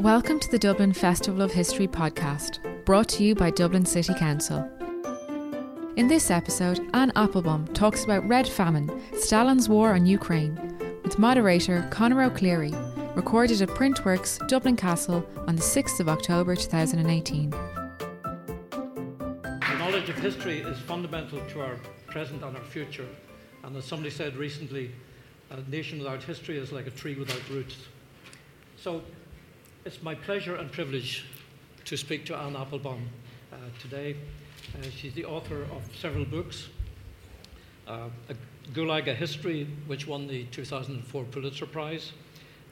Welcome 0.00 0.38
to 0.38 0.48
the 0.48 0.60
Dublin 0.60 0.92
Festival 0.92 1.42
of 1.42 1.50
History 1.50 1.88
podcast, 1.88 2.60
brought 2.84 3.08
to 3.08 3.24
you 3.24 3.34
by 3.34 3.50
Dublin 3.50 3.84
City 3.84 4.14
Council. 4.14 4.60
In 5.96 6.06
this 6.06 6.30
episode, 6.30 6.88
Anne 6.94 7.10
Applebaum 7.16 7.66
talks 7.74 8.04
about 8.04 8.24
Red 8.28 8.46
Famine, 8.46 9.02
Stalin's 9.14 9.68
War 9.68 9.94
on 9.94 10.06
Ukraine, 10.06 10.54
with 11.02 11.18
moderator 11.18 11.84
Conor 11.90 12.22
O'Clery, 12.22 12.72
recorded 13.16 13.60
at 13.60 13.70
Printworks, 13.70 14.46
Dublin 14.46 14.76
Castle 14.76 15.28
on 15.48 15.56
the 15.56 15.62
6th 15.62 15.98
of 15.98 16.08
October 16.08 16.54
2018. 16.54 17.50
The 17.50 17.58
knowledge 19.80 20.08
of 20.08 20.16
history 20.18 20.60
is 20.60 20.78
fundamental 20.78 21.40
to 21.40 21.60
our 21.60 21.74
present 22.06 22.44
and 22.44 22.56
our 22.56 22.62
future. 22.62 23.08
And 23.64 23.74
as 23.76 23.84
somebody 23.84 24.10
said 24.10 24.36
recently, 24.36 24.92
a 25.50 25.60
nation 25.68 25.98
without 25.98 26.22
history 26.22 26.56
is 26.56 26.70
like 26.70 26.86
a 26.86 26.92
tree 26.92 27.16
without 27.16 27.42
roots. 27.50 27.74
So 28.76 29.02
it's 29.88 30.02
my 30.02 30.14
pleasure 30.14 30.56
and 30.56 30.70
privilege 30.70 31.24
to 31.86 31.96
speak 31.96 32.26
to 32.26 32.36
Anne 32.36 32.54
Applebaum 32.54 33.08
uh, 33.50 33.56
today. 33.80 34.14
Uh, 34.74 34.86
she's 34.94 35.14
the 35.14 35.24
author 35.24 35.62
of 35.62 35.82
several 35.98 36.26
books. 36.26 36.68
Uh, 37.86 38.10
a 38.28 38.34
Gulag, 38.74 39.08
a 39.08 39.14
History, 39.14 39.66
which 39.86 40.06
won 40.06 40.26
the 40.26 40.44
2004 40.50 41.24
Pulitzer 41.24 41.64
Prize. 41.64 42.12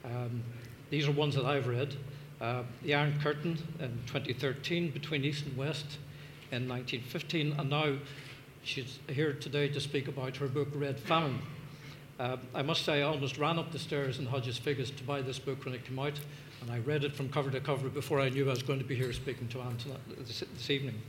Um, 0.05 0.43
these 0.91 1.09
are 1.09 1.13
ones 1.13 1.35
that 1.37 1.47
I've 1.47 1.69
read. 1.69 1.97
Uh, 2.39 2.65
the 2.83 2.93
Iron 2.93 3.19
Curtain 3.19 3.57
in 3.81 3.99
2013, 4.05 4.91
Between 4.91 5.25
East 5.25 5.47
and 5.47 5.57
West 5.57 5.97
in 6.53 6.69
1915, 6.69 7.55
and 7.59 7.71
now 7.71 7.97
she's 8.63 8.99
here 9.09 9.33
today 9.33 9.69
to 9.69 9.81
speak 9.81 10.07
about 10.07 10.37
her 10.37 10.49
book, 10.49 10.69
Red 10.75 11.01
Famine. 11.01 11.41
Uh, 12.21 12.37
I 12.55 12.61
must 12.61 12.85
say, 12.85 13.01
I 13.01 13.07
almost 13.07 13.39
ran 13.39 13.59
up 13.59 13.73
the 13.73 13.79
stairs 13.79 14.19
in 14.19 14.27
Hodges 14.27 14.59
Figgis 14.59 14.95
to 14.97 15.05
buy 15.05 15.23
this 15.23 15.39
book 15.39 15.65
when 15.65 15.73
it 15.73 15.87
came 15.87 15.99
out, 15.99 16.21
and 16.67 16.75
I 16.75 16.81
read 16.81 17.05
it 17.05 17.15
from 17.15 17.29
cover 17.29 17.49
to 17.51 17.61
cover 17.61 17.89
before 17.89 18.21
I 18.21 18.29
knew 18.29 18.47
I 18.47 18.51
was 18.51 18.63
going 18.65 18.81
to 18.81 18.85
be 18.85 18.97
here 18.97 19.13
speaking 19.13 19.47
to 19.49 19.61
Anne 19.61 19.77
this, 20.19 20.43
this 20.53 20.71
evening. 20.71 21.01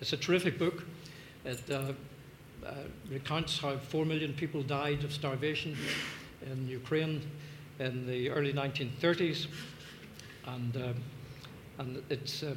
It's 0.00 0.12
a 0.12 0.16
terrific 0.16 0.56
book. 0.56 0.84
It 1.44 1.60
uh, 1.68 1.92
uh, 2.64 2.74
recounts 3.10 3.58
how 3.58 3.76
four 3.76 4.04
million 4.04 4.34
people 4.34 4.62
died 4.62 5.02
of 5.02 5.12
starvation 5.12 5.76
in 6.46 6.68
Ukraine 6.68 7.22
in 7.80 8.06
the 8.06 8.30
early 8.30 8.52
1930s, 8.52 9.48
and, 10.46 10.76
uh, 10.76 10.92
and 11.78 12.00
it's 12.08 12.44
uh, 12.44 12.54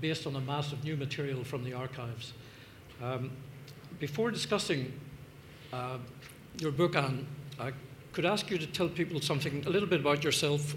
based 0.00 0.24
on 0.24 0.36
a 0.36 0.40
mass 0.40 0.72
of 0.72 0.84
new 0.84 0.96
material 0.96 1.42
from 1.42 1.64
the 1.64 1.72
archives. 1.72 2.32
Um, 3.02 3.32
before 3.98 4.30
discussing 4.30 4.92
uh, 5.72 5.98
your 6.58 6.70
book, 6.70 6.94
Anne, 6.94 7.26
I 7.58 7.72
could 8.12 8.24
ask 8.24 8.50
you 8.50 8.58
to 8.58 8.68
tell 8.68 8.88
people 8.88 9.20
something 9.20 9.64
a 9.66 9.70
little 9.70 9.88
bit 9.88 9.98
about 9.98 10.22
yourself, 10.22 10.76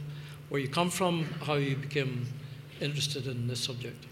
where 0.50 0.62
you 0.62 0.68
come 0.68 0.90
from, 0.90 1.26
how 1.46 1.56
you 1.56 1.76
became 1.76 2.28
interested 2.82 3.28
in 3.28 3.48
this 3.48 3.60
subject. 3.60 4.06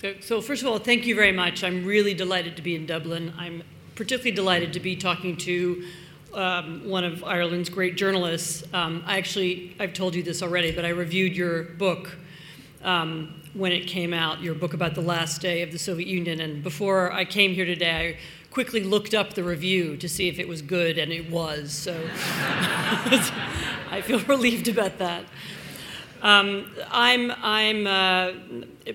So, 0.00 0.14
so, 0.20 0.40
first 0.40 0.62
of 0.62 0.68
all, 0.68 0.78
thank 0.78 1.06
you 1.06 1.14
very 1.14 1.32
much. 1.32 1.62
I'm 1.62 1.84
really 1.84 2.14
delighted 2.14 2.56
to 2.56 2.62
be 2.62 2.74
in 2.74 2.86
Dublin. 2.86 3.34
I'm 3.36 3.62
particularly 3.94 4.30
delighted 4.30 4.72
to 4.72 4.80
be 4.80 4.96
talking 4.96 5.36
to 5.38 5.84
um, 6.32 6.88
one 6.88 7.04
of 7.04 7.22
Ireland's 7.24 7.68
great 7.68 7.96
journalists. 7.96 8.64
Um, 8.72 9.02
I 9.06 9.18
actually, 9.18 9.76
I've 9.78 9.92
told 9.92 10.14
you 10.14 10.22
this 10.22 10.42
already, 10.42 10.72
but 10.72 10.84
I 10.84 10.90
reviewed 10.90 11.36
your 11.36 11.64
book 11.64 12.16
um, 12.82 13.42
when 13.52 13.72
it 13.72 13.86
came 13.86 14.14
out, 14.14 14.40
your 14.40 14.54
book 14.54 14.74
about 14.74 14.94
the 14.94 15.02
last 15.02 15.42
day 15.42 15.62
of 15.62 15.72
the 15.72 15.78
Soviet 15.78 16.08
Union. 16.08 16.40
And 16.40 16.62
before 16.62 17.12
I 17.12 17.24
came 17.24 17.52
here 17.52 17.66
today, 17.66 18.16
I 18.16 18.50
quickly 18.50 18.82
looked 18.82 19.12
up 19.12 19.34
the 19.34 19.44
review 19.44 19.96
to 19.96 20.08
see 20.08 20.28
if 20.28 20.38
it 20.38 20.48
was 20.48 20.62
good, 20.62 20.98
and 20.98 21.12
it 21.12 21.30
was. 21.30 21.72
So 21.72 22.00
I 23.90 24.02
feel 24.04 24.20
relieved 24.26 24.68
about 24.68 24.98
that. 24.98 25.24
Um, 26.22 26.70
I'm, 26.90 27.32
I'm, 27.42 27.86
uh, 27.86 28.32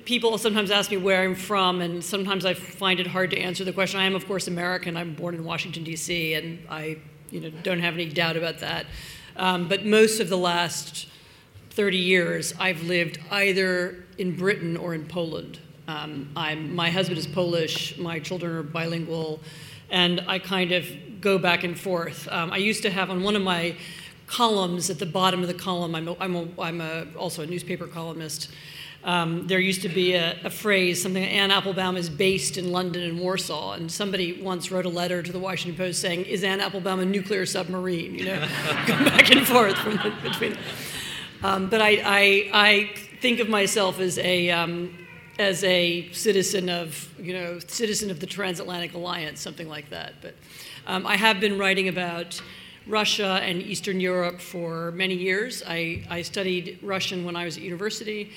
people 0.06 0.38
sometimes 0.38 0.70
ask 0.70 0.92
me 0.92 0.98
where 0.98 1.24
I'm 1.24 1.36
from, 1.36 1.82
and 1.82 2.04
sometimes 2.04 2.46
I 2.46 2.54
find 2.54 3.00
it 3.00 3.08
hard 3.08 3.32
to 3.32 3.40
answer 3.40 3.64
the 3.64 3.74
question. 3.74 4.00
I 4.00 4.06
am, 4.06 4.16
of 4.16 4.28
course, 4.28 4.48
American. 4.48 4.96
I'm 4.96 5.16
born 5.16 5.34
in 5.34 5.44
Washington, 5.44 5.84
D.C., 5.84 6.36
and 6.36 6.60
I 6.70 6.98
you 7.32 7.42
know, 7.42 7.50
don't 7.64 7.80
have 7.80 7.96
any 7.96 8.10
doubt 8.10 8.38
about 8.38 8.60
that. 8.60 8.86
Um, 9.38 9.68
but 9.68 9.86
most 9.86 10.20
of 10.20 10.30
the 10.30 10.38
last 10.38 11.08
30 11.72 11.98
years, 11.98 12.54
I've 12.60 12.84
lived 12.84 13.20
either 13.32 14.06
in 14.18 14.36
Britain 14.38 14.78
or 14.78 14.94
in 14.94 15.06
Poland. 15.06 15.60
Um, 15.88 16.30
my 16.34 16.90
husband 16.90 17.18
is 17.18 17.28
Polish, 17.28 17.98
my 17.98 18.20
children 18.20 18.56
are 18.56 18.64
bilingual, 18.64 19.40
and 19.90 20.24
I 20.28 20.40
kind 20.40 20.72
of 20.72 20.86
go 21.22 21.38
back 21.38 21.64
and 21.64 21.80
forth. 21.80 22.28
Um, 22.32 22.52
I 22.52 22.58
used 22.58 22.84
to 22.84 22.90
have 22.90 23.10
on 23.10 23.24
one 23.24 23.36
of 23.36 23.42
my 23.42 23.76
columns 24.28 24.90
at 24.90 25.00
the 25.00 25.06
bottom 25.06 25.42
of 25.42 25.48
the 25.48 25.54
column, 25.54 25.96
I'm, 25.96 26.08
a, 26.08 26.16
I'm, 26.20 26.36
a, 26.36 26.48
I'm 26.60 26.82
a, 26.82 27.08
also 27.18 27.44
a 27.44 27.46
newspaper 27.46 27.88
columnist. 27.88 28.50
Um, 29.06 29.46
there 29.46 29.60
used 29.60 29.84
to 29.84 29.90
be 29.90 30.16
a, 30.16 30.36
a, 30.44 30.50
phrase, 30.50 31.04
something 31.04 31.24
Anne 31.24 31.52
Applebaum 31.52 31.96
is 31.96 32.10
based 32.10 32.58
in 32.58 32.72
London 32.72 33.04
and 33.04 33.20
Warsaw, 33.20 33.74
and 33.74 33.92
somebody 33.92 34.42
once 34.42 34.72
wrote 34.72 34.88
a 34.88 34.90
letter 34.90 35.22
to 35.22 35.32
the 35.32 35.38
Washington 35.38 35.78
Post 35.78 36.02
saying, 36.02 36.26
"Is 36.26 36.44
Anne 36.44 36.60
Applebaum 36.60 37.00
a 37.00 37.06
nuclear 37.06 37.46
submarine?" 37.46 38.16
You 38.16 38.26
know, 38.26 38.40
go 38.88 38.98
back 39.06 39.30
and 39.30 39.46
forth 39.46 39.78
from 39.78 39.98
the, 39.98 40.12
between. 40.24 40.58
Um, 41.44 41.70
but 41.70 41.84
I, 41.84 42.02
I, 42.04 42.50
I, 42.52 42.90
think 43.22 43.40
of 43.40 43.48
myself 43.48 44.00
as 44.00 44.18
a 44.18 44.50
um, 44.50 44.98
as 45.38 45.64
a 45.64 46.12
citizen 46.12 46.68
of 46.68 47.08
you 47.20 47.34
know 47.34 47.60
citizen 47.60 48.10
of 48.10 48.20
the 48.20 48.26
transatlantic 48.26 48.96
alliance, 48.96 49.40
something 49.40 49.70
like 49.70 49.92
that. 49.92 50.14
But 50.20 50.34
um, 50.88 51.06
I 51.06 51.16
have 51.16 51.40
been 51.40 51.60
writing 51.60 51.90
about. 51.90 52.42
Russia 52.88 53.40
and 53.42 53.62
Eastern 53.62 54.00
Europe 54.00 54.40
for 54.40 54.92
many 54.92 55.16
years. 55.16 55.64
I, 55.68 56.04
I 56.10 56.22
studied 56.22 56.80
Russian 56.82 57.26
when 57.26 57.36
I 57.36 57.46
was 57.46 57.58
at 57.58 57.64
university. 57.64 58.32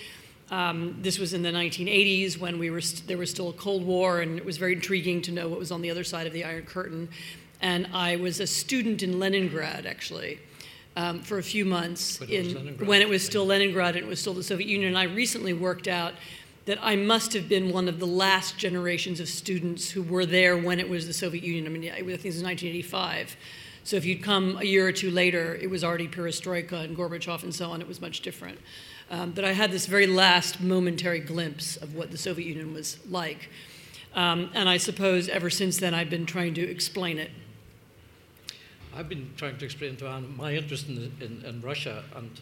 Um, 0.50 0.96
this 1.02 1.18
was 1.18 1.34
in 1.34 1.42
the 1.42 1.50
1980s 1.50 2.38
when 2.38 2.58
we 2.58 2.70
were 2.70 2.80
st- 2.80 3.06
there 3.06 3.18
was 3.18 3.30
still 3.30 3.50
a 3.50 3.52
Cold 3.52 3.84
War, 3.84 4.20
and 4.20 4.38
it 4.38 4.44
was 4.44 4.56
very 4.56 4.72
intriguing 4.72 5.20
to 5.22 5.32
know 5.32 5.48
what 5.48 5.58
was 5.58 5.70
on 5.70 5.82
the 5.82 5.90
other 5.90 6.04
side 6.04 6.26
of 6.26 6.32
the 6.32 6.44
Iron 6.44 6.64
Curtain. 6.64 7.08
And 7.60 7.88
I 7.92 8.16
was 8.16 8.40
a 8.40 8.46
student 8.46 9.02
in 9.02 9.18
Leningrad, 9.18 9.84
actually, 9.84 10.38
um, 10.96 11.20
for 11.20 11.38
a 11.38 11.42
few 11.42 11.66
months 11.66 12.20
when, 12.20 12.30
in, 12.30 12.68
it 12.68 12.86
when 12.86 13.02
it 13.02 13.08
was 13.08 13.24
still 13.24 13.44
Leningrad 13.44 13.96
and 13.96 14.06
it 14.06 14.08
was 14.08 14.20
still 14.20 14.34
the 14.34 14.42
Soviet 14.42 14.68
Union. 14.68 14.88
And 14.88 14.98
I 14.98 15.04
recently 15.04 15.52
worked 15.52 15.88
out 15.88 16.14
that 16.64 16.78
I 16.80 16.96
must 16.96 17.32
have 17.34 17.48
been 17.48 17.72
one 17.72 17.88
of 17.88 17.98
the 17.98 18.06
last 18.06 18.56
generations 18.58 19.20
of 19.20 19.28
students 19.28 19.90
who 19.90 20.02
were 20.02 20.24
there 20.24 20.56
when 20.56 20.78
it 20.78 20.88
was 20.88 21.06
the 21.06 21.12
Soviet 21.12 21.42
Union. 21.42 21.66
I 21.66 21.70
mean, 21.70 21.90
I 21.90 21.96
think 21.96 22.08
it 22.08 22.24
was 22.24 22.42
1985. 22.42 23.36
So 23.88 23.96
if 23.96 24.04
you'd 24.04 24.22
come 24.22 24.58
a 24.60 24.64
year 24.64 24.86
or 24.86 24.92
two 24.92 25.10
later, 25.10 25.54
it 25.54 25.70
was 25.70 25.82
already 25.82 26.08
perestroika 26.08 26.84
and 26.84 26.94
Gorbachev 26.94 27.42
and 27.42 27.54
so 27.54 27.70
on. 27.70 27.80
It 27.80 27.88
was 27.88 28.02
much 28.02 28.20
different. 28.20 28.58
Um, 29.10 29.30
but 29.30 29.46
I 29.46 29.52
had 29.52 29.72
this 29.72 29.86
very 29.86 30.06
last 30.06 30.60
momentary 30.60 31.20
glimpse 31.20 31.78
of 31.78 31.94
what 31.94 32.10
the 32.10 32.18
Soviet 32.18 32.46
Union 32.46 32.74
was 32.74 32.98
like. 33.08 33.48
Um, 34.14 34.50
and 34.52 34.68
I 34.68 34.76
suppose 34.76 35.30
ever 35.30 35.48
since 35.48 35.78
then 35.78 35.94
I've 35.94 36.10
been 36.10 36.26
trying 36.26 36.52
to 36.52 36.70
explain 36.70 37.16
it. 37.18 37.30
I've 38.94 39.08
been 39.08 39.30
trying 39.38 39.56
to 39.56 39.64
explain 39.64 39.96
to 39.96 40.06
Anne 40.06 40.36
my 40.36 40.52
interest 40.52 40.86
in, 40.86 41.10
in, 41.22 41.42
in 41.46 41.62
Russia, 41.62 42.04
and 42.14 42.38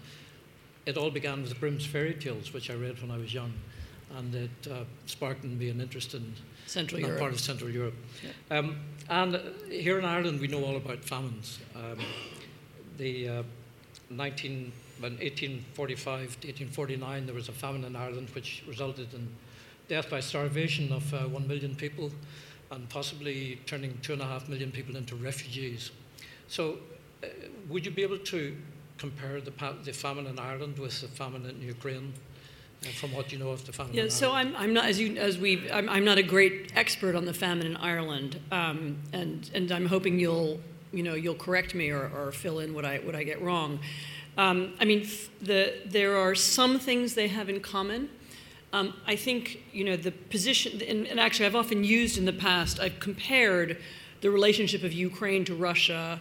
it 0.84 0.96
all 0.96 1.12
began 1.12 1.42
with 1.42 1.60
Grimm's 1.60 1.86
fairy 1.86 2.14
tales, 2.14 2.52
which 2.52 2.70
I 2.70 2.74
read 2.74 3.00
when 3.00 3.12
I 3.12 3.18
was 3.18 3.32
young, 3.32 3.52
and 4.16 4.34
it 4.34 4.68
uh, 4.68 4.82
sparked 5.06 5.44
in 5.44 5.56
me 5.56 5.68
an 5.68 5.80
interest 5.80 6.12
in 6.12 6.34
Central 6.66 7.00
Europe. 7.00 7.18
part 7.18 7.32
of 7.32 7.40
Central 7.40 7.70
Europe. 7.70 7.94
Yeah. 8.22 8.58
Um, 8.58 8.76
and 9.08 9.40
here 9.70 9.98
in 9.98 10.04
Ireland, 10.04 10.40
we 10.40 10.48
know 10.48 10.64
all 10.64 10.76
about 10.76 11.04
famines. 11.04 11.60
Um, 11.74 11.98
the 12.98 13.28
uh, 13.28 13.42
19 14.10 14.72
when 14.98 15.12
1845 15.12 16.40
to 16.40 16.48
1849, 16.48 17.26
there 17.26 17.34
was 17.34 17.48
a 17.48 17.52
famine 17.52 17.84
in 17.84 17.94
Ireland 17.94 18.30
which 18.34 18.64
resulted 18.66 19.12
in 19.12 19.28
death 19.88 20.10
by 20.10 20.20
starvation 20.20 20.92
of 20.92 21.12
uh, 21.12 21.18
one 21.28 21.46
million 21.46 21.76
people 21.76 22.10
and 22.70 22.88
possibly 22.88 23.60
turning 23.66 23.98
two 24.02 24.14
and 24.14 24.22
a 24.22 24.24
half 24.24 24.48
million 24.48 24.70
people 24.72 24.96
into 24.96 25.14
refugees. 25.14 25.90
So, 26.48 26.78
uh, 27.22 27.26
would 27.68 27.84
you 27.84 27.92
be 27.92 28.02
able 28.02 28.18
to 28.18 28.56
compare 28.98 29.40
the, 29.40 29.52
the, 29.84 29.92
famine 29.92 30.26
in 30.26 30.38
Ireland 30.38 30.78
with 30.78 31.00
the 31.00 31.08
famine 31.08 31.44
in 31.44 31.60
Ukraine? 31.60 32.14
From 32.92 33.12
what 33.12 33.32
you 33.32 33.38
know 33.38 33.50
of 33.50 33.64
the 33.66 33.72
famine. 33.72 33.94
Yeah, 33.94 34.08
so 34.08 34.32
I'm, 34.32 34.54
I'm 34.56 34.72
not 34.72 34.86
as 34.86 34.98
you 34.98 35.16
as 35.16 35.38
we 35.38 35.70
I'm, 35.70 35.88
I'm 35.88 36.04
not 36.04 36.18
a 36.18 36.22
great 36.22 36.72
expert 36.74 37.14
on 37.14 37.24
the 37.24 37.34
famine 37.34 37.66
in 37.66 37.76
Ireland, 37.76 38.38
um, 38.50 38.98
and 39.12 39.50
and 39.54 39.70
I'm 39.72 39.86
hoping 39.86 40.18
you'll 40.18 40.60
you 40.92 41.02
know 41.02 41.14
you'll 41.14 41.34
correct 41.34 41.74
me 41.74 41.90
or, 41.90 42.08
or 42.08 42.32
fill 42.32 42.60
in 42.60 42.74
what 42.74 42.84
I 42.84 42.98
what 42.98 43.14
I 43.14 43.22
get 43.22 43.42
wrong. 43.42 43.80
Um, 44.38 44.74
I 44.78 44.84
mean, 44.84 45.08
the, 45.40 45.74
there 45.86 46.16
are 46.16 46.34
some 46.34 46.78
things 46.78 47.14
they 47.14 47.28
have 47.28 47.48
in 47.48 47.60
common. 47.60 48.10
Um, 48.72 48.94
I 49.06 49.16
think, 49.16 49.62
you 49.72 49.84
know, 49.84 49.96
the 49.96 50.12
position, 50.12 50.82
and, 50.82 51.06
and, 51.06 51.18
actually, 51.18 51.46
I've 51.46 51.56
often 51.56 51.84
used 51.84 52.18
in 52.18 52.26
the 52.26 52.32
past, 52.32 52.78
I've 52.78 53.00
compared 53.00 53.78
the 54.20 54.30
relationship 54.30 54.82
of 54.82 54.92
Ukraine 54.92 55.44
to 55.46 55.54
Russia 55.54 56.20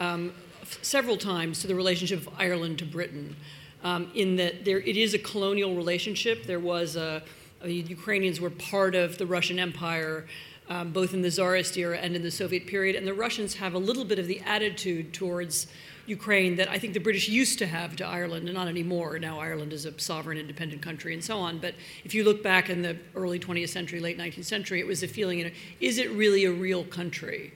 um, 0.00 0.32
several 0.80 1.16
times 1.16 1.60
to 1.60 1.66
the 1.68 1.74
relationship 1.74 2.26
of 2.26 2.28
Ireland 2.38 2.78
to 2.80 2.84
Britain, 2.84 3.36
um, 3.82 4.10
in 4.14 4.36
that 4.36 4.64
there, 4.64 4.80
it 4.80 4.96
is 4.96 5.14
a 5.14 5.18
colonial 5.18 5.74
relationship. 5.74 6.46
There 6.46 6.60
was 6.60 6.96
a, 6.96 7.22
the 7.62 7.74
Ukrainians 7.74 8.40
were 8.40 8.50
part 8.50 8.94
of 8.94 9.18
the 9.18 9.26
Russian 9.26 9.58
Empire. 9.58 10.26
Um, 10.68 10.92
both 10.92 11.12
in 11.12 11.22
the 11.22 11.28
Tsarist 11.28 11.76
era 11.76 11.98
and 11.98 12.14
in 12.14 12.22
the 12.22 12.30
Soviet 12.30 12.68
period, 12.68 12.94
and 12.94 13.04
the 13.04 13.12
Russians 13.12 13.54
have 13.54 13.74
a 13.74 13.78
little 13.78 14.04
bit 14.04 14.20
of 14.20 14.28
the 14.28 14.40
attitude 14.46 15.12
towards 15.12 15.66
Ukraine 16.06 16.56
that 16.56 16.68
I 16.68 16.78
think 16.78 16.94
the 16.94 17.00
British 17.00 17.28
used 17.28 17.58
to 17.58 17.66
have 17.66 17.94
to 17.96 18.06
Ireland, 18.06 18.46
and 18.48 18.54
not 18.54 18.68
anymore. 18.68 19.18
Now 19.18 19.38
Ireland 19.38 19.72
is 19.72 19.86
a 19.86 19.98
sovereign, 20.00 20.38
independent 20.38 20.82
country, 20.82 21.14
and 21.14 21.22
so 21.22 21.38
on. 21.38 21.58
But 21.58 21.74
if 22.04 22.14
you 22.14 22.24
look 22.24 22.42
back 22.42 22.70
in 22.70 22.82
the 22.82 22.96
early 23.14 23.38
20th 23.38 23.68
century, 23.68 24.00
late 24.00 24.18
19th 24.18 24.44
century, 24.44 24.80
it 24.80 24.86
was 24.86 25.02
a 25.02 25.08
feeling: 25.08 25.38
you 25.38 25.44
know, 25.46 25.50
is 25.80 25.98
it 25.98 26.10
really 26.12 26.44
a 26.44 26.52
real 26.52 26.84
country? 26.84 27.52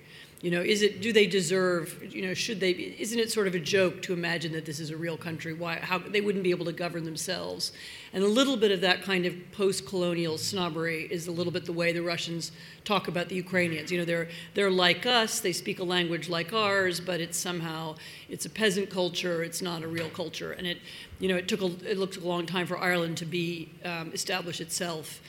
You 0.47 0.53
know, 0.53 0.61
is 0.61 0.83
it? 0.83 1.03
Do 1.03 1.13
they 1.13 1.27
deserve? 1.27 2.15
You 2.15 2.23
know, 2.23 2.33
should 2.33 2.61
they? 2.61 2.71
Isn't 2.71 3.19
it 3.19 3.33
sort 3.33 3.49
of 3.49 3.57
a 3.57 3.59
joke 3.59 4.01
to 4.03 4.13
imagine 4.13 4.53
that 4.53 4.65
this 4.65 4.79
is 4.79 4.91
a 4.91 4.97
real 4.97 5.17
country? 5.17 5.53
Why? 5.53 5.81
How 5.81 5.99
they 5.99 6.21
wouldn't 6.21 6.45
be 6.45 6.51
able 6.51 6.67
to 6.67 6.73
govern 6.73 7.05
themselves? 7.05 7.73
And 8.13 8.23
a 8.23 8.29
little 8.29 8.57
bit 8.57 8.71
of 8.71 8.81
that 8.83 9.03
kind 9.03 9.27
of 9.27 9.35
post-colonial 9.51 10.39
snobbery 10.39 11.09
is 11.11 11.27
a 11.27 11.33
little 11.33 11.53
bit 11.53 11.65
the 11.65 11.73
way 11.73 11.91
the 11.91 12.01
Russians 12.01 12.53
talk 12.85 13.09
about 13.09 13.29
the 13.29 13.35
Ukrainians. 13.35 13.91
You 13.91 13.99
know, 13.99 14.05
they're 14.05 14.29
they're 14.55 14.71
like 14.71 15.05
us. 15.05 15.41
They 15.41 15.53
speak 15.53 15.81
a 15.81 15.85
language 15.85 16.29
like 16.29 16.53
ours, 16.53 17.01
but 17.01 17.21
it's 17.21 17.37
somehow 17.37 17.97
it's 18.29 18.47
a 18.47 18.51
peasant 18.51 18.89
culture. 18.89 19.43
It's 19.43 19.61
not 19.61 19.83
a 19.83 19.89
real 19.89 20.11
culture. 20.11 20.53
And 20.53 20.65
it, 20.65 20.79
you 21.19 21.29
know, 21.29 21.35
it 21.35 21.49
took 21.49 21.61
a, 21.61 21.91
it 21.91 21.99
looked 21.99 22.19
a 22.19 22.25
long 22.25 22.47
time 22.47 22.69
for 22.69 22.79
Ireland 22.79 23.17
to 23.17 23.27
be 23.27 23.69
um, 23.85 24.13
establish 24.15 24.61
itself. 24.61 25.21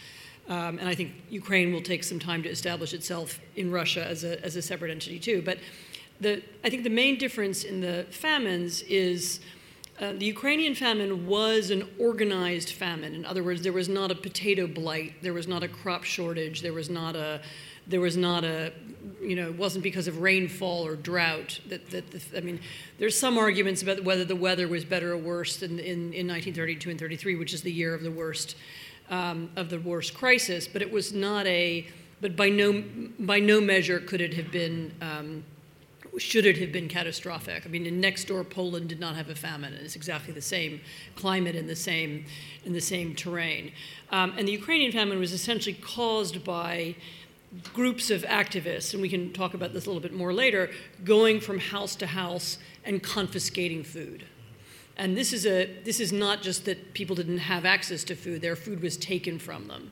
Um, 0.50 0.80
and 0.80 0.88
I 0.88 0.96
think 0.96 1.12
Ukraine 1.30 1.74
will 1.74 1.82
take 1.82 2.04
some 2.04 2.20
time 2.20 2.42
to 2.44 2.50
establish 2.50 2.94
itself 2.94 3.40
in 3.56 3.70
Russia 3.72 4.06
as 4.06 4.24
a, 4.24 4.44
as 4.44 4.56
a 4.56 4.62
separate 4.62 4.92
entity 4.92 5.20
too. 5.20 5.42
But 5.42 5.60
the, 6.22 6.42
I 6.64 6.70
think 6.70 6.84
the 6.84 6.90
main 6.90 7.18
difference 7.18 7.64
in 7.64 7.82
the 7.82 8.06
famines 8.10 8.82
is 8.84 9.40
uh, 10.00 10.14
the 10.14 10.26
Ukrainian 10.26 10.76
famine 10.76 11.26
was 11.26 11.72
an 11.72 11.88
organized 12.00 12.70
famine. 12.70 13.16
In 13.16 13.26
other 13.26 13.44
words, 13.44 13.62
there 13.64 13.74
was 13.74 13.90
not 13.90 14.12
a 14.12 14.16
potato 14.16 14.68
blight, 14.68 15.16
there 15.24 15.34
was 15.34 15.48
not 15.48 15.64
a 15.64 15.68
crop 15.68 16.04
shortage, 16.04 16.62
there 16.62 16.74
was 16.74 16.90
not 16.90 17.16
a, 17.16 17.42
there 17.88 18.00
was 18.00 18.16
not 18.16 18.44
a, 18.44 18.72
you 19.22 19.36
know, 19.36 19.48
it 19.48 19.58
wasn't 19.58 19.84
because 19.84 20.08
of 20.08 20.22
rainfall 20.22 20.86
or 20.86 20.96
drought. 20.96 21.60
That, 21.68 21.90
that 21.90 22.12
the, 22.12 22.38
I 22.38 22.42
mean, 22.42 22.60
there's 23.00 23.18
some 23.18 23.40
arguments 23.40 23.82
about 23.82 24.04
whether 24.04 24.24
the 24.24 24.36
weather 24.36 24.68
was 24.68 24.86
better 24.86 25.14
or 25.14 25.18
worse 25.18 25.64
in, 25.64 25.80
in, 25.80 26.14
in 26.14 26.28
1932 26.28 26.90
and 26.92 27.00
33, 27.00 27.36
which 27.36 27.54
is 27.54 27.64
the 27.64 27.72
year 27.72 27.96
of 27.96 28.04
the 28.04 28.12
worst 28.12 28.56
um, 29.10 29.50
of 29.56 29.70
the 29.70 29.80
worst 29.80 30.14
crisis, 30.14 30.68
but 30.68 30.82
it 30.82 30.92
was 30.92 31.14
not 31.14 31.46
a, 31.48 31.88
but 32.22 32.36
by 32.36 32.50
no, 32.50 32.84
by 33.20 33.40
no 33.40 33.62
measure 33.62 34.00
could 34.00 34.22
it 34.22 34.34
have 34.34 34.52
been, 34.52 34.94
um, 35.02 35.44
should 36.18 36.46
it 36.46 36.58
have 36.58 36.72
been 36.72 36.88
catastrophic. 36.88 37.66
I 37.66 37.70
mean, 37.70 37.86
in 37.86 38.02
next 38.02 38.26
door 38.26 38.44
Poland 38.44 38.90
did 38.90 39.00
not 39.00 39.16
have 39.16 39.30
a 39.30 39.36
famine. 39.36 39.74
It's 39.74 39.96
exactly 39.96 40.34
the 40.34 40.42
same 40.42 40.82
climate 41.16 41.56
and 41.56 41.70
the 41.70 41.76
same, 41.76 42.26
in 42.66 42.74
the 42.74 42.82
same 42.82 43.16
terrain. 43.16 43.72
Um, 44.12 44.34
and 44.38 44.48
the 44.48 44.52
Ukrainian 44.52 44.92
famine 44.92 45.20
was 45.20 45.32
essentially 45.32 45.76
caused 45.76 46.44
by 46.44 46.96
groups 47.74 48.10
of 48.10 48.24
activists, 48.24 48.94
and 48.94 49.02
we 49.02 49.10
can 49.10 49.32
talk 49.32 49.54
about 49.54 49.74
this 49.74 49.86
a 49.86 49.90
little 49.90 50.02
bit 50.02 50.14
more 50.14 50.34
later, 50.34 50.70
going 51.04 51.40
from 51.40 51.60
house 51.60 51.96
to 51.96 52.08
house 52.08 52.58
and 52.84 53.02
confiscating 53.02 53.84
food. 53.84 54.26
And 54.98 55.16
this 55.16 55.32
is, 55.32 55.46
a, 55.46 55.70
this 55.84 56.00
is 56.00 56.12
not 56.12 56.42
just 56.42 56.66
that 56.66 56.94
people 56.94 57.16
didn't 57.16 57.38
have 57.38 57.66
access 57.66 58.04
to 58.06 58.16
food, 58.16 58.42
their 58.42 58.56
food 58.56 58.82
was 58.82 58.98
taken 58.98 59.40
from 59.40 59.68
them. 59.68 59.92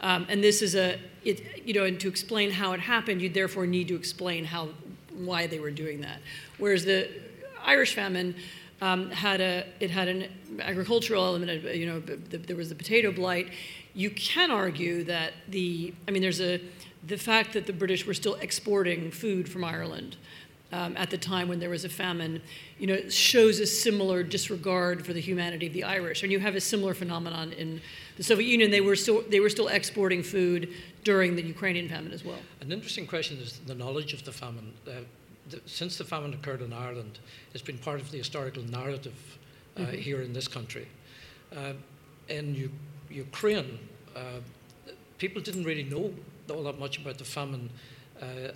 Um, 0.00 0.26
and 0.28 0.42
this 0.42 0.62
is 0.62 0.76
a, 0.76 0.98
it, 1.24 1.66
you 1.66 1.74
know, 1.74 1.84
and 1.84 1.98
to 2.00 2.08
explain 2.08 2.52
how 2.52 2.72
it 2.72 2.80
happened, 2.80 3.20
you 3.20 3.28
therefore 3.28 3.66
need 3.66 3.88
to 3.88 3.96
explain 3.96 4.44
how, 4.44 4.68
why 5.12 5.48
they 5.48 5.58
were 5.58 5.72
doing 5.72 6.02
that. 6.02 6.20
Whereas 6.58 6.84
the 6.84 7.10
Irish 7.64 7.94
famine 7.94 8.36
um, 8.80 9.10
had 9.10 9.40
a, 9.40 9.66
it 9.80 9.90
had 9.90 10.06
an 10.06 10.28
agricultural 10.60 11.24
element, 11.24 11.64
you 11.74 11.86
know, 11.86 11.98
there 11.98 12.56
was 12.56 12.68
the 12.68 12.76
potato 12.76 13.10
blight. 13.10 13.48
You 13.92 14.10
can 14.10 14.52
argue 14.52 15.02
that 15.04 15.32
the, 15.48 15.92
I 16.06 16.12
mean, 16.12 16.22
there's 16.22 16.40
a, 16.40 16.60
the 17.04 17.18
fact 17.18 17.54
that 17.54 17.66
the 17.66 17.72
British 17.72 18.06
were 18.06 18.14
still 18.14 18.36
exporting 18.36 19.10
food 19.10 19.48
from 19.48 19.64
Ireland 19.64 20.16
um, 20.72 20.96
at 20.96 21.10
the 21.10 21.18
time 21.18 21.48
when 21.48 21.60
there 21.60 21.70
was 21.70 21.84
a 21.84 21.88
famine, 21.88 22.42
you 22.78 22.86
know, 22.86 23.08
shows 23.08 23.58
a 23.58 23.66
similar 23.66 24.22
disregard 24.22 25.04
for 25.04 25.12
the 25.12 25.20
humanity 25.20 25.66
of 25.66 25.72
the 25.72 25.84
Irish. 25.84 26.22
And 26.22 26.30
you 26.30 26.40
have 26.40 26.54
a 26.54 26.60
similar 26.60 26.94
phenomenon 26.94 27.52
in 27.52 27.80
the 28.16 28.22
Soviet 28.22 28.48
Union. 28.48 28.70
They 28.70 28.82
were 28.82 28.96
still 28.96 29.22
they 29.28 29.40
were 29.40 29.48
still 29.48 29.68
exporting 29.68 30.22
food 30.22 30.74
during 31.04 31.36
the 31.36 31.42
Ukrainian 31.42 31.88
famine 31.88 32.12
as 32.12 32.24
well. 32.24 32.38
An 32.60 32.70
interesting 32.70 33.06
question 33.06 33.38
is 33.38 33.60
the 33.66 33.74
knowledge 33.74 34.12
of 34.12 34.24
the 34.24 34.32
famine. 34.32 34.72
Uh, 34.86 35.00
the, 35.48 35.60
since 35.64 35.96
the 35.96 36.04
famine 36.04 36.34
occurred 36.34 36.60
in 36.60 36.74
Ireland, 36.74 37.18
it's 37.54 37.62
been 37.62 37.78
part 37.78 38.00
of 38.00 38.10
the 38.10 38.18
historical 38.18 38.62
narrative 38.64 39.38
uh, 39.76 39.80
mm-hmm. 39.80 39.96
here 39.96 40.20
in 40.20 40.34
this 40.34 40.46
country. 40.46 40.86
Uh, 41.56 41.72
in 42.28 42.54
U- 42.54 42.70
Ukraine, 43.08 43.78
uh, 44.14 44.40
people 45.16 45.40
didn't 45.40 45.64
really 45.64 45.84
know 45.84 46.12
all 46.50 46.64
that 46.64 46.78
much 46.78 46.98
about 46.98 47.16
the 47.16 47.24
famine 47.24 47.70
uh, 48.20 48.52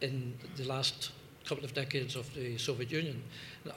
in 0.00 0.34
the 0.56 0.64
last 0.64 1.10
couple 1.46 1.64
of 1.64 1.74
decades 1.74 2.16
of 2.16 2.32
the 2.34 2.58
Soviet 2.58 2.90
Union. 2.90 3.22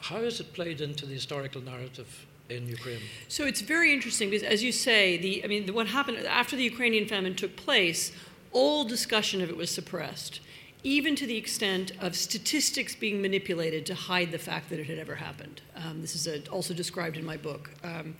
How 0.02 0.22
has 0.24 0.40
it 0.40 0.54
played 0.54 0.82
into 0.82 1.06
the 1.06 1.14
historical 1.14 1.62
narrative 1.62 2.26
in 2.50 2.68
Ukraine? 2.68 3.02
So 3.28 3.46
it's 3.46 3.62
very 3.62 3.94
interesting 3.94 4.30
because, 4.30 4.48
as 4.56 4.64
you 4.64 4.72
say, 4.72 5.18
the 5.18 5.44
I 5.44 5.48
mean, 5.48 5.66
the, 5.66 5.74
what 5.74 5.88
happened 5.88 6.18
after 6.28 6.56
the 6.56 6.64
Ukrainian 6.64 7.08
famine 7.08 7.36
took 7.36 7.56
place, 7.56 8.12
all 8.52 8.84
discussion 8.84 9.42
of 9.42 9.50
it 9.50 9.58
was 9.58 9.70
suppressed, 9.70 10.40
even 10.84 11.16
to 11.16 11.26
the 11.26 11.38
extent 11.38 11.92
of 12.02 12.16
statistics 12.16 12.96
being 12.96 13.22
manipulated 13.22 13.86
to 13.86 13.96
hide 13.96 14.32
the 14.32 14.40
fact 14.40 14.70
that 14.70 14.80
it 14.80 14.88
had 14.88 15.00
ever 15.00 15.16
happened. 15.16 15.62
Um, 15.76 16.02
this 16.02 16.16
is 16.16 16.28
a, 16.28 16.48
also 16.50 16.74
described 16.74 17.18
in 17.18 17.26
my 17.26 17.38
book. 17.38 17.72
Um, 17.84 18.16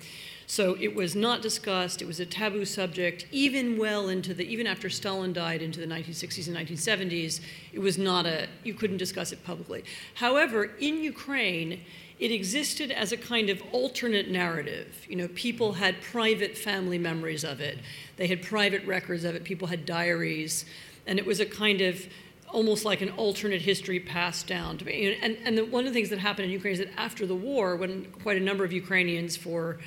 so 0.50 0.76
it 0.80 0.96
was 0.96 1.16
not 1.16 1.44
discussed. 1.44 2.02
It 2.02 2.08
was 2.08 2.20
a 2.20 2.26
taboo 2.26 2.66
subject, 2.66 3.28
even 3.32 3.78
well 3.78 4.10
into 4.10 4.34
the 4.34 4.44
even 4.52 4.66
after 4.66 4.90
Stalin 4.90 5.32
died 5.32 5.62
into 5.62 5.80
the 5.80 5.86
1960s 5.86 6.48
and 6.48 6.58
1970s. 6.58 7.40
It 7.72 7.78
was 7.78 8.00
not 8.00 8.26
a 8.26 8.48
you 8.64 8.74
couldn't 8.74 8.98
discuss 8.98 9.32
it 9.32 9.44
publicly. 9.44 9.84
However, 10.16 10.72
in 10.80 11.04
Ukraine, 11.04 11.82
it 12.18 12.32
existed 12.32 12.90
as 12.90 13.12
a 13.12 13.18
kind 13.18 13.52
of 13.52 13.62
alternate 13.72 14.32
narrative. 14.32 15.06
You 15.08 15.18
know, 15.18 15.28
people 15.36 15.74
had 15.74 16.02
private 16.02 16.58
family 16.58 16.98
memories 16.98 17.44
of 17.44 17.62
it. 17.62 17.78
They 18.18 18.26
had 18.26 18.42
private 18.42 18.84
records 18.88 19.26
of 19.26 19.36
it. 19.36 19.44
People 19.44 19.68
had 19.68 19.86
diaries, 19.86 20.66
and 21.06 21.20
it 21.20 21.28
was 21.28 21.40
a 21.40 21.46
kind 21.46 21.80
of 21.80 22.08
almost 22.48 22.86
like 22.86 23.02
an 23.02 23.10
alternate 23.12 23.62
history 23.62 24.00
passed 24.00 24.48
down 24.48 24.80
to 24.80 24.86
me. 24.86 25.16
And, 25.22 25.38
and 25.46 25.56
the, 25.60 25.66
one 25.66 25.86
of 25.86 25.94
the 25.94 25.94
things 25.94 26.10
that 26.10 26.18
happened 26.18 26.46
in 26.46 26.52
Ukraine 26.52 26.74
is 26.74 26.80
that 26.80 26.90
after 26.98 27.28
the 27.28 27.36
war, 27.36 27.76
when 27.76 28.06
quite 28.24 28.38
a 28.38 28.44
number 28.44 28.64
of 28.64 28.74
Ukrainians 28.74 29.38
for 29.38 29.78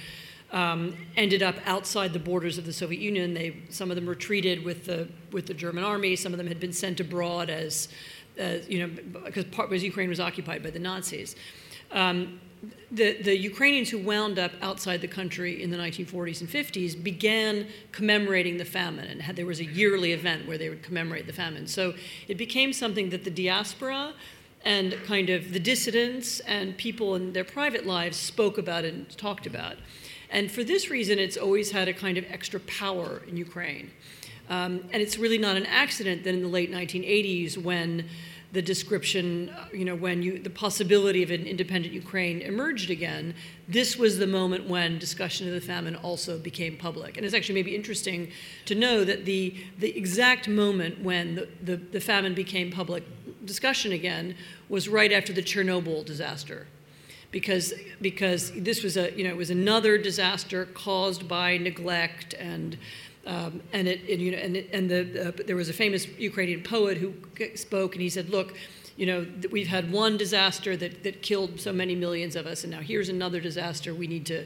um, 0.52 0.94
ended 1.16 1.42
up 1.42 1.56
outside 1.64 2.12
the 2.12 2.18
borders 2.18 2.58
of 2.58 2.66
the 2.66 2.72
Soviet 2.72 3.00
Union. 3.00 3.34
They, 3.34 3.56
some 3.70 3.90
of 3.90 3.96
them 3.96 4.06
retreated 4.06 4.64
with 4.64 4.84
the, 4.84 5.08
with 5.32 5.46
the 5.46 5.54
German 5.54 5.82
army. 5.82 6.14
Some 6.14 6.32
of 6.32 6.38
them 6.38 6.46
had 6.46 6.60
been 6.60 6.72
sent 6.72 7.00
abroad 7.00 7.50
as, 7.50 7.88
you 8.36 8.80
know, 8.80 9.20
because 9.24 9.44
part 9.46 9.70
was 9.70 9.82
Ukraine 9.82 10.08
was 10.08 10.20
occupied 10.20 10.62
by 10.62 10.70
the 10.70 10.78
Nazis. 10.78 11.36
Um, 11.90 12.40
the, 12.90 13.20
the 13.22 13.36
Ukrainians 13.36 13.90
who 13.90 13.98
wound 13.98 14.38
up 14.38 14.52
outside 14.60 15.00
the 15.00 15.08
country 15.08 15.62
in 15.62 15.70
the 15.70 15.76
1940s 15.76 16.40
and 16.42 16.50
50s 16.50 17.02
began 17.02 17.66
commemorating 17.90 18.58
the 18.58 18.64
famine, 18.64 19.06
and 19.06 19.22
had, 19.22 19.34
there 19.34 19.46
was 19.46 19.60
a 19.60 19.64
yearly 19.64 20.12
event 20.12 20.46
where 20.46 20.58
they 20.58 20.68
would 20.68 20.82
commemorate 20.82 21.26
the 21.26 21.32
famine. 21.32 21.66
So 21.66 21.94
it 22.28 22.36
became 22.36 22.72
something 22.72 23.10
that 23.10 23.24
the 23.24 23.30
diaspora 23.30 24.12
and 24.64 24.96
kind 25.04 25.28
of 25.30 25.52
the 25.52 25.58
dissidents 25.58 26.40
and 26.40 26.76
people 26.76 27.16
in 27.16 27.32
their 27.32 27.44
private 27.44 27.84
lives 27.84 28.16
spoke 28.16 28.58
about 28.58 28.84
and 28.84 29.08
talked 29.18 29.46
about. 29.46 29.76
And 30.32 30.50
for 30.50 30.64
this 30.64 30.90
reason, 30.90 31.18
it's 31.18 31.36
always 31.36 31.70
had 31.70 31.88
a 31.88 31.92
kind 31.92 32.16
of 32.16 32.24
extra 32.30 32.58
power 32.60 33.22
in 33.28 33.36
Ukraine. 33.36 33.90
Um, 34.48 34.88
and 34.92 35.00
it's 35.02 35.18
really 35.18 35.38
not 35.38 35.56
an 35.56 35.66
accident 35.66 36.24
that 36.24 36.34
in 36.34 36.42
the 36.42 36.48
late 36.48 36.72
1980s, 36.72 37.58
when 37.58 38.08
the 38.52 38.62
description, 38.62 39.50
uh, 39.50 39.66
you 39.72 39.84
know, 39.84 39.94
when 39.94 40.22
you, 40.22 40.38
the 40.38 40.50
possibility 40.50 41.22
of 41.22 41.30
an 41.30 41.46
independent 41.46 41.94
Ukraine 41.94 42.42
emerged 42.42 42.90
again, 42.90 43.34
this 43.68 43.96
was 43.96 44.18
the 44.18 44.26
moment 44.26 44.68
when 44.68 44.98
discussion 44.98 45.48
of 45.48 45.54
the 45.54 45.60
famine 45.60 45.96
also 45.96 46.38
became 46.38 46.76
public. 46.76 47.16
And 47.16 47.24
it's 47.24 47.34
actually 47.34 47.54
maybe 47.54 47.74
interesting 47.74 48.30
to 48.66 48.74
know 48.74 49.04
that 49.04 49.24
the, 49.24 49.56
the 49.78 49.96
exact 49.96 50.48
moment 50.48 51.00
when 51.02 51.34
the, 51.34 51.48
the, 51.62 51.76
the 51.76 52.00
famine 52.00 52.34
became 52.34 52.70
public 52.70 53.04
discussion 53.44 53.92
again 53.92 54.34
was 54.68 54.88
right 54.88 55.12
after 55.12 55.32
the 55.32 55.42
Chernobyl 55.42 56.04
disaster 56.04 56.66
because 57.32 57.72
because 58.00 58.52
this 58.52 58.84
was 58.84 58.96
a 58.96 59.10
you 59.18 59.24
know 59.24 59.30
it 59.30 59.36
was 59.36 59.50
another 59.50 59.98
disaster 59.98 60.66
caused 60.66 61.26
by 61.26 61.56
neglect 61.56 62.34
and 62.34 62.78
um, 63.26 63.60
and 63.72 63.88
it, 63.88 64.00
it, 64.06 64.20
you 64.20 64.30
know 64.30 64.38
and 64.38 64.56
and 64.56 64.88
the 64.88 65.28
uh, 65.28 65.32
there 65.46 65.56
was 65.56 65.68
a 65.68 65.72
famous 65.72 66.06
Ukrainian 66.18 66.62
poet 66.62 66.98
who 66.98 67.14
spoke 67.56 67.94
and 67.94 68.02
he 68.02 68.10
said 68.10 68.28
look 68.28 68.54
you 68.96 69.06
know 69.06 69.26
we've 69.50 69.66
had 69.66 69.90
one 69.90 70.16
disaster 70.16 70.76
that 70.76 71.02
that 71.02 71.22
killed 71.22 71.58
so 71.58 71.72
many 71.72 71.96
millions 71.96 72.36
of 72.36 72.46
us 72.46 72.62
and 72.62 72.70
now 72.70 72.80
here's 72.80 73.08
another 73.08 73.40
disaster 73.40 73.94
we 73.94 74.06
need 74.06 74.26
to 74.26 74.44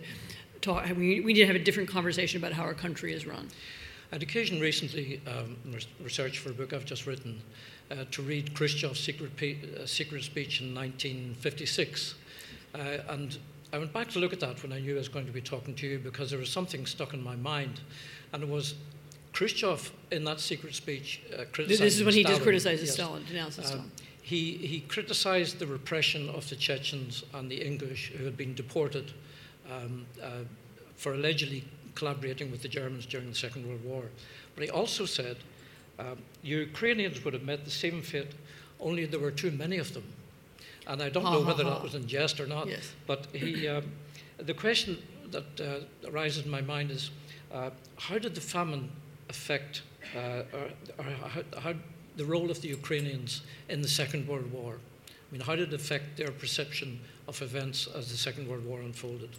talk 0.60 0.86
we, 0.96 1.20
we 1.20 1.32
need 1.32 1.40
to 1.40 1.46
have 1.46 1.56
a 1.56 1.64
different 1.64 1.88
conversation 1.88 2.38
about 2.38 2.52
how 2.52 2.62
our 2.62 2.74
country 2.74 3.12
is 3.12 3.26
run. 3.26 3.48
I 4.12 4.14
had 4.14 4.22
occasion 4.22 4.60
recently 4.60 5.20
um, 5.26 5.56
research 6.00 6.38
for 6.38 6.50
a 6.50 6.54
book 6.54 6.72
I've 6.72 6.84
just 6.84 7.06
written 7.06 7.42
uh, 7.90 8.04
to 8.12 8.22
read 8.22 8.54
Khrushchev's 8.54 9.00
secret, 9.00 9.32
uh, 9.42 9.84
secret 9.84 10.22
speech 10.22 10.60
in 10.60 10.72
1956 10.72 12.14
uh, 12.78 13.12
and 13.12 13.38
I 13.72 13.78
went 13.78 13.92
back 13.92 14.08
to 14.10 14.18
look 14.18 14.32
at 14.32 14.40
that 14.40 14.62
when 14.62 14.72
I 14.72 14.80
knew 14.80 14.94
I 14.94 14.98
was 14.98 15.08
going 15.08 15.26
to 15.26 15.32
be 15.32 15.40
talking 15.40 15.74
to 15.74 15.86
you 15.86 15.98
because 15.98 16.30
there 16.30 16.38
was 16.38 16.50
something 16.50 16.86
stuck 16.86 17.14
in 17.14 17.22
my 17.22 17.36
mind. 17.36 17.80
And 18.32 18.42
it 18.42 18.48
was 18.48 18.74
Khrushchev 19.32 19.92
in 20.10 20.24
that 20.24 20.40
secret 20.40 20.74
speech 20.74 21.20
uh, 21.36 21.44
This 21.56 21.80
is 21.80 22.04
when 22.04 22.14
he 22.14 22.20
Stalin, 22.20 22.36
just 22.36 22.42
criticizes 22.42 22.86
yes, 22.86 22.94
Stalin, 22.94 23.24
denounces 23.26 23.58
um, 23.58 23.64
Stalin. 23.64 23.90
he, 24.22 24.52
he 24.52 24.80
criticized 24.80 25.58
the 25.58 25.66
repression 25.66 26.28
of 26.30 26.48
the 26.48 26.56
Chechens 26.56 27.24
and 27.34 27.50
the 27.50 27.60
Ingush 27.60 28.12
who 28.12 28.24
had 28.24 28.36
been 28.36 28.54
deported 28.54 29.12
um, 29.70 30.06
uh, 30.22 30.28
for 30.96 31.14
allegedly 31.14 31.64
collaborating 31.94 32.50
with 32.50 32.62
the 32.62 32.68
Germans 32.68 33.04
during 33.06 33.28
the 33.28 33.34
Second 33.34 33.66
World 33.68 33.84
War. 33.84 34.04
But 34.54 34.64
he 34.64 34.70
also 34.70 35.04
said 35.04 35.36
um, 35.98 36.18
Ukrainians 36.42 37.24
would 37.24 37.34
have 37.34 37.42
met 37.42 37.64
the 37.64 37.70
same 37.70 38.02
fate, 38.02 38.32
only 38.80 39.06
there 39.06 39.20
were 39.20 39.30
too 39.30 39.50
many 39.50 39.78
of 39.78 39.92
them. 39.92 40.04
And 40.86 41.02
I 41.02 41.08
don't 41.08 41.24
know 41.24 41.40
whether 41.40 41.64
that 41.64 41.82
was 41.82 41.94
in 41.94 42.06
jest 42.06 42.38
or 42.40 42.46
not, 42.46 42.68
yes. 42.68 42.92
but 43.06 43.26
he, 43.32 43.66
um, 43.66 43.84
the 44.38 44.54
question 44.54 44.98
that 45.30 45.60
uh, 45.60 46.10
arises 46.10 46.44
in 46.44 46.50
my 46.50 46.60
mind 46.60 46.90
is 46.90 47.10
uh, 47.52 47.70
how 47.98 48.18
did 48.18 48.34
the 48.34 48.40
famine 48.40 48.90
affect, 49.28 49.82
uh, 50.14 50.42
or, 50.52 50.70
or 50.98 51.04
how, 51.04 51.42
how, 51.60 51.74
the 52.16 52.24
role 52.24 52.50
of 52.50 52.62
the 52.62 52.68
Ukrainians 52.68 53.42
in 53.68 53.82
the 53.82 53.88
Second 53.88 54.26
World 54.26 54.50
War? 54.52 54.78
I 55.08 55.32
mean, 55.32 55.40
how 55.40 55.56
did 55.56 55.72
it 55.72 55.74
affect 55.74 56.16
their 56.16 56.30
perception 56.30 57.00
of 57.26 57.42
events 57.42 57.88
as 57.94 58.10
the 58.10 58.16
Second 58.16 58.48
World 58.48 58.64
War 58.64 58.80
unfolded? 58.80 59.30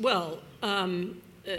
Well, 0.00 0.38
um, 0.62 1.20
uh, 1.48 1.56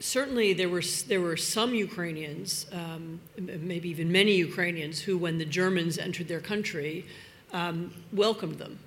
certainly 0.00 0.54
there 0.54 0.68
were 0.68 0.82
there 1.06 1.20
were 1.20 1.36
some 1.36 1.74
Ukrainians, 1.74 2.66
um, 2.72 3.20
maybe 3.38 3.90
even 3.90 4.10
many 4.10 4.34
Ukrainians, 4.36 5.00
who, 5.00 5.18
when 5.18 5.38
the 5.38 5.44
Germans 5.44 5.98
entered 5.98 6.28
their 6.28 6.40
country, 6.40 7.04
um, 7.52 7.92
welcomed 8.12 8.58
them. 8.58 8.78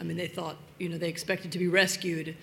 I 0.00 0.04
mean, 0.04 0.16
they 0.16 0.28
thought, 0.28 0.56
you 0.78 0.88
know, 0.88 0.98
they 0.98 1.08
expected 1.08 1.52
to 1.52 1.58
be 1.58 1.68
rescued 1.68 2.36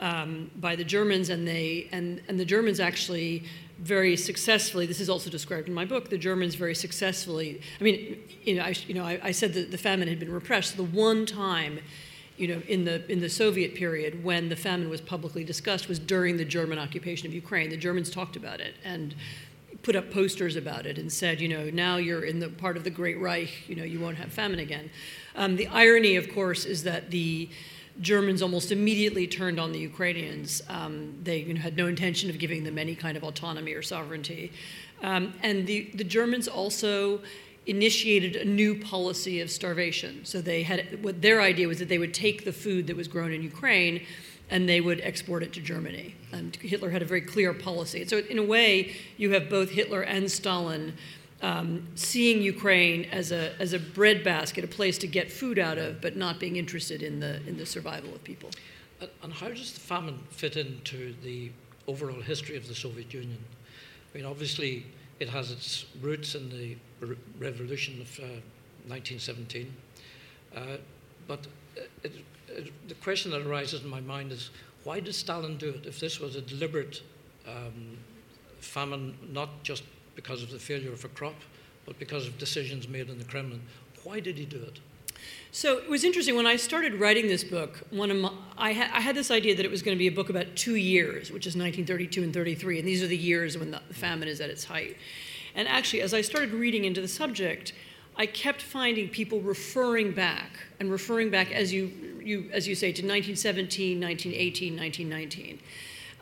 um, 0.00 0.50
by 0.56 0.76
the 0.76 0.84
Germans, 0.84 1.28
and 1.28 1.46
they 1.46 1.88
and 1.92 2.20
and 2.28 2.38
the 2.38 2.44
Germans 2.44 2.80
actually 2.80 3.44
very 3.78 4.16
successfully. 4.16 4.86
This 4.86 5.00
is 5.00 5.08
also 5.08 5.30
described 5.30 5.68
in 5.68 5.74
my 5.74 5.84
book. 5.84 6.10
The 6.10 6.18
Germans 6.18 6.54
very 6.54 6.74
successfully. 6.74 7.60
I 7.80 7.84
mean, 7.84 8.18
you 8.44 8.56
know, 8.56 8.62
I, 8.62 8.74
you 8.86 8.94
know, 8.94 9.04
I, 9.04 9.20
I 9.22 9.30
said 9.32 9.54
that 9.54 9.70
the 9.70 9.78
famine 9.78 10.08
had 10.08 10.18
been 10.18 10.32
repressed. 10.32 10.76
The 10.76 10.84
one 10.84 11.26
time 11.26 11.80
you 12.36 12.48
know, 12.48 12.60
in 12.66 12.84
the 12.84 13.10
in 13.10 13.20
the 13.20 13.28
Soviet 13.28 13.74
period 13.74 14.24
when 14.24 14.48
the 14.48 14.56
famine 14.56 14.88
was 14.88 15.00
publicly 15.00 15.44
discussed 15.44 15.88
was 15.88 16.00
during 16.00 16.36
the 16.36 16.44
German 16.44 16.78
occupation 16.78 17.28
of 17.28 17.34
Ukraine. 17.34 17.70
The 17.70 17.76
Germans 17.76 18.10
talked 18.10 18.34
about 18.34 18.60
it 18.60 18.74
and 18.84 19.14
put 19.84 19.94
up 19.94 20.10
posters 20.10 20.56
about 20.56 20.86
it 20.86 20.98
and 20.98 21.12
said, 21.12 21.40
you 21.40 21.48
know, 21.48 21.70
now 21.70 21.96
you're 21.98 22.24
in 22.24 22.40
the 22.40 22.48
part 22.48 22.76
of 22.76 22.84
the 22.84 22.90
Great 22.90 23.20
Reich, 23.20 23.68
you 23.68 23.76
know, 23.76 23.84
you 23.84 24.00
won't 24.00 24.16
have 24.16 24.32
famine 24.32 24.58
again. 24.58 24.90
Um, 25.36 25.56
the 25.56 25.68
irony, 25.68 26.16
of 26.16 26.32
course, 26.32 26.64
is 26.64 26.82
that 26.84 27.10
the 27.10 27.48
Germans 28.00 28.42
almost 28.42 28.72
immediately 28.72 29.26
turned 29.26 29.60
on 29.60 29.70
the 29.72 29.78
Ukrainians. 29.78 30.62
Um, 30.68 31.14
they 31.22 31.38
you 31.38 31.54
know, 31.54 31.60
had 31.60 31.76
no 31.76 31.86
intention 31.86 32.30
of 32.30 32.38
giving 32.38 32.64
them 32.64 32.78
any 32.78 32.96
kind 32.96 33.16
of 33.16 33.22
autonomy 33.22 33.72
or 33.72 33.82
sovereignty. 33.82 34.50
Um, 35.02 35.34
and 35.42 35.66
the, 35.66 35.90
the 35.94 36.02
Germans 36.04 36.48
also 36.48 37.20
initiated 37.66 38.36
a 38.36 38.44
new 38.44 38.74
policy 38.80 39.40
of 39.40 39.50
starvation. 39.50 40.24
So 40.24 40.40
they 40.40 40.62
had 40.62 41.02
what 41.04 41.22
their 41.22 41.40
idea 41.40 41.68
was 41.68 41.78
that 41.78 41.88
they 41.88 41.98
would 41.98 42.14
take 42.14 42.44
the 42.44 42.52
food 42.52 42.86
that 42.88 42.96
was 42.96 43.08
grown 43.08 43.32
in 43.32 43.42
Ukraine 43.42 44.02
and 44.50 44.68
they 44.68 44.80
would 44.80 45.00
export 45.00 45.42
it 45.42 45.52
to 45.54 45.60
Germany. 45.60 46.14
And 46.32 46.54
Hitler 46.56 46.90
had 46.90 47.02
a 47.02 47.04
very 47.04 47.20
clear 47.20 47.52
policy. 47.54 48.04
So 48.06 48.18
in 48.18 48.38
a 48.38 48.42
way, 48.42 48.94
you 49.16 49.32
have 49.32 49.48
both 49.48 49.70
Hitler 49.70 50.02
and 50.02 50.30
Stalin 50.30 50.94
um, 51.42 51.86
seeing 51.94 52.42
Ukraine 52.42 53.04
as 53.06 53.32
a 53.32 53.52
as 53.60 53.72
a 53.72 53.78
breadbasket, 53.78 54.64
a 54.64 54.68
place 54.68 54.96
to 54.98 55.06
get 55.06 55.30
food 55.30 55.58
out 55.58 55.78
of, 55.78 56.00
but 56.00 56.16
not 56.16 56.40
being 56.40 56.56
interested 56.56 57.02
in 57.02 57.20
the 57.20 57.36
in 57.46 57.56
the 57.58 57.66
survival 57.66 58.14
of 58.14 58.24
people. 58.24 58.50
And 59.22 59.32
how 59.32 59.48
does 59.48 59.72
the 59.72 59.80
famine 59.80 60.18
fit 60.30 60.56
into 60.56 61.14
the 61.22 61.50
overall 61.86 62.22
history 62.22 62.56
of 62.56 62.66
the 62.66 62.74
Soviet 62.74 63.12
Union? 63.12 63.38
I 64.14 64.18
mean, 64.18 64.26
obviously, 64.26 64.86
it 65.20 65.28
has 65.28 65.50
its 65.50 65.86
roots 66.00 66.34
in 66.34 66.48
the 66.48 66.76
re- 67.00 67.16
revolution 67.38 68.00
of 68.00 68.18
uh, 68.20 68.40
1917. 68.86 69.74
Uh, 70.56 70.60
but 71.26 71.46
it, 71.76 71.90
it, 72.04 72.12
the 72.88 72.94
question 72.94 73.30
that 73.32 73.46
arises 73.46 73.82
in 73.82 73.88
my 73.88 74.00
mind 74.00 74.32
is 74.32 74.50
why 74.84 75.00
did 75.00 75.14
Stalin 75.14 75.56
do 75.56 75.70
it 75.70 75.86
if 75.86 75.98
this 75.98 76.20
was 76.20 76.36
a 76.36 76.40
deliberate 76.40 77.02
um, 77.48 77.98
famine, 78.60 79.16
not 79.32 79.62
just 79.62 79.84
because 80.14 80.42
of 80.42 80.50
the 80.50 80.58
failure 80.58 80.92
of 80.92 81.04
a 81.04 81.08
crop, 81.08 81.34
but 81.86 81.98
because 81.98 82.26
of 82.26 82.38
decisions 82.38 82.88
made 82.88 83.08
in 83.08 83.18
the 83.18 83.24
Kremlin? 83.24 83.60
Why 84.04 84.20
did 84.20 84.36
he 84.36 84.44
do 84.44 84.62
it? 84.62 84.80
So 85.52 85.78
it 85.78 85.88
was 85.88 86.04
interesting 86.04 86.36
when 86.36 86.46
I 86.46 86.56
started 86.56 86.94
writing 86.94 87.28
this 87.28 87.44
book. 87.44 87.82
One 87.90 88.10
of 88.10 88.16
my, 88.16 88.32
I, 88.58 88.72
ha, 88.72 88.90
I, 88.92 89.00
had 89.00 89.14
this 89.14 89.30
idea 89.30 89.54
that 89.56 89.64
it 89.64 89.70
was 89.70 89.82
going 89.82 89.96
to 89.96 89.98
be 89.98 90.08
a 90.08 90.12
book 90.12 90.28
about 90.28 90.54
two 90.56 90.74
years, 90.74 91.30
which 91.30 91.46
is 91.46 91.54
1932 91.54 92.22
and 92.22 92.34
33, 92.34 92.80
and 92.80 92.88
these 92.88 93.02
are 93.02 93.06
the 93.06 93.16
years 93.16 93.56
when 93.56 93.70
the 93.70 93.80
famine 93.92 94.28
is 94.28 94.40
at 94.40 94.50
its 94.50 94.64
height. 94.64 94.96
And 95.54 95.68
actually, 95.68 96.02
as 96.02 96.12
I 96.12 96.20
started 96.20 96.52
reading 96.52 96.84
into 96.84 97.00
the 97.00 97.08
subject, 97.08 97.72
I 98.16 98.26
kept 98.26 98.62
finding 98.62 99.08
people 99.08 99.40
referring 99.40 100.12
back 100.12 100.50
and 100.80 100.90
referring 100.90 101.30
back, 101.30 101.52
as 101.52 101.72
you, 101.72 102.13
you, 102.24 102.48
as 102.52 102.66
you 102.66 102.74
say, 102.74 102.88
to 102.88 103.02
1917, 103.02 104.00
1918, 104.00 104.76
1919. 104.76 105.58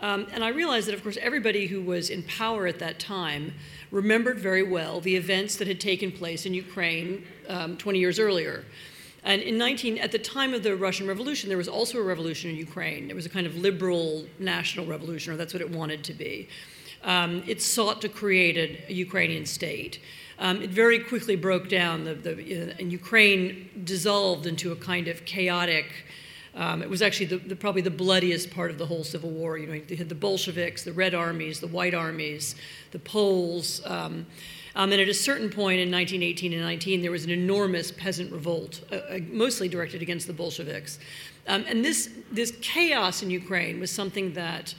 Um, 0.00 0.26
and 0.32 0.42
I 0.42 0.48
realized 0.48 0.88
that, 0.88 0.94
of 0.94 1.02
course, 1.02 1.16
everybody 1.20 1.68
who 1.68 1.80
was 1.80 2.10
in 2.10 2.24
power 2.24 2.66
at 2.66 2.80
that 2.80 2.98
time 2.98 3.54
remembered 3.92 4.40
very 4.40 4.64
well 4.64 5.00
the 5.00 5.14
events 5.14 5.56
that 5.56 5.68
had 5.68 5.80
taken 5.80 6.10
place 6.10 6.44
in 6.44 6.54
Ukraine 6.54 7.24
um, 7.48 7.76
20 7.76 8.00
years 8.00 8.18
earlier. 8.18 8.64
And 9.24 9.40
in 9.40 9.56
19, 9.56 9.98
at 9.98 10.10
the 10.10 10.18
time 10.18 10.52
of 10.54 10.64
the 10.64 10.74
Russian 10.74 11.06
Revolution, 11.06 11.48
there 11.48 11.58
was 11.58 11.68
also 11.68 11.98
a 11.98 12.02
revolution 12.02 12.50
in 12.50 12.56
Ukraine. 12.56 13.08
It 13.08 13.14
was 13.14 13.26
a 13.26 13.28
kind 13.28 13.46
of 13.46 13.56
liberal 13.56 14.24
national 14.40 14.86
revolution, 14.86 15.32
or 15.32 15.36
that's 15.36 15.54
what 15.54 15.60
it 15.60 15.70
wanted 15.70 16.02
to 16.04 16.12
be. 16.12 16.48
Um, 17.04 17.44
it 17.46 17.62
sought 17.62 18.00
to 18.02 18.08
create 18.08 18.56
a, 18.56 18.90
a 18.90 18.94
Ukrainian 18.94 19.46
state. 19.46 20.00
Um, 20.38 20.62
it 20.62 20.70
very 20.70 20.98
quickly 20.98 21.36
broke 21.36 21.68
down, 21.68 22.04
the, 22.04 22.14
the, 22.14 22.74
and 22.78 22.90
Ukraine 22.90 23.68
dissolved 23.84 24.46
into 24.46 24.72
a 24.72 24.76
kind 24.76 25.08
of 25.08 25.24
chaotic. 25.24 25.86
Um, 26.54 26.82
it 26.82 26.90
was 26.90 27.00
actually 27.00 27.26
the, 27.26 27.36
the, 27.38 27.56
probably 27.56 27.82
the 27.82 27.90
bloodiest 27.90 28.50
part 28.50 28.70
of 28.70 28.78
the 28.78 28.86
whole 28.86 29.04
Civil 29.04 29.30
War. 29.30 29.56
You 29.56 29.66
know, 29.66 29.80
you 29.88 29.96
had 29.96 30.08
the 30.08 30.14
Bolsheviks, 30.14 30.84
the 30.84 30.92
Red 30.92 31.14
Armies, 31.14 31.60
the 31.60 31.66
White 31.68 31.94
Armies, 31.94 32.54
the 32.90 32.98
Poles. 32.98 33.80
Um, 33.86 34.26
um, 34.74 34.90
and 34.90 35.00
at 35.00 35.08
a 35.08 35.14
certain 35.14 35.50
point 35.50 35.80
in 35.80 35.90
1918 35.90 36.52
and 36.52 36.62
19, 36.62 37.02
there 37.02 37.10
was 37.10 37.24
an 37.24 37.30
enormous 37.30 37.90
peasant 37.92 38.32
revolt, 38.32 38.80
uh, 38.90 38.96
uh, 38.96 39.18
mostly 39.30 39.68
directed 39.68 40.00
against 40.02 40.26
the 40.26 40.32
Bolsheviks. 40.32 40.98
Um, 41.46 41.64
and 41.68 41.84
this, 41.84 42.10
this 42.30 42.52
chaos 42.62 43.22
in 43.22 43.30
Ukraine 43.30 43.80
was 43.80 43.90
something 43.90 44.32
that 44.34 44.74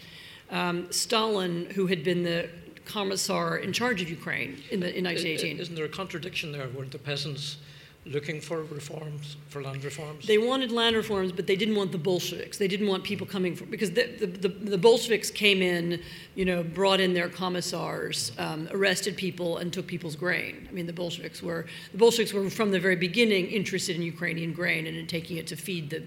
um, 0.49 0.91
Stalin, 0.91 1.67
who 1.75 1.87
had 1.87 2.03
been 2.03 2.23
the 2.23 2.49
commissar 2.85 3.57
in 3.57 3.73
charge 3.73 4.01
of 4.01 4.09
Ukraine 4.09 4.61
in, 4.71 4.79
the, 4.79 4.97
in 4.97 5.03
1918. 5.05 5.59
Isn't 5.59 5.75
there 5.75 5.85
a 5.85 5.89
contradiction 5.89 6.51
there? 6.51 6.67
Weren't 6.69 6.91
the 6.91 6.99
peasants 6.99 7.57
looking 8.05 8.41
for 8.41 8.63
reforms, 8.63 9.37
for 9.49 9.61
land 9.61 9.83
reforms? 9.83 10.27
They 10.27 10.37
wanted 10.37 10.71
land 10.71 10.95
reforms, 10.95 11.31
but 11.31 11.47
they 11.47 11.55
didn't 11.55 11.75
want 11.75 11.91
the 11.91 11.97
Bolsheviks. 11.97 12.57
They 12.57 12.67
didn't 12.67 12.87
want 12.87 13.03
people 13.03 13.25
coming 13.25 13.55
from, 13.55 13.69
because 13.69 13.91
the, 13.91 14.05
the, 14.19 14.27
the, 14.27 14.47
the 14.49 14.77
Bolsheviks 14.77 15.29
came 15.29 15.61
in, 15.61 16.01
you 16.35 16.45
know, 16.45 16.63
brought 16.63 16.99
in 16.99 17.13
their 17.13 17.29
commissars, 17.29 18.31
um, 18.37 18.67
arrested 18.71 19.15
people, 19.15 19.57
and 19.57 19.71
took 19.71 19.87
people's 19.87 20.15
grain. 20.15 20.67
I 20.69 20.73
mean, 20.73 20.85
the 20.85 20.93
Bolsheviks 20.93 21.41
were, 21.41 21.65
the 21.91 21.97
Bolsheviks 21.97 22.33
were 22.33 22.49
from 22.49 22.71
the 22.71 22.79
very 22.79 22.97
beginning 22.97 23.47
interested 23.47 23.95
in 23.95 24.01
Ukrainian 24.01 24.53
grain 24.53 24.87
and 24.87 24.97
in 24.97 25.07
taking 25.07 25.37
it 25.37 25.47
to 25.47 25.55
feed 25.55 25.89
the, 25.89 26.03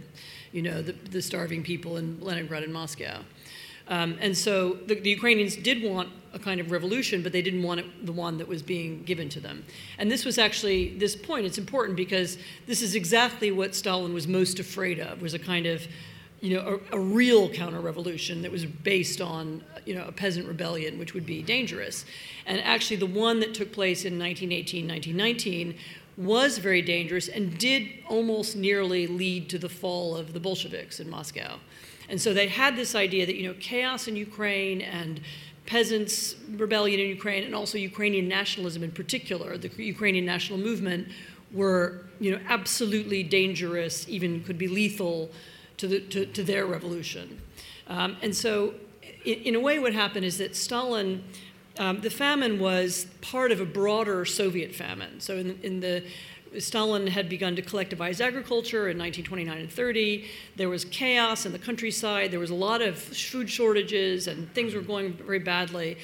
you 0.52 0.62
know, 0.62 0.82
the, 0.82 0.92
the 0.92 1.22
starving 1.22 1.62
people 1.62 1.96
in 1.96 2.20
Leningrad 2.20 2.62
and 2.62 2.72
Moscow. 2.72 3.20
Um, 3.88 4.16
and 4.20 4.36
so 4.36 4.78
the, 4.86 4.98
the, 4.98 5.10
Ukrainians 5.10 5.54
did 5.56 5.82
want 5.82 6.08
a 6.32 6.38
kind 6.38 6.60
of 6.60 6.72
revolution, 6.72 7.22
but 7.22 7.32
they 7.32 7.42
didn't 7.42 7.62
want 7.62 7.80
it, 7.80 8.06
the 8.06 8.12
one 8.12 8.36
that 8.38 8.48
was 8.48 8.60
being 8.60 9.04
given 9.04 9.28
to 9.30 9.40
them. 9.40 9.64
And 9.98 10.10
this 10.10 10.24
was 10.24 10.38
actually 10.38 10.98
this 10.98 11.14
point. 11.14 11.46
It's 11.46 11.58
important 11.58 11.96
because 11.96 12.36
this 12.66 12.82
is 12.82 12.94
exactly 12.94 13.52
what 13.52 13.74
Stalin 13.74 14.12
was 14.12 14.26
most 14.26 14.58
afraid 14.58 14.98
of. 14.98 15.22
Was 15.22 15.34
a 15.34 15.38
kind 15.38 15.66
of, 15.66 15.86
you 16.40 16.56
know, 16.56 16.80
a, 16.90 16.96
a 16.96 16.98
real 16.98 17.48
counter-revolution 17.48 18.42
that 18.42 18.50
was 18.50 18.66
based 18.66 19.20
on, 19.20 19.62
you 19.84 19.94
know, 19.94 20.04
a 20.06 20.12
peasant 20.12 20.48
rebellion, 20.48 20.98
which 20.98 21.14
would 21.14 21.24
be 21.24 21.40
dangerous. 21.40 22.04
And 22.44 22.60
actually, 22.62 22.96
the 22.96 23.06
one 23.06 23.38
that 23.40 23.54
took 23.54 23.72
place 23.72 24.04
in 24.04 24.18
1918, 24.18 24.88
1919 24.88 25.78
was 26.16 26.58
very 26.58 26.82
dangerous 26.82 27.28
and 27.28 27.56
did 27.58 27.88
almost 28.08 28.56
nearly 28.56 29.06
lead 29.06 29.48
to 29.50 29.58
the 29.58 29.68
fall 29.68 30.16
of 30.16 30.32
the 30.32 30.40
Bolsheviks 30.40 30.98
in 30.98 31.08
Moscow. 31.08 31.58
And 32.08 32.20
so 32.20 32.32
they 32.32 32.48
had 32.48 32.76
this 32.76 32.94
idea 32.94 33.26
that, 33.26 33.34
you 33.34 33.48
know, 33.48 33.54
chaos 33.58 34.08
in 34.08 34.16
Ukraine 34.16 34.80
and 34.80 35.20
peasants' 35.66 36.36
rebellion 36.50 37.00
in 37.00 37.08
Ukraine 37.08 37.42
and 37.44 37.54
also 37.54 37.76
Ukrainian 37.76 38.28
nationalism 38.28 38.82
in 38.84 38.92
particular, 38.92 39.58
the 39.58 39.70
Ukrainian 39.82 40.24
national 40.24 40.58
movement, 40.58 41.08
were, 41.52 42.04
you 42.20 42.30
know, 42.30 42.40
absolutely 42.48 43.22
dangerous, 43.22 44.08
even 44.08 44.42
could 44.44 44.58
be 44.58 44.68
lethal 44.68 45.30
to, 45.78 45.88
the, 45.88 46.00
to, 46.00 46.26
to 46.26 46.42
their 46.44 46.66
revolution. 46.66 47.40
Um, 47.88 48.16
and 48.22 48.34
so, 48.34 48.74
in, 49.24 49.38
in, 49.40 49.54
a 49.54 49.60
way, 49.60 49.78
what 49.78 49.92
happened 49.92 50.24
is 50.24 50.38
that 50.38 50.56
Stalin, 50.56 51.22
um, 51.78 52.00
the 52.00 52.10
famine 52.10 52.58
was 52.58 53.06
part 53.20 53.52
of 53.52 53.60
a 53.60 53.64
broader 53.64 54.24
Soviet 54.24 54.74
famine. 54.74 55.20
So, 55.20 55.36
in, 55.36 55.58
in 55.62 55.80
the 55.80 56.04
Stalin 56.62 57.06
had 57.06 57.28
begun 57.28 57.56
to 57.56 57.62
collectivize 57.62 58.20
agriculture 58.20 58.88
in 58.88 58.98
1929 58.98 59.58
and 59.58 59.70
30. 59.70 60.26
There 60.56 60.68
was 60.68 60.84
chaos 60.84 61.46
in 61.46 61.52
the 61.52 61.58
countryside. 61.58 62.30
There 62.30 62.40
was 62.40 62.50
a 62.50 62.54
lot 62.54 62.82
of 62.82 62.98
food 62.98 63.50
shortages, 63.50 64.26
and 64.26 64.52
things 64.54 64.74
were 64.74 64.80
going 64.80 65.14
very 65.14 65.38
badly. 65.38 65.98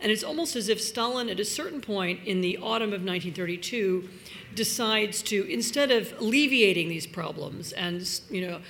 And 0.00 0.10
it's 0.10 0.24
almost 0.24 0.56
as 0.56 0.68
if 0.68 0.80
Stalin, 0.80 1.28
at 1.28 1.38
a 1.38 1.44
certain 1.44 1.80
point 1.80 2.24
in 2.24 2.40
the 2.40 2.58
autumn 2.58 2.92
of 2.92 3.04
1932, 3.04 4.08
decides 4.54 5.22
to, 5.22 5.50
instead 5.50 5.90
of 5.90 6.12
alleviating 6.18 6.88
these 6.88 7.06
problems 7.06 7.72
and 7.72 8.20
you 8.28 8.46
know, 8.46 8.60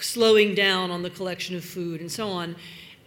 slowing 0.00 0.54
down 0.54 0.90
on 0.90 1.02
the 1.02 1.10
collection 1.10 1.54
of 1.54 1.64
food 1.64 2.00
and 2.00 2.10
so 2.10 2.28
on, 2.28 2.56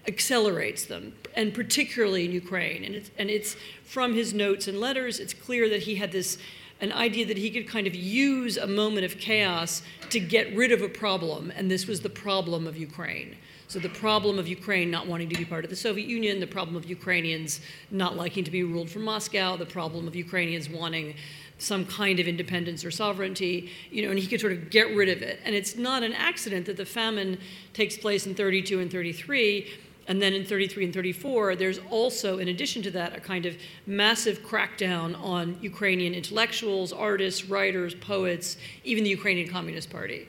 accelerates 0.08 0.86
them, 0.86 1.14
and 1.36 1.54
particularly 1.54 2.26
in 2.26 2.32
Ukraine. 2.32 2.84
And 2.84 2.96
it's, 2.96 3.12
and 3.18 3.30
it's 3.30 3.56
from 3.84 4.14
his 4.14 4.34
notes 4.34 4.68
and 4.68 4.80
letters, 4.80 5.20
it's 5.20 5.34
clear 5.34 5.70
that 5.70 5.84
he 5.84 5.96
had 5.96 6.12
this 6.12 6.38
an 6.82 6.92
idea 6.92 7.26
that 7.26 7.38
he 7.38 7.50
could 7.50 7.68
kind 7.68 7.88
of 7.88 7.96
use 7.96 8.58
a 8.58 8.68
moment 8.68 9.06
of 9.06 9.18
chaos 9.18 9.82
to 10.10 10.20
get 10.20 10.56
rid 10.56 10.72
of 10.72 10.82
a 10.82 10.90
problem, 10.90 11.52
and 11.56 11.70
this 11.72 11.88
was 11.88 12.02
the 12.02 12.10
problem 12.10 12.68
of 12.68 12.78
Ukraine. 12.78 13.36
So, 13.68 13.80
the 13.80 13.90
problem 13.90 14.38
of 14.38 14.48
Ukraine 14.48 14.92
not 14.92 15.08
wanting 15.08 15.30
to 15.30 15.36
be 15.36 15.46
part 15.46 15.64
of 15.64 15.70
the 15.70 15.76
Soviet 15.76 16.08
Union, 16.08 16.40
the 16.40 16.46
problem 16.46 16.76
of 16.76 16.86
Ukrainians 16.86 17.62
not 17.90 18.16
liking 18.16 18.44
to 18.44 18.52
be 18.52 18.64
ruled 18.64 18.90
from 18.90 19.04
Moscow, 19.04 19.56
the 19.56 19.66
problem 19.66 20.08
of 20.08 20.16
Ukrainians 20.16 20.70
wanting 20.70 21.16
some 21.58 21.86
kind 21.86 22.20
of 22.20 22.28
independence 22.28 22.84
or 22.84 22.92
sovereignty, 22.92 23.72
you 23.90 24.04
know, 24.04 24.10
and 24.10 24.20
he 24.20 24.28
could 24.28 24.42
sort 24.42 24.54
of 24.54 24.70
get 24.70 24.94
rid 24.96 25.10
of 25.10 25.22
it. 25.22 25.40
And 25.46 25.56
it's 25.56 25.76
not 25.78 26.04
an 26.04 26.14
accident 26.14 26.66
that 26.66 26.78
the 26.78 26.86
famine 26.86 27.40
takes 27.74 27.98
place 27.98 28.28
in 28.28 28.36
32 28.36 28.80
and 28.80 28.92
33 28.92 29.72
and 30.08 30.22
then 30.22 30.34
in 30.34 30.46
33 30.46 30.86
and 30.86 30.94
34, 30.94 31.56
there's 31.56 31.80
also, 31.90 32.40
in 32.40 32.50
addition 32.50 32.82
to 32.84 32.92
that, 32.92 33.16
a 33.16 33.22
kind 33.22 33.46
of 33.46 33.56
massive 33.86 34.40
crackdown 34.44 35.20
on 35.22 35.58
Ukrainian 35.62 36.14
intellectuals, 36.14 36.92
artists, 36.92 37.46
writers, 37.46 37.96
poets, 37.96 38.58
even 38.84 39.04
the 39.04 39.10
Ukrainian 39.10 39.50
Communist 39.50 39.90
Party. 39.90 40.28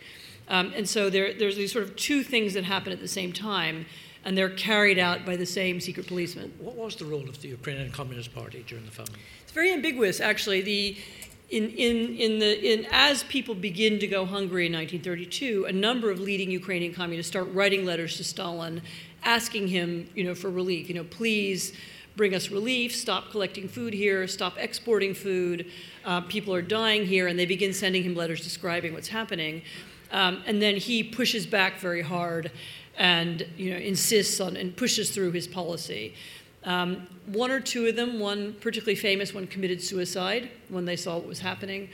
Um, 0.49 0.73
and 0.77 0.89
so 0.89 1.11
there, 1.11 1.33
there's 1.33 1.57
these 1.57 1.73
sort 1.73 1.85
of 1.85 1.97
two 1.97 2.23
things 2.23 2.55
that 2.55 2.65
happen 2.65 2.93
at 2.93 3.01
the 3.01 3.09
same 3.09 3.33
time, 3.33 3.87
and 4.25 4.39
they're 4.39 4.51
carried 4.51 4.99
out 4.99 5.27
by 5.27 5.37
the 5.37 5.47
same 5.47 5.81
secret 5.81 6.07
policeman. 6.07 6.53
What 6.59 6.77
was 6.77 6.97
the 6.97 7.05
role 7.05 7.29
of 7.29 7.41
the 7.43 7.49
Ukrainian 7.49 7.91
Communist 7.91 8.35
Party 8.35 8.65
during 8.69 8.85
the 8.85 8.93
famine? 8.93 9.15
It's 9.43 9.53
very 9.53 9.73
ambiguous, 9.73 10.21
actually. 10.21 10.61
The 10.63 10.97
in, 11.51 11.69
in, 11.71 12.17
in 12.17 12.39
the, 12.39 12.73
in, 12.73 12.87
as 12.91 13.23
people 13.25 13.55
begin 13.55 13.99
to 13.99 14.07
go 14.07 14.25
hungry 14.25 14.67
in 14.67 14.73
1932, 14.73 15.67
a 15.67 15.73
number 15.73 16.11
of 16.11 16.19
leading 16.19 16.51
Ukrainian 16.51 16.93
communists 16.93 17.31
start 17.31 17.49
writing 17.53 17.85
letters 17.85 18.17
to 18.17 18.25
Stalin 18.25 18.83
asking 19.25 19.69
him, 19.69 20.09
you 20.15 20.25
know, 20.25 20.35
for 20.35 20.51
relief. 20.51 20.89
You 20.89 20.95
know, 20.95 21.05
please 21.05 21.73
bring 22.17 22.35
us 22.35 22.51
relief. 22.51 22.95
Stop 22.95 23.31
collecting 23.31 23.69
food 23.69 23.93
here. 23.93 24.27
Stop 24.29 24.55
exporting 24.59 25.15
food. 25.15 25.67
Uh, 26.05 26.21
people 26.23 26.55
are 26.55 26.63
dying 26.63 27.07
here, 27.07 27.27
and 27.27 27.39
they 27.39 27.47
begin 27.47 27.73
sending 27.73 28.03
him 28.03 28.15
letters 28.15 28.41
describing 28.41 28.93
what's 28.93 29.09
happening. 29.09 29.63
Um, 30.13 30.43
and 30.47 30.63
then 30.63 30.77
he 30.77 31.03
pushes 31.03 31.47
back 31.47 31.81
very 31.81 32.03
hard, 32.03 32.53
and 32.97 33.47
you 33.57 33.71
know, 33.71 33.77
insists 33.77 34.41
on 34.41 34.57
and 34.57 34.77
pushes 34.77 35.11
through 35.11 35.33
his 35.33 35.49
policy. 35.49 36.15
Um, 36.65 37.09
one 37.27 37.51
or 37.51 37.61
two 37.61 37.87
of 37.87 37.97
them, 37.97 38.21
one 38.21 38.55
particularly 38.61 38.95
famous 38.95 39.35
one, 39.35 39.47
committed 39.47 39.83
suicide 39.83 40.51
when 40.69 40.85
they 40.85 40.97
saw 40.97 41.17
what 41.17 41.27
was 41.27 41.41
happening. 41.41 41.89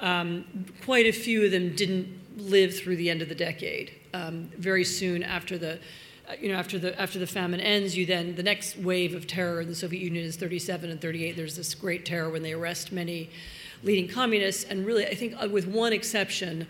Um, 0.00 0.44
quite 0.84 1.06
a 1.06 1.12
few 1.12 1.44
of 1.44 1.50
them 1.50 1.74
didn't 1.74 2.08
live 2.36 2.76
through 2.76 2.96
the 2.96 3.10
end 3.10 3.22
of 3.22 3.28
the 3.28 3.34
decade. 3.34 3.92
Um, 4.14 4.50
very 4.56 4.84
soon 4.84 5.22
after 5.22 5.58
the 5.58 5.78
you 6.40 6.52
know, 6.52 6.58
after 6.58 6.78
the 6.78 6.98
after 7.00 7.18
the 7.18 7.26
famine 7.26 7.60
ends, 7.60 7.96
you 7.96 8.04
then 8.06 8.34
the 8.34 8.42
next 8.42 8.76
wave 8.76 9.14
of 9.14 9.26
terror 9.26 9.60
in 9.60 9.68
the 9.68 9.74
Soviet 9.74 10.02
Union 10.02 10.24
is 10.24 10.36
37 10.36 10.90
and 10.90 11.00
38. 11.00 11.36
There's 11.36 11.56
this 11.56 11.74
great 11.74 12.04
terror 12.04 12.30
when 12.30 12.42
they 12.42 12.52
arrest 12.52 12.92
many 12.92 13.30
leading 13.82 14.08
communists, 14.08 14.64
and 14.64 14.84
really, 14.84 15.06
I 15.06 15.14
think 15.14 15.34
uh, 15.42 15.48
with 15.48 15.66
one 15.66 15.92
exception, 15.92 16.66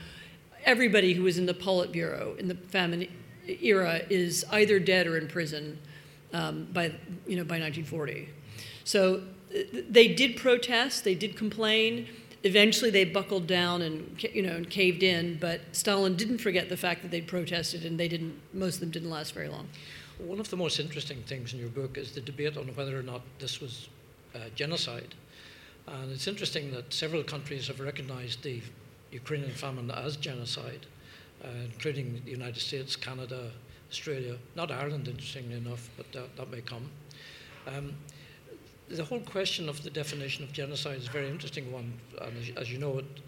everybody 0.64 1.14
who 1.14 1.22
was 1.22 1.38
in 1.38 1.46
the 1.46 1.54
Politburo 1.54 2.38
in 2.38 2.48
the 2.48 2.54
famine 2.54 3.08
era 3.46 4.02
is 4.10 4.44
either 4.52 4.78
dead 4.78 5.06
or 5.06 5.16
in 5.16 5.26
prison 5.26 5.78
um, 6.32 6.68
by 6.72 6.92
you 7.26 7.36
know 7.36 7.44
by 7.44 7.58
1940. 7.58 8.28
So 8.84 9.22
uh, 9.54 9.58
they 9.88 10.08
did 10.08 10.36
protest, 10.36 11.04
they 11.04 11.14
did 11.14 11.36
complain 11.36 12.06
eventually 12.45 12.90
they 12.90 13.04
buckled 13.04 13.47
down 13.47 13.83
and 13.83 14.23
you 14.33 14.42
know 14.42 14.54
and 14.54 14.71
caved 14.71 15.02
in 15.02 15.37
but 15.38 15.61
stalin 15.73 16.14
didn't 16.16 16.38
forget 16.38 16.68
the 16.68 16.76
fact 16.76 17.02
that 17.02 17.11
they 17.11 17.21
protested 17.21 17.85
and 17.85 17.99
they 17.99 18.09
didn't 18.09 18.35
most 18.52 18.75
of 18.75 18.80
them 18.80 18.90
didn't 18.90 19.11
last 19.11 19.35
very 19.35 19.49
long. 19.49 19.68
One 20.18 20.40
of 20.40 20.50
the 20.50 20.57
most 20.57 20.80
interesting 20.80 21.23
things 21.23 21.52
in 21.52 21.61
your 21.61 21.68
book 21.68 21.97
is 21.97 22.12
the 22.12 22.21
debate 22.21 22.57
on 22.57 22.66
whether 22.75 22.99
or 22.99 23.02
not 23.02 23.23
this 23.38 23.61
was 23.61 23.88
uh, 24.35 24.38
genocide. 24.57 25.14
And 25.87 26.11
it's 26.11 26.27
interesting 26.27 26.72
that 26.72 26.92
several 26.92 27.22
countries 27.22 27.68
have 27.68 27.81
recognized 27.81 28.42
the 28.42 28.61
ukrainian 29.12 29.53
famine 29.53 29.90
as 29.90 30.16
genocide 30.16 30.87
uh, 31.42 31.48
including 31.64 32.20
the 32.24 32.31
united 32.31 32.61
states 32.61 32.94
canada 32.94 33.51
australia 33.90 34.37
not 34.55 34.70
ireland 34.70 35.09
interestingly 35.09 35.57
enough 35.57 35.88
but 35.96 36.11
that, 36.12 36.37
that 36.37 36.51
may 36.51 36.61
come. 36.61 36.90
Um, 37.66 37.94
the 38.90 39.05
whole 39.05 39.20
question 39.20 39.68
of 39.68 39.83
the 39.83 39.90
definition 39.90 40.44
of 40.44 40.53
genocide 40.53 40.98
is 40.98 41.09
a 41.09 41.11
very 41.11 41.29
interesting 41.29 41.70
one. 41.72 41.92
And 42.20 42.37
as, 42.38 42.51
as 42.57 42.72
you 42.72 42.79
know, 42.79 42.98
it, 42.98 43.20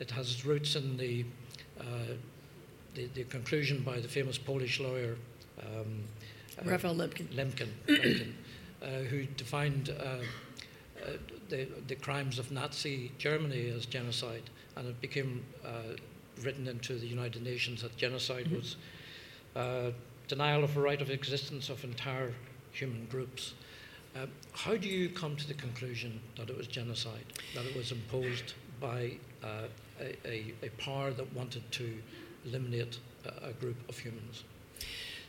it 0.00 0.10
has 0.10 0.44
roots 0.44 0.76
in 0.76 0.96
the, 0.96 1.24
uh, 1.80 2.14
the, 2.94 3.06
the, 3.14 3.24
conclusion 3.24 3.82
by 3.82 4.00
the 4.00 4.08
famous 4.08 4.38
Polish 4.38 4.80
lawyer 4.80 5.16
um, 5.60 6.02
uh, 6.58 6.70
Raphael 6.70 6.94
Lemkin, 6.94 7.28
Lemkin, 7.28 7.68
Lemkin 7.86 8.32
uh, 8.82 8.86
who 9.08 9.24
defined 9.24 9.90
uh, 9.90 10.02
uh, 10.02 11.12
the, 11.48 11.68
the 11.86 11.94
crimes 11.94 12.38
of 12.38 12.50
Nazi 12.50 13.12
Germany 13.18 13.70
as 13.70 13.86
genocide. 13.86 14.50
And 14.76 14.88
it 14.88 15.00
became 15.00 15.44
uh, 15.64 15.96
written 16.42 16.66
into 16.66 16.98
the 16.98 17.06
United 17.06 17.42
Nations 17.42 17.82
that 17.82 17.96
genocide 17.96 18.46
mm-hmm. 18.46 18.56
was 18.56 19.94
denial 20.26 20.64
of 20.64 20.76
a 20.76 20.80
right 20.80 21.00
of 21.00 21.10
existence 21.10 21.68
of 21.68 21.84
entire 21.84 22.32
human 22.72 23.06
groups. 23.10 23.54
Uh, 24.16 24.26
how 24.52 24.76
do 24.76 24.88
you 24.88 25.08
come 25.08 25.34
to 25.36 25.46
the 25.48 25.54
conclusion 25.54 26.20
that 26.36 26.48
it 26.48 26.56
was 26.56 26.68
genocide, 26.68 27.24
that 27.54 27.66
it 27.66 27.76
was 27.76 27.90
imposed 27.90 28.54
by 28.80 29.12
uh, 29.42 29.62
a, 30.00 30.16
a, 30.24 30.54
a, 30.62 30.68
power 30.78 31.10
that 31.10 31.32
wanted 31.34 31.62
to 31.72 31.98
eliminate 32.46 32.98
a, 33.24 33.48
a, 33.48 33.52
group 33.54 33.76
of 33.88 33.98
humans? 33.98 34.44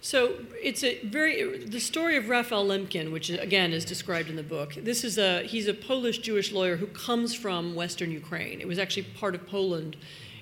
So 0.02 0.36
it's 0.62 0.84
a 0.84 1.00
very 1.04 1.66
the 1.66 1.80
story 1.80 2.16
of 2.16 2.30
Raphael 2.30 2.64
Lemkin, 2.64 3.12
which 3.12 3.32
again 3.32 3.74
is 3.74 3.86
described 3.86 4.30
in 4.30 4.36
the 4.36 4.44
book. 4.44 4.76
This 4.76 5.04
is 5.04 5.18
a 5.18 5.42
he's 5.42 5.68
a 5.68 5.74
Polish 5.74 6.20
Jewish 6.20 6.52
lawyer 6.52 6.76
who 6.76 6.86
comes 6.86 7.34
from 7.34 7.74
Western 7.74 8.12
Ukraine. 8.12 8.62
It 8.62 8.68
was 8.68 8.78
actually 8.78 9.08
part 9.20 9.34
of 9.34 9.48
Poland 9.48 9.96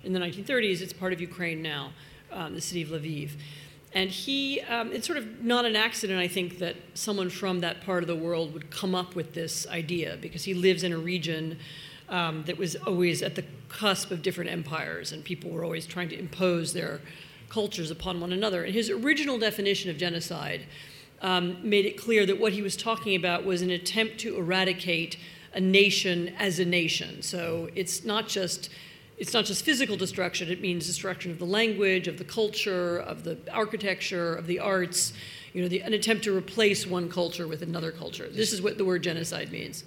in 0.03 0.11
the 0.11 0.19
1930s. 0.19 0.81
It's 0.81 0.91
part 0.91 1.13
of 1.13 1.21
Ukraine 1.21 1.61
now, 1.61 1.93
um, 2.29 2.55
the 2.55 2.61
city 2.61 2.81
of 2.81 2.89
Lviv. 2.89 3.31
And 3.93 4.09
he, 4.09 4.61
um, 4.61 4.91
it's 4.91 5.05
sort 5.05 5.19
of 5.19 5.43
not 5.43 5.65
an 5.65 5.75
accident, 5.75 6.19
I 6.19 6.27
think, 6.27 6.59
that 6.59 6.75
someone 6.95 7.29
from 7.29 7.59
that 7.59 7.81
part 7.81 8.01
of 8.03 8.07
the 8.07 8.15
world 8.15 8.53
would 8.53 8.71
come 8.71 8.95
up 8.95 9.15
with 9.15 9.33
this 9.33 9.67
idea 9.67 10.17
because 10.19 10.43
he 10.43 10.53
lives 10.53 10.83
in 10.83 10.91
a 10.91 10.97
region 10.97 11.59
um, 12.09 12.43
that 12.45 12.57
was 12.57 12.75
always 12.75 13.21
at 13.21 13.35
the 13.35 13.43
cusp 13.69 14.11
of 14.11 14.21
different 14.21 14.49
empires 14.49 15.11
and 15.11 15.23
people 15.23 15.51
were 15.51 15.63
always 15.63 15.85
trying 15.85 16.09
to 16.09 16.17
impose 16.17 16.73
their 16.73 17.01
cultures 17.49 17.91
upon 17.91 18.19
one 18.19 18.33
another. 18.33 18.63
And 18.63 18.73
his 18.73 18.89
original 18.89 19.37
definition 19.37 19.91
of 19.91 19.97
genocide 19.97 20.65
um, 21.21 21.57
made 21.63 21.85
it 21.85 21.97
clear 21.97 22.25
that 22.25 22.39
what 22.39 22.53
he 22.53 22.61
was 22.61 22.75
talking 22.75 23.15
about 23.15 23.45
was 23.45 23.61
an 23.61 23.69
attempt 23.69 24.19
to 24.19 24.35
eradicate 24.35 25.17
a 25.53 25.59
nation 25.59 26.33
as 26.39 26.59
a 26.59 26.65
nation. 26.65 27.21
So 27.21 27.69
it's 27.75 28.03
not 28.03 28.27
just 28.27 28.69
it's 29.17 29.33
not 29.33 29.45
just 29.45 29.63
physical 29.63 29.95
destruction, 29.95 30.49
it 30.49 30.61
means 30.61 30.87
destruction 30.87 31.31
of 31.31 31.39
the 31.39 31.45
language, 31.45 32.07
of 32.07 32.17
the 32.17 32.23
culture, 32.23 32.97
of 32.97 33.23
the 33.23 33.37
architecture, 33.51 34.33
of 34.35 34.47
the 34.47 34.59
arts, 34.59 35.13
you 35.53 35.61
know, 35.61 35.67
the, 35.67 35.81
an 35.81 35.93
attempt 35.93 36.23
to 36.23 36.35
replace 36.35 36.87
one 36.87 37.09
culture 37.09 37.47
with 37.47 37.61
another 37.61 37.91
culture. 37.91 38.27
This 38.29 38.51
is 38.51 38.61
what 38.61 38.77
the 38.77 38.85
word 38.85 39.03
genocide 39.03 39.51
means. 39.51 39.83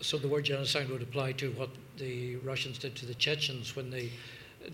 So 0.00 0.18
the 0.18 0.28
word 0.28 0.44
genocide 0.44 0.88
would 0.88 1.02
apply 1.02 1.32
to 1.32 1.50
what 1.52 1.70
the 1.98 2.36
Russians 2.36 2.78
did 2.78 2.96
to 2.96 3.06
the 3.06 3.14
Chechens 3.14 3.76
when 3.76 3.90
they 3.90 4.10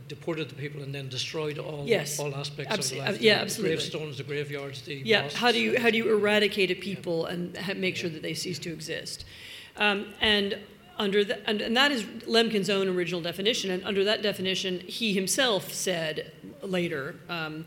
deported 0.06 0.48
the 0.48 0.54
people 0.54 0.82
and 0.82 0.94
then 0.94 1.08
destroyed 1.08 1.58
all 1.58 1.84
yes. 1.86 2.18
all 2.18 2.34
aspects 2.34 2.74
Absol- 2.74 2.92
of 2.92 2.98
life. 2.98 3.20
Yeah, 3.20 3.36
the 3.36 3.42
absolutely. 3.42 3.76
gravestones, 3.76 4.18
the 4.18 4.22
graveyards, 4.22 4.82
the 4.82 4.94
yeah. 5.04 5.22
Mosques. 5.22 5.38
How 5.38 5.52
do 5.52 5.60
you 5.60 5.80
how 5.80 5.90
do 5.90 5.96
you 5.96 6.10
eradicate 6.14 6.70
a 6.70 6.74
people 6.74 7.26
yeah. 7.26 7.34
and 7.34 7.56
ha- 7.56 7.74
make 7.74 7.96
sure 7.96 8.10
that 8.10 8.22
they 8.22 8.34
cease 8.34 8.58
to 8.60 8.72
exist? 8.72 9.24
Um, 9.76 10.12
and 10.20 10.58
under 10.98 11.24
the, 11.24 11.48
and, 11.48 11.60
and, 11.60 11.76
that 11.76 11.92
is 11.92 12.02
Lemkin's 12.02 12.68
own 12.68 12.88
original 12.88 13.20
definition. 13.20 13.70
And 13.70 13.84
under 13.84 14.04
that 14.04 14.22
definition, 14.22 14.80
he 14.80 15.14
himself 15.14 15.72
said 15.72 16.32
later 16.62 17.14
um, 17.28 17.66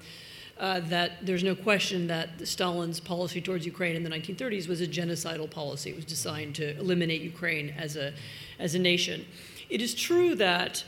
uh, 0.60 0.82
that 0.82 1.26
there's 1.26 1.44
no 1.44 1.56
question 1.56 2.08
that 2.08 2.46
Stalin's 2.48 3.00
policy 3.00 3.42
towards 3.42 3.66
Ukraine 3.66 3.96
in 3.96 4.04
the 4.04 4.10
1930s 4.10 4.68
was 4.68 4.82
a 4.82 4.88
genocidal 4.88 5.50
policy. 5.50 5.92
It 5.92 5.96
was 5.96 6.06
designed 6.06 6.56
to 6.56 6.78
eliminate 6.78 7.22
Ukraine 7.22 7.70
as 7.78 7.96
a, 7.96 8.14
as 8.60 8.76
a 8.76 8.80
nation. 8.80 9.26
It 9.70 9.82
is 9.82 9.96
true 9.96 10.36
that 10.36 10.84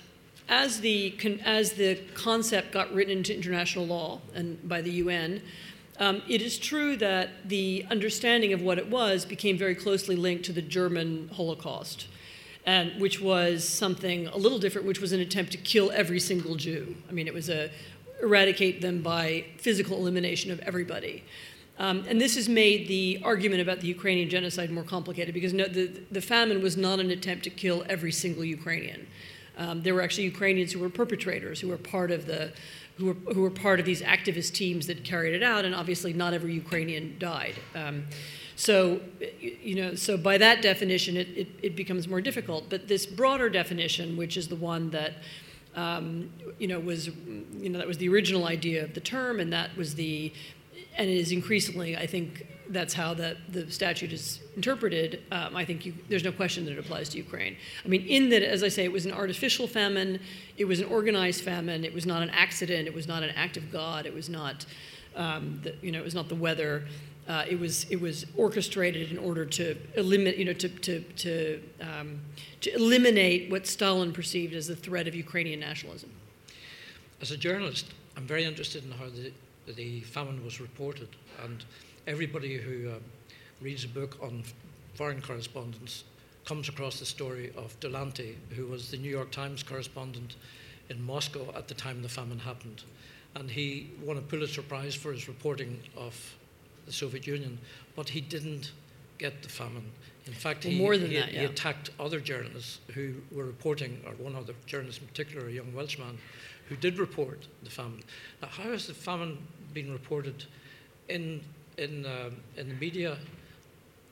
as 0.49 0.81
the, 0.81 1.15
as 1.45 1.73
the 1.73 1.95
concept 2.13 2.73
got 2.73 2.93
written 2.93 3.17
into 3.17 3.33
international 3.33 3.85
law 3.85 4.19
and 4.35 4.67
by 4.67 4.81
the 4.81 4.91
UN, 4.91 5.41
um, 5.99 6.21
it 6.27 6.41
is 6.41 6.57
true 6.57 6.97
that 6.97 7.47
the 7.47 7.85
understanding 7.89 8.51
of 8.51 8.61
what 8.61 8.77
it 8.77 8.89
was 8.89 9.25
became 9.25 9.57
very 9.57 9.75
closely 9.75 10.17
linked 10.17 10.43
to 10.45 10.51
the 10.51 10.61
German 10.61 11.29
Holocaust 11.33 12.07
and 12.65 12.99
which 13.01 13.19
was 13.21 13.67
something 13.67 14.27
a 14.27 14.37
little 14.37 14.59
different, 14.59 14.87
which 14.87 15.01
was 15.01 15.11
an 15.11 15.19
attempt 15.19 15.51
to 15.51 15.57
kill 15.57 15.91
every 15.91 16.19
single 16.19 16.55
Jew. 16.55 16.95
I 17.09 17.11
mean, 17.11 17.27
it 17.27 17.33
was 17.33 17.49
a 17.49 17.69
eradicate 18.21 18.81
them 18.81 19.01
by 19.01 19.45
physical 19.57 19.97
elimination 19.97 20.49
of 20.49 20.59
everybody. 20.61 21.23
Um, 21.79 22.05
and 22.07 22.21
this 22.21 22.35
has 22.35 22.47
made 22.47 22.87
the 22.87 23.19
argument 23.23 23.61
about 23.61 23.81
the 23.81 23.87
Ukrainian 23.87 24.29
genocide 24.29 24.71
more 24.71 24.83
complicated 24.83 25.33
because 25.33 25.53
no, 25.53 25.65
the, 25.65 25.87
the 26.11 26.21
famine 26.21 26.61
was 26.61 26.77
not 26.77 26.99
an 26.99 27.09
attempt 27.11 27.43
to 27.45 27.49
kill 27.49 27.83
every 27.89 28.11
single 28.11 28.45
Ukrainian. 28.45 29.07
Um, 29.57 29.81
there 29.81 29.93
were 29.93 30.01
actually 30.01 30.25
Ukrainians 30.25 30.71
who 30.71 30.79
were 30.79 30.89
perpetrators, 30.89 31.59
who 31.59 31.67
were 31.67 31.77
part 31.77 32.11
of 32.11 32.25
the, 32.25 32.53
who 32.97 33.07
were, 33.07 33.33
who 33.33 33.41
were 33.41 33.49
part 33.49 33.79
of 33.79 33.85
these 33.85 34.01
activist 34.01 34.53
teams 34.53 34.87
that 34.87 35.03
carried 35.03 35.33
it 35.33 35.43
out, 35.43 35.65
and 35.65 35.73
obviously 35.75 36.13
not 36.13 36.33
every 36.33 36.53
Ukrainian 36.53 37.15
died. 37.19 37.55
Um, 37.75 38.05
so, 38.55 39.01
you 39.39 39.75
know, 39.75 39.95
so 39.95 40.17
by 40.17 40.37
that 40.37 40.61
definition, 40.61 41.17
it, 41.17 41.27
it, 41.29 41.47
it, 41.61 41.75
becomes 41.75 42.07
more 42.07 42.21
difficult. 42.21 42.69
But 42.69 42.87
this 42.87 43.05
broader 43.05 43.49
definition, 43.49 44.15
which 44.15 44.37
is 44.37 44.47
the 44.47 44.55
one 44.55 44.91
that, 44.91 45.13
um, 45.75 46.29
you 46.59 46.67
know, 46.67 46.79
was, 46.79 47.07
you 47.07 47.69
know, 47.69 47.79
that 47.79 47.87
was 47.87 47.97
the 47.97 48.09
original 48.09 48.45
idea 48.45 48.83
of 48.83 48.93
the 48.93 48.99
term, 48.99 49.39
and 49.39 49.51
that 49.53 49.75
was 49.75 49.95
the, 49.95 50.31
and 50.97 51.09
it 51.09 51.17
is 51.17 51.31
increasingly, 51.31 51.97
I 51.97 52.05
think, 52.05 52.47
that's 52.69 52.93
how 52.93 53.13
the, 53.13 53.37
the 53.49 53.69
statute 53.71 54.13
is 54.13 54.39
interpreted. 54.55 55.21
Um, 55.31 55.55
I 55.55 55.65
think 55.65 55.85
you, 55.85 55.93
there's 56.09 56.23
no 56.23 56.31
question 56.31 56.65
that 56.65 56.71
it 56.71 56.79
applies 56.79 57.09
to 57.09 57.17
Ukraine. 57.17 57.57
I 57.83 57.87
mean, 57.87 58.05
in 58.05 58.29
that, 58.29 58.41
as 58.43 58.63
I 58.63 58.69
say, 58.69 58.83
it 58.83 58.91
was 58.91 59.05
an 59.05 59.11
artificial 59.11 59.67
famine, 59.67 60.19
it 60.57 60.65
was 60.65 60.79
an 60.79 60.87
organized 60.87 61.43
famine, 61.43 61.83
it 61.83 61.93
was 61.93 62.05
not 62.05 62.21
an 62.21 62.29
accident, 62.29 62.87
it 62.87 62.93
was 62.93 63.07
not 63.07 63.23
an 63.23 63.31
act 63.31 63.57
of 63.57 63.71
God, 63.71 64.05
it 64.05 64.13
was 64.13 64.29
not, 64.29 64.65
um, 65.15 65.59
the, 65.63 65.75
you 65.81 65.91
know, 65.91 65.99
it 65.99 66.05
was 66.05 66.15
not 66.15 66.29
the 66.29 66.35
weather. 66.35 66.85
Uh, 67.27 67.45
it 67.49 67.57
was 67.57 67.85
it 67.89 68.01
was 68.01 68.25
orchestrated 68.35 69.09
in 69.09 69.17
order 69.17 69.45
to 69.45 69.77
eliminate 69.95 70.37
you 70.37 70.43
know 70.43 70.53
to 70.53 70.67
to 70.67 70.99
to, 71.15 71.61
um, 71.79 72.19
to 72.59 72.73
eliminate 72.75 73.49
what 73.49 73.65
Stalin 73.65 74.11
perceived 74.11 74.53
as 74.53 74.67
the 74.67 74.75
threat 74.75 75.07
of 75.07 75.15
Ukrainian 75.15 75.61
nationalism. 75.61 76.11
As 77.21 77.31
a 77.31 77.37
journalist, 77.37 77.85
I'm 78.17 78.27
very 78.27 78.43
interested 78.43 78.83
in 78.83 78.91
how 78.91 79.05
the 79.05 79.31
the 79.73 80.01
famine 80.01 80.43
was 80.43 80.59
reported, 80.59 81.07
and 81.41 81.63
everybody 82.07 82.57
who 82.57 82.91
um, 82.91 83.01
reads 83.61 83.85
a 83.85 83.87
book 83.87 84.17
on 84.21 84.43
foreign 84.95 85.21
correspondence 85.21 86.03
comes 86.45 86.67
across 86.67 86.99
the 86.99 87.05
story 87.05 87.53
of 87.55 87.79
Duranty, 87.79 88.37
who 88.49 88.67
was 88.67 88.91
the 88.91 88.97
New 88.97 89.09
York 89.09 89.31
Times 89.31 89.63
correspondent 89.63 90.35
in 90.89 91.01
Moscow 91.01 91.53
at 91.55 91.69
the 91.69 91.73
time 91.73 92.01
the 92.01 92.09
famine 92.09 92.39
happened, 92.39 92.83
and 93.35 93.49
he 93.49 93.91
won 94.03 94.17
a 94.17 94.21
Pulitzer 94.21 94.61
Prize 94.61 94.93
for 94.93 95.13
his 95.13 95.29
reporting 95.29 95.79
of 95.95 96.35
the 96.85 96.91
Soviet 96.91 97.27
Union, 97.27 97.57
but 97.95 98.09
he 98.09 98.21
didn't 98.21 98.71
get 99.17 99.41
the 99.41 99.49
famine. 99.49 99.91
In 100.25 100.33
fact, 100.33 100.63
well, 100.63 100.73
he, 100.73 100.79
more 100.79 100.97
than 100.97 101.11
he, 101.11 101.17
that, 101.17 101.33
yeah. 101.33 101.39
he 101.39 101.45
attacked 101.45 101.89
other 101.99 102.19
journalists 102.19 102.79
who 102.93 103.15
were 103.31 103.45
reporting, 103.45 104.01
or 104.05 104.13
one 104.13 104.35
other 104.35 104.53
journalist 104.65 105.01
in 105.01 105.07
particular, 105.07 105.47
a 105.47 105.51
young 105.51 105.73
Welshman, 105.73 106.17
who 106.69 106.75
did 106.75 106.97
report 106.97 107.47
the 107.63 107.69
famine. 107.69 108.03
Now, 108.41 108.47
how 108.49 108.63
has 108.63 108.87
the 108.87 108.93
famine 108.93 109.37
been 109.73 109.91
reported 109.91 110.45
in, 111.09 111.41
in, 111.77 112.05
uh, 112.05 112.29
in 112.57 112.69
the 112.69 112.75
media 112.75 113.17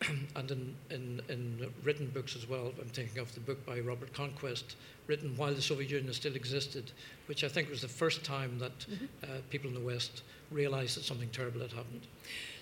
and 0.36 0.52
in, 0.52 0.76
in, 0.90 1.22
in, 1.30 1.74
written 1.84 2.08
books 2.08 2.36
as 2.36 2.48
well? 2.48 2.74
I'm 2.82 2.90
thinking 2.90 3.20
of 3.20 3.34
the 3.34 3.40
book 3.40 3.66
by 3.66 3.80
Robert 3.80 4.14
Conquest, 4.14 4.76
written 5.08 5.36
while 5.38 5.54
the 5.54 5.62
Soviet 5.62 5.90
Union 5.90 6.14
still 6.14 6.36
existed, 6.36 6.92
which 7.28 7.44
I 7.44 7.48
think 7.48 7.70
was 7.70 7.82
the 7.82 7.88
first 7.88 8.24
time 8.24 8.60
that 8.60 8.78
mm-hmm. 8.80 9.06
uh, 9.24 9.38
people 9.50 9.70
in 9.70 9.76
the 9.76 9.82
West 9.82 10.24
realized 10.52 10.98
that 10.98 11.04
something 11.04 11.30
terrible 11.30 11.62
had 11.62 11.72
happened. 11.72 12.02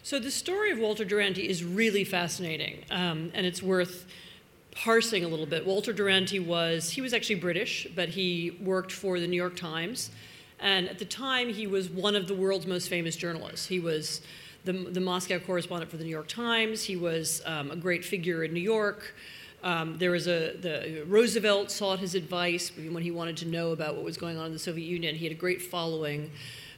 So 0.01 0.17
the 0.17 0.31
story 0.31 0.71
of 0.71 0.79
Walter 0.79 1.03
Duranty 1.03 1.49
is 1.49 1.63
really 1.63 2.05
fascinating, 2.05 2.83
um, 2.89 3.31
and 3.33 3.45
it's 3.45 3.61
worth 3.61 4.07
parsing 4.71 5.25
a 5.25 5.27
little 5.27 5.45
bit. 5.45 5.65
Walter 5.65 5.91
Duranty 5.91 6.39
was 6.39 6.91
he 6.91 7.01
was 7.01 7.13
actually 7.13 7.35
British, 7.35 7.85
but 7.95 8.09
he 8.09 8.57
worked 8.61 8.93
for 8.93 9.19
the 9.19 9.27
New 9.27 9.35
York 9.35 9.57
Times, 9.57 10.09
and 10.59 10.87
at 10.87 10.99
the 10.99 11.05
time 11.05 11.49
he 11.49 11.67
was 11.67 11.89
one 11.89 12.15
of 12.15 12.27
the 12.27 12.33
world's 12.33 12.65
most 12.65 12.87
famous 12.87 13.17
journalists. 13.17 13.67
He 13.67 13.79
was 13.79 14.21
the, 14.63 14.71
the 14.71 15.01
Moscow 15.01 15.37
correspondent 15.37 15.91
for 15.91 15.97
the 15.97 16.05
New 16.05 16.09
York 16.09 16.29
Times. 16.29 16.83
He 16.83 16.95
was 16.95 17.41
um, 17.45 17.69
a 17.69 17.75
great 17.75 18.05
figure 18.05 18.45
in 18.45 18.53
New 18.53 18.61
York. 18.61 19.15
Um, 19.63 19.97
there 19.97 20.11
was 20.11 20.27
a 20.27 20.55
the 20.55 21.03
Roosevelt 21.07 21.71
sought 21.71 21.99
his 21.99 22.15
advice 22.15 22.71
when 22.75 23.03
he 23.03 23.11
wanted 23.11 23.35
to 23.37 23.47
know 23.47 23.71
about 23.71 23.95
what 23.95 24.05
was 24.05 24.15
going 24.15 24.37
on 24.37 24.45
in 24.45 24.53
the 24.53 24.59
Soviet 24.59 24.85
Union. 24.85 25.15
He 25.15 25.25
had 25.25 25.33
a 25.33 25.39
great 25.39 25.61
following. 25.61 26.31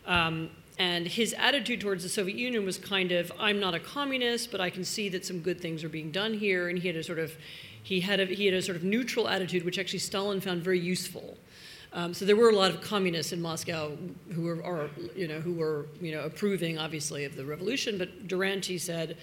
Um, 0.07 0.49
and 0.81 1.07
his 1.07 1.35
attitude 1.37 1.79
towards 1.79 2.01
the 2.01 2.09
Soviet 2.09 2.35
Union 2.35 2.65
was 2.65 2.79
kind 2.79 3.11
of, 3.11 3.31
I'm 3.37 3.59
not 3.59 3.75
a 3.75 3.79
communist, 3.79 4.49
but 4.49 4.59
I 4.59 4.71
can 4.71 4.83
see 4.83 5.09
that 5.09 5.23
some 5.23 5.39
good 5.39 5.61
things 5.61 5.83
are 5.83 5.89
being 5.89 6.09
done 6.09 6.33
here. 6.33 6.69
And 6.69 6.79
he 6.79 6.87
had 6.87 6.97
a 6.97 7.03
sort 7.03 7.19
of, 7.19 7.35
he 7.83 7.99
had 7.99 8.19
a, 8.19 8.25
he 8.25 8.47
had 8.47 8.55
a 8.55 8.63
sort 8.63 8.77
of 8.77 8.83
neutral 8.83 9.27
attitude, 9.27 9.63
which 9.63 9.77
actually 9.77 9.99
Stalin 9.99 10.41
found 10.41 10.63
very 10.63 10.79
useful. 10.79 11.37
Um, 11.93 12.15
so 12.15 12.25
there 12.25 12.35
were 12.35 12.49
a 12.49 12.55
lot 12.55 12.71
of 12.71 12.81
communists 12.81 13.31
in 13.31 13.39
Moscow 13.39 13.95
who 14.33 14.41
were, 14.41 14.59
or, 14.63 14.89
you 15.15 15.27
know, 15.27 15.39
who 15.39 15.53
were, 15.53 15.85
you 16.01 16.13
know, 16.13 16.21
approving, 16.21 16.79
obviously, 16.79 17.25
of 17.25 17.35
the 17.35 17.45
revolution. 17.45 17.99
But 17.99 18.27
Duranty 18.27 18.79
said, 18.79 19.17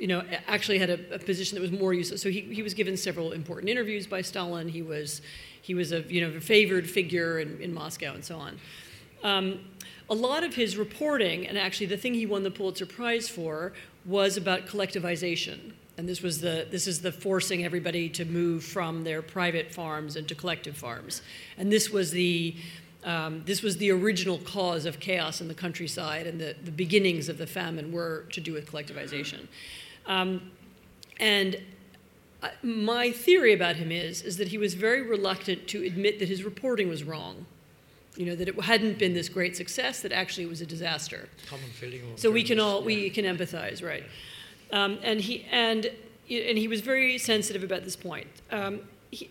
you 0.00 0.08
know, 0.08 0.24
actually 0.48 0.80
had 0.80 0.90
a, 0.90 1.14
a 1.14 1.18
position 1.20 1.54
that 1.54 1.62
was 1.62 1.70
more 1.70 1.94
useful. 1.94 2.18
So 2.18 2.28
he, 2.28 2.40
he 2.40 2.62
was 2.64 2.74
given 2.74 2.96
several 2.96 3.30
important 3.30 3.70
interviews 3.70 4.08
by 4.08 4.22
Stalin. 4.22 4.66
He 4.68 4.82
was, 4.82 5.22
he 5.62 5.74
was 5.74 5.92
a, 5.92 6.00
you 6.12 6.22
know, 6.22 6.36
a 6.36 6.40
favored 6.40 6.90
figure 6.90 7.38
in, 7.38 7.60
in 7.60 7.72
Moscow 7.72 8.14
and 8.14 8.24
so 8.24 8.36
on. 8.36 8.58
Um, 9.22 9.60
a 10.10 10.14
lot 10.14 10.42
of 10.44 10.54
his 10.54 10.76
reporting, 10.76 11.46
and 11.46 11.58
actually 11.58 11.86
the 11.86 11.96
thing 11.96 12.14
he 12.14 12.26
won 12.26 12.42
the 12.42 12.50
Pulitzer 12.50 12.86
Prize 12.86 13.28
for, 13.28 13.72
was 14.04 14.36
about 14.36 14.66
collectivization. 14.66 15.72
And 15.98 16.08
this 16.08 16.22
was 16.22 16.40
the 16.40 16.66
this 16.70 16.86
is 16.86 17.02
the 17.02 17.10
forcing 17.10 17.64
everybody 17.64 18.08
to 18.10 18.24
move 18.24 18.64
from 18.64 19.04
their 19.04 19.20
private 19.20 19.74
farms 19.74 20.16
into 20.16 20.34
collective 20.34 20.76
farms. 20.76 21.22
And 21.56 21.72
this 21.72 21.90
was 21.90 22.12
the 22.12 22.54
um, 23.04 23.42
this 23.44 23.62
was 23.62 23.76
the 23.76 23.90
original 23.90 24.38
cause 24.38 24.86
of 24.86 25.00
chaos 25.00 25.40
in 25.40 25.48
the 25.48 25.54
countryside, 25.54 26.26
and 26.26 26.40
the, 26.40 26.54
the 26.64 26.70
beginnings 26.70 27.28
of 27.28 27.38
the 27.38 27.46
famine 27.46 27.92
were 27.92 28.26
to 28.32 28.40
do 28.40 28.52
with 28.52 28.70
collectivization. 28.70 29.46
Um, 30.06 30.50
and 31.20 31.60
uh, 32.42 32.48
my 32.62 33.10
theory 33.10 33.52
about 33.52 33.76
him 33.76 33.90
is, 33.92 34.22
is 34.22 34.36
that 34.36 34.48
he 34.48 34.58
was 34.58 34.74
very 34.74 35.02
reluctant 35.02 35.68
to 35.68 35.84
admit 35.84 36.18
that 36.18 36.28
his 36.28 36.44
reporting 36.44 36.88
was 36.88 37.02
wrong 37.02 37.46
you 38.18 38.26
know, 38.26 38.34
that 38.34 38.48
it 38.48 38.60
hadn't 38.60 38.98
been 38.98 39.14
this 39.14 39.28
great 39.28 39.56
success, 39.56 40.00
that 40.00 40.10
actually 40.10 40.42
it 40.42 40.50
was 40.50 40.60
a 40.60 40.66
disaster. 40.66 41.28
Common 41.48 41.70
feeling. 41.70 42.02
So 42.16 42.32
we 42.32 42.42
can 42.42 42.58
all, 42.58 42.80
yeah. 42.80 42.86
we 42.86 43.10
can 43.10 43.24
empathize, 43.24 43.80
right? 43.82 44.04
Um, 44.72 44.98
and 45.04 45.20
he, 45.20 45.46
and, 45.52 45.86
and 46.28 46.58
he 46.58 46.66
was 46.66 46.80
very 46.80 47.16
sensitive 47.18 47.62
about 47.62 47.84
this 47.84 47.94
point. 47.94 48.26
Um, 48.50 48.80
he, 49.12 49.30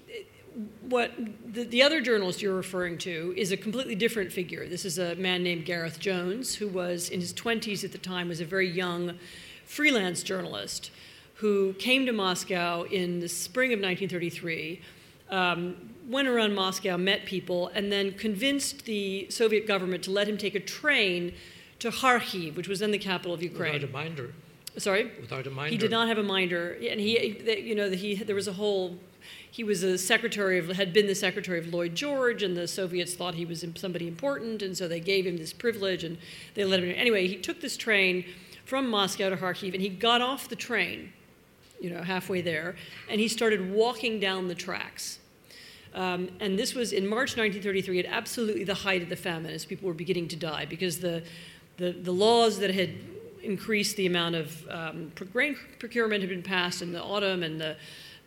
what 0.83 1.11
the, 1.45 1.65
the, 1.65 1.83
other 1.83 1.99
journalist 1.99 2.41
you're 2.41 2.55
referring 2.55 2.97
to 2.99 3.33
is 3.35 3.51
a 3.51 3.57
completely 3.57 3.93
different 3.93 4.31
figure. 4.31 4.67
This 4.69 4.85
is 4.85 4.97
a 4.97 5.15
man 5.15 5.43
named 5.43 5.65
Gareth 5.65 5.99
Jones, 5.99 6.55
who 6.55 6.69
was 6.69 7.09
in 7.09 7.19
his 7.19 7.33
20s 7.33 7.83
at 7.83 7.91
the 7.91 7.97
time, 7.97 8.29
was 8.29 8.39
a 8.39 8.45
very 8.45 8.69
young 8.69 9.19
freelance 9.65 10.23
journalist 10.23 10.91
who 11.35 11.73
came 11.73 12.05
to 12.05 12.13
Moscow 12.13 12.83
in 12.83 13.19
the 13.19 13.27
spring 13.27 13.73
of 13.73 13.79
1933. 13.79 14.81
Um, 15.29 15.75
went 16.07 16.27
around 16.27 16.55
Moscow, 16.55 16.97
met 16.97 17.25
people, 17.25 17.67
and 17.73 17.91
then 17.91 18.13
convinced 18.13 18.85
the 18.85 19.27
Soviet 19.29 19.67
government 19.67 20.03
to 20.05 20.11
let 20.11 20.27
him 20.27 20.37
take 20.37 20.55
a 20.55 20.59
train 20.59 21.33
to 21.79 21.91
Kharkiv, 21.91 22.55
which 22.55 22.67
was 22.67 22.79
then 22.79 22.91
the 22.91 22.97
capital 22.97 23.33
of 23.33 23.43
Ukraine. 23.43 23.73
Without 23.73 23.89
a 23.89 23.93
minder. 23.93 24.33
Sorry. 24.77 25.11
Without 25.19 25.45
a 25.45 25.49
minder. 25.49 25.71
He 25.71 25.77
did 25.77 25.91
not 25.91 26.07
have 26.07 26.17
a 26.17 26.23
minder, 26.23 26.77
and 26.89 26.99
he, 26.99 27.37
you 27.59 27.75
know, 27.75 27.89
he 27.89 28.15
there 28.15 28.35
was 28.35 28.47
a 28.47 28.53
whole. 28.53 28.97
He 29.49 29.63
was 29.63 29.83
a 29.83 29.97
secretary 29.97 30.59
of 30.59 30.69
had 30.69 30.93
been 30.93 31.07
the 31.07 31.15
secretary 31.15 31.59
of 31.59 31.73
Lloyd 31.73 31.95
George, 31.95 32.43
and 32.43 32.55
the 32.55 32.67
Soviets 32.67 33.15
thought 33.15 33.35
he 33.35 33.45
was 33.45 33.65
somebody 33.75 34.07
important, 34.07 34.61
and 34.61 34.77
so 34.77 34.87
they 34.87 34.99
gave 34.99 35.25
him 35.25 35.37
this 35.37 35.51
privilege, 35.51 36.03
and 36.03 36.17
they 36.53 36.63
let 36.63 36.81
him. 36.81 36.93
Anyway, 36.95 37.27
he 37.27 37.35
took 37.35 37.59
this 37.59 37.75
train 37.75 38.23
from 38.65 38.87
Moscow 38.87 39.29
to 39.29 39.37
Kharkiv, 39.37 39.73
and 39.73 39.81
he 39.81 39.89
got 39.89 40.21
off 40.21 40.47
the 40.47 40.55
train, 40.55 41.11
you 41.81 41.89
know, 41.89 42.03
halfway 42.03 42.41
there, 42.41 42.75
and 43.09 43.19
he 43.19 43.27
started 43.27 43.71
walking 43.71 44.19
down 44.19 44.47
the 44.47 44.55
tracks 44.55 45.19
um, 45.97 46.29
and 46.39 46.59
this 46.59 46.75
was 46.75 46.93
in 46.93 47.07
March 47.07 47.35
1933 47.35 47.99
at 47.99 48.05
absolutely 48.05 48.63
the 48.63 48.75
height 48.75 49.01
of 49.01 49.09
the 49.09 49.15
famine 49.15 49.51
as 49.51 49.65
people 49.65 49.87
were 49.87 49.95
beginning 49.95 50.27
to 50.27 50.35
die 50.35 50.65
because 50.65 50.99
the, 50.99 51.23
the, 51.77 51.91
the 51.91 52.11
laws 52.11 52.59
that 52.59 52.69
had 52.69 52.91
increased 53.41 53.95
the 53.95 54.05
amount 54.05 54.35
of 54.35 54.69
um, 54.69 55.11
grain 55.33 55.57
procurement 55.79 56.21
had 56.21 56.29
been 56.29 56.43
passed 56.43 56.83
in 56.83 56.93
the 56.93 57.01
autumn 57.01 57.41
and 57.41 57.59
the, 57.59 57.75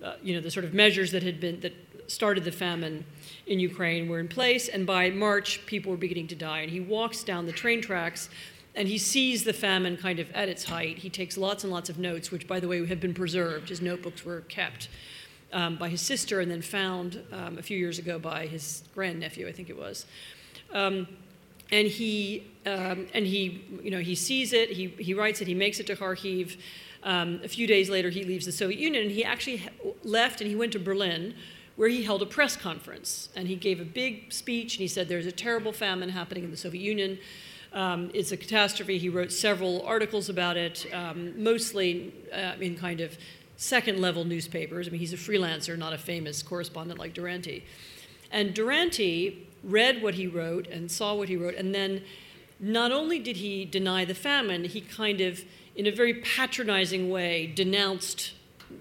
uh, 0.03 0.15
you 0.21 0.35
know, 0.35 0.41
the 0.41 0.51
sort 0.51 0.65
of 0.65 0.75
measures 0.75 1.13
that 1.13 1.23
had 1.23 1.39
been, 1.39 1.61
that 1.61 1.73
started 2.09 2.43
the 2.43 2.51
famine 2.51 3.05
in 3.47 3.61
Ukraine 3.61 4.09
were 4.09 4.19
in 4.19 4.27
place. 4.27 4.67
And 4.67 4.85
by 4.85 5.11
March, 5.11 5.65
people 5.67 5.93
were 5.93 5.97
beginning 5.97 6.27
to 6.29 6.35
die. 6.35 6.63
And 6.63 6.73
he 6.73 6.81
walks 6.81 7.23
down 7.23 7.47
the 7.47 7.53
train 7.53 7.81
tracks 7.81 8.31
and 8.75 8.89
he 8.89 8.99
sees 8.99 9.45
the 9.45 9.53
famine 9.53 9.97
kind 9.97 10.19
of 10.19 10.29
at 10.33 10.49
its 10.49 10.65
height. 10.65 10.99
He 10.99 11.11
takes 11.11 11.37
lots 11.37 11.63
and 11.63 11.73
lots 11.73 11.89
of 11.89 11.99
notes, 11.99 12.33
which, 12.33 12.49
by 12.49 12.59
the 12.59 12.67
way, 12.67 12.85
have 12.87 13.01
been 13.01 13.15
preserved. 13.15 13.69
His 13.69 13.81
notebooks 13.81 14.25
were 14.25 14.41
kept 14.43 14.89
um, 15.53 15.77
by 15.77 15.89
his 15.89 16.01
sister 16.01 16.41
and 16.41 16.51
then 16.51 16.63
found 16.63 17.23
um, 17.33 17.59
a 17.59 17.63
few 17.63 17.77
years 17.77 17.99
ago 17.99 18.19
by 18.19 18.47
his 18.47 18.83
grandnephew, 18.95 19.49
I 19.49 19.53
think 19.53 19.71
it 19.71 19.77
was. 19.77 20.07
Um, 20.73 21.09
and 21.73 21.87
he 21.87 22.47
um, 22.67 23.07
and 23.15 23.27
he 23.27 23.65
you 23.83 23.91
know 23.91 24.01
he 24.01 24.15
sees 24.15 24.53
it. 24.53 24.71
He 24.71 24.89
he 24.99 25.15
writes 25.15 25.41
it. 25.41 25.47
He 25.47 25.55
makes 25.55 25.81
it 25.81 25.87
to 25.87 25.97
Kharkiv. 25.97 26.57
Um, 27.03 27.41
a 27.43 27.49
few 27.49 27.67
days 27.67 27.89
later, 27.89 28.11
he 28.11 28.25
leaves 28.25 28.45
the 28.45 28.53
Soviet 28.53 28.79
Union, 28.79 29.05
and 29.05 29.13
he 29.13 29.25
actually 29.25 29.67
left 30.05 30.41
and 30.41 30.51
he 30.51 30.57
went 30.57 30.73
to 30.73 30.79
Berlin, 30.79 31.35
where 31.77 31.89
he 31.89 32.03
held 32.03 32.21
a 32.21 32.27
press 32.27 32.57
conference 32.57 33.31
and 33.35 33.49
he 33.49 33.57
gave 33.57 33.81
a 33.81 33.85
big 33.85 34.33
speech 34.33 34.75
and 34.75 34.83
he 34.83 34.89
said 34.89 35.09
there's 35.09 35.25
a 35.27 35.33
terrible 35.33 35.73
famine 35.73 36.11
happening 36.11 36.45
in 36.45 36.51
the 36.51 36.57
Soviet 36.57 36.83
Union. 36.83 37.19
Um, 37.73 38.11
it's 38.13 38.33
a 38.33 38.37
catastrophe. 38.37 38.99
He 38.99 39.09
wrote 39.09 39.33
several 39.33 39.83
articles 39.87 40.29
about 40.29 40.57
it, 40.57 40.87
um, 40.93 41.43
mostly 41.43 42.13
uh, 42.33 42.53
in 42.61 42.77
kind 42.77 43.01
of 43.01 43.17
second 43.61 44.01
level 44.01 44.25
newspapers. 44.25 44.89
I 44.89 44.91
mean, 44.91 45.01
he's 45.01 45.13
a 45.13 45.19
freelancer, 45.19 45.77
not 45.77 45.93
a 45.93 45.99
famous 45.99 46.43
correspondent 46.43 46.99
like 46.99 47.13
Duranty. 47.13 47.63
And 48.33 48.55
Duranty 48.55 49.47
read 49.63 50.03
what 50.03 50.15
he 50.15 50.27
wrote 50.27 50.67
and 50.67 50.91
saw 50.91 51.15
what 51.15 51.29
he 51.29 51.37
wrote, 51.37 51.55
and 51.57 51.75
then 51.75 52.03
not 52.59 52.91
only 52.91 53.19
did 53.19 53.37
he 53.37 53.67
deny 53.67 54.07
the 54.07 54.15
famine, 54.15 54.65
he 54.65 54.81
kind 54.81 55.21
of, 55.21 55.45
in 55.77 55.87
a 55.87 55.91
very 55.91 56.15
patronizing 56.15 57.11
way, 57.11 57.53
denounced 57.55 58.33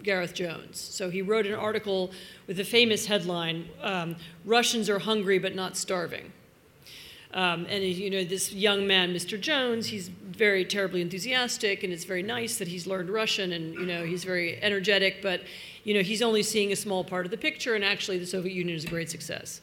Gareth 0.02 0.34
Jones. 0.34 0.80
So 0.80 1.10
he 1.10 1.22
wrote 1.22 1.46
an 1.46 1.56
article 1.56 2.12
with 2.48 2.58
a 2.60 2.64
famous 2.64 3.08
headline 3.08 3.68
um, 3.82 4.16
Russians 4.46 4.90
are 4.90 5.00
hungry 5.00 5.40
but 5.40 5.56
not 5.56 5.76
starving. 5.76 6.32
Um, 7.34 7.68
and 7.70 7.84
you 7.84 8.10
know 8.10 8.24
this 8.24 8.52
young 8.52 8.88
man, 8.88 9.14
Mr. 9.14 9.40
Jones, 9.40 9.88
he's 9.88 10.08
very 10.08 10.66
terribly 10.66 11.02
enthusiastic, 11.02 11.84
and 11.84 11.94
it's 11.94 12.06
very 12.06 12.24
nice 12.24 12.58
that 12.58 12.68
he's 12.68 12.88
learned 12.88 13.10
Russian, 13.10 13.54
and 13.54 13.76
you 13.76 13.86
know 13.86 14.04
he's 14.04 14.24
very 14.24 14.62
energetic. 14.64 15.22
But 15.22 15.42
you 15.84 15.94
know 15.94 16.02
he's 16.02 16.24
only 16.24 16.42
seeing 16.42 16.72
a 16.72 16.76
small 16.76 17.04
part 17.04 17.26
of 17.26 17.32
the 17.32 17.38
picture, 17.38 17.76
and 17.76 17.86
actually 17.86 18.18
the 18.18 18.26
Soviet 18.26 18.54
Union 18.54 18.76
is 18.76 18.84
a 18.84 18.88
great 18.88 19.12
success. 19.12 19.62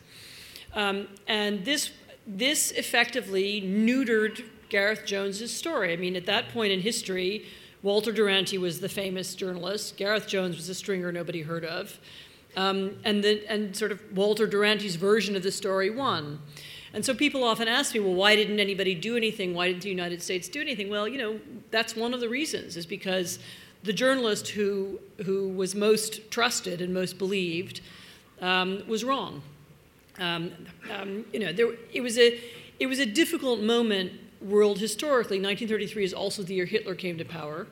Um, 0.74 1.08
and 1.26 1.64
this 1.64 1.90
this 2.24 2.70
effectively 2.72 3.60
neutered 3.62 4.44
Gareth 4.68 5.04
Jones's 5.04 5.52
story. 5.52 5.92
I 5.92 5.96
mean, 5.96 6.16
at 6.16 6.26
that 6.26 6.50
point 6.50 6.72
in 6.72 6.80
history, 6.80 7.46
Walter 7.82 8.12
Duranty 8.12 8.58
was 8.58 8.80
the 8.80 8.88
famous 8.88 9.34
journalist. 9.34 9.96
Gareth 9.96 10.26
Jones 10.26 10.56
was 10.56 10.68
a 10.68 10.74
stringer 10.74 11.12
nobody 11.12 11.42
heard 11.42 11.64
of. 11.64 11.98
Um, 12.56 12.96
and, 13.04 13.22
the, 13.22 13.48
and 13.48 13.76
sort 13.76 13.92
of 13.92 14.00
Walter 14.12 14.46
Duranty's 14.46 14.96
version 14.96 15.36
of 15.36 15.42
the 15.42 15.52
story 15.52 15.90
won. 15.90 16.40
And 16.92 17.04
so 17.04 17.14
people 17.14 17.44
often 17.44 17.68
ask 17.68 17.94
me, 17.94 18.00
well, 18.00 18.14
why 18.14 18.36
didn't 18.36 18.60
anybody 18.60 18.94
do 18.94 19.16
anything? 19.16 19.54
Why 19.54 19.68
didn't 19.68 19.82
the 19.82 19.90
United 19.90 20.22
States 20.22 20.48
do 20.48 20.60
anything? 20.60 20.88
Well, 20.88 21.06
you 21.06 21.18
know, 21.18 21.40
that's 21.70 21.94
one 21.96 22.14
of 22.14 22.20
the 22.20 22.28
reasons, 22.28 22.76
is 22.76 22.86
because 22.86 23.38
the 23.82 23.92
journalist 23.92 24.48
who, 24.48 24.98
who 25.24 25.48
was 25.48 25.74
most 25.74 26.30
trusted 26.30 26.80
and 26.80 26.94
most 26.94 27.18
believed 27.18 27.80
um, 28.40 28.82
was 28.86 29.04
wrong. 29.04 29.42
Um, 30.18 30.52
um, 30.92 31.24
you 31.32 31.40
know, 31.40 31.52
there, 31.52 31.74
it, 31.92 32.00
was 32.00 32.18
a, 32.18 32.40
it 32.80 32.86
was 32.86 32.98
a 32.98 33.06
difficult 33.06 33.60
moment 33.60 34.12
world 34.40 34.78
historically. 34.78 35.38
1933 35.38 36.04
is 36.04 36.14
also 36.14 36.42
the 36.42 36.54
year 36.54 36.66
Hitler 36.66 36.94
came 36.94 37.18
to 37.18 37.24
power. 37.24 37.66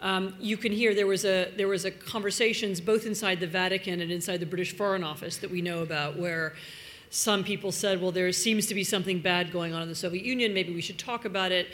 Um, 0.00 0.34
you 0.38 0.56
can 0.56 0.72
hear 0.72 0.94
there 0.94 1.06
was 1.06 1.24
a 1.24 1.50
there 1.56 1.68
was 1.68 1.86
a 1.86 1.90
conversations 1.90 2.78
both 2.78 3.06
inside 3.06 3.40
the 3.40 3.46
Vatican 3.46 4.02
and 4.02 4.12
inside 4.12 4.38
the 4.38 4.46
British 4.46 4.76
Foreign 4.76 5.02
Office 5.02 5.38
that 5.38 5.50
we 5.50 5.62
know 5.62 5.82
about 5.82 6.18
where 6.18 6.54
some 7.14 7.44
people 7.44 7.70
said, 7.70 8.02
well, 8.02 8.10
there 8.10 8.32
seems 8.32 8.66
to 8.66 8.74
be 8.74 8.82
something 8.82 9.20
bad 9.20 9.52
going 9.52 9.72
on 9.72 9.80
in 9.80 9.88
the 9.88 9.94
Soviet 9.94 10.24
Union, 10.24 10.52
maybe 10.52 10.74
we 10.74 10.80
should 10.80 10.98
talk 10.98 11.24
about 11.24 11.52
it. 11.52 11.68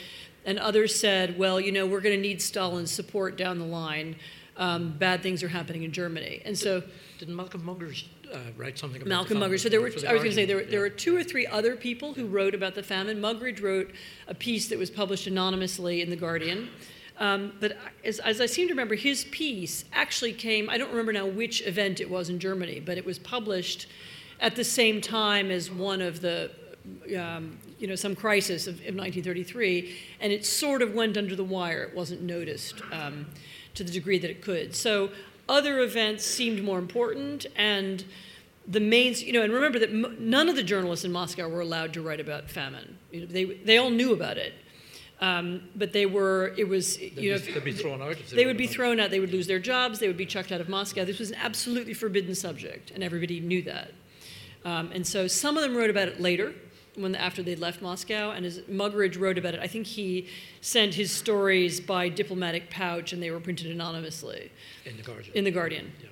And 0.45 0.59
others 0.59 0.95
said, 0.95 1.39
well, 1.39 1.59
you 1.59 1.73
know, 1.73 1.87
we're 1.87 2.03
going 2.03 2.15
to 2.15 2.21
need 2.21 2.43
Stalin's 2.43 2.91
support 2.91 3.39
down 3.39 3.59
the 3.59 3.65
line. 3.65 4.17
Um, 4.59 4.91
bad 4.99 5.23
things 5.23 5.43
are 5.43 5.49
happening 5.49 5.83
in 5.83 5.93
Germany. 5.93 6.43
And 6.45 6.59
so. 6.59 6.83
Didn't 7.19 7.37
Malcolm 7.37 7.63
Muggeridge 7.63 8.05
uh, 8.31 8.39
write 8.59 8.79
something 8.79 9.01
about 9.01 9.09
Malcolm 9.09 9.41
the 9.41 9.47
Muggeridge. 9.47 9.63
So 9.63 9.71
there 9.71 9.81
were, 9.81 9.89
the 9.89 10.11
I 10.11 10.13
was 10.13 10.23
going 10.23 10.33
to 10.33 10.35
say, 10.35 10.45
there, 10.45 10.57
were, 10.57 10.63
yeah. 10.63 10.71
there 10.71 10.81
were 10.81 10.91
two 10.91 11.17
or 11.17 11.25
three 11.25 11.47
other 11.47 11.75
people 11.75 12.13
who 12.13 12.27
wrote 12.27 12.55
about 12.55 12.75
the 12.75 12.83
famine. 12.83 13.19
Muggeridge 13.19 13.63
wrote 13.63 13.93
a 14.29 14.35
piece 14.35 14.69
that 14.69 14.79
was 14.79 14.91
published 14.91 15.27
anonymously 15.27 16.03
in 16.03 16.11
The 16.11 16.17
Guardian. 16.17 16.69
Um, 17.19 17.55
but 17.61 17.79
as, 18.05 18.19
as, 18.19 18.43
I 18.43 18.47
seem 18.47 18.69
to 18.69 18.73
remember, 18.73 18.95
his 18.95 19.25
piece 19.25 19.87
actually 19.93 20.35
came, 20.35 20.69
I 20.69 20.77
don't 20.77 20.91
remember 20.91 21.13
now 21.13 21.27
which 21.27 21.67
event 21.67 22.01
it 22.01 22.11
was 22.11 22.29
in 22.29 22.39
Germany, 22.39 22.81
but 22.81 22.99
it 22.99 23.07
was 23.07 23.19
published 23.19 23.87
at 24.41 24.57
the 24.57 24.65
same 24.65 25.01
time 25.01 25.51
as 25.51 25.71
one 25.71 26.01
of 26.01 26.21
the, 26.21 26.51
um, 27.19 27.59
you 27.79 27.87
know, 27.87 27.95
some 27.95 28.17
crisis 28.17 28.67
of, 28.67 28.75
of, 28.75 28.95
1933, 28.95 29.97
and 30.21 30.33
it 30.33 30.45
sort 30.47 30.83
of 30.83 30.95
went 30.95 31.17
under 31.17 31.37
the 31.37 31.45
wire. 31.45 31.83
It 31.85 31.95
wasn't 31.95 32.23
noticed 32.23 32.83
um, 32.91 33.27
to 33.75 33.85
the 33.85 33.91
degree 33.91 34.19
that 34.19 34.31
it 34.31 34.43
could. 34.43 34.75
So 34.75 35.11
other 35.49 35.81
events 35.81 36.25
seemed 36.25 36.63
more 36.63 36.79
important, 36.79 37.47
and 37.57 38.05
the 38.67 38.81
main, 38.81 39.15
you 39.19 39.33
know, 39.33 39.43
and 39.43 39.53
remember 39.53 39.79
that 39.79 39.91
m- 39.91 40.17
none 40.19 40.49
of 40.49 40.57
the 40.57 40.63
journalists 40.63 41.05
in 41.05 41.13
Moscow 41.13 41.49
were 41.49 41.61
allowed 41.61 41.93
to 41.95 42.03
write 42.03 42.21
about 42.21 42.49
famine. 42.51 42.97
You 43.11 43.21
know, 43.21 43.27
they, 43.27 43.45
they 43.45 43.79
all 43.79 43.91
knew 43.91 44.13
about 44.13 44.39
it. 44.39 44.55
Um, 45.21 45.69
but 45.77 45.93
they 45.93 46.07
were, 46.07 46.55
it 46.57 46.67
was, 46.67 46.97
they'd 46.97 47.17
you 47.19 47.33
know, 47.33 47.39
be, 47.39 47.53
they'd 47.53 47.65
be 47.65 47.73
thrown 47.73 48.01
out. 48.01 48.17
they, 48.31 48.37
they 48.37 48.47
would 48.47 48.57
be 48.57 48.67
thrown 48.67 48.99
out. 49.01 49.11
They 49.11 49.21
would 49.21 49.33
lose 49.33 49.47
their 49.47 49.59
jobs. 49.59 49.99
They 49.99 50.07
would 50.07 50.17
be 50.17 50.25
chucked 50.25 50.51
out 50.51 50.63
of 50.63 50.69
Moscow. 50.71 51.05
This 51.05 51.19
was 51.19 51.31
an 51.31 51.37
absolutely 51.43 51.93
forbidden 51.93 52.35
subject, 52.35 52.91
and 52.91 53.05
everybody 53.05 53.39
knew 53.39 53.61
that. 53.63 53.93
Um, 54.65 54.91
and 54.93 55.07
so 55.07 55.27
some 55.27 55.57
of 55.57 55.63
them 55.63 55.77
wrote 55.77 55.91
about 55.91 56.09
it 56.09 56.21
later, 56.21 56.53
when 56.97 57.15
after 57.15 57.43
they'd 57.43 57.59
left 57.59 57.81
Moscow, 57.81 58.31
and 58.31 58.45
as 58.45 58.59
Muggeridge 58.61 59.19
wrote 59.19 59.39
about 59.39 59.55
it, 59.55 59.61
I 59.61 59.67
think 59.67 59.87
he 59.87 60.29
sent 60.61 60.95
his 60.95 61.11
stories 61.11 61.81
by 61.81 62.09
diplomatic 62.09 62.71
pouch, 62.71 63.13
and 63.13 63.23
they 63.23 63.31
were 63.31 63.41
printed 63.41 63.71
anonymously 63.71 64.51
in 64.85 64.97
the 64.97 65.03
Guardian. 65.03 65.35
In 65.35 65.45
the 65.45 65.51
Guardian. 65.51 65.93
Yeah. 66.03 66.09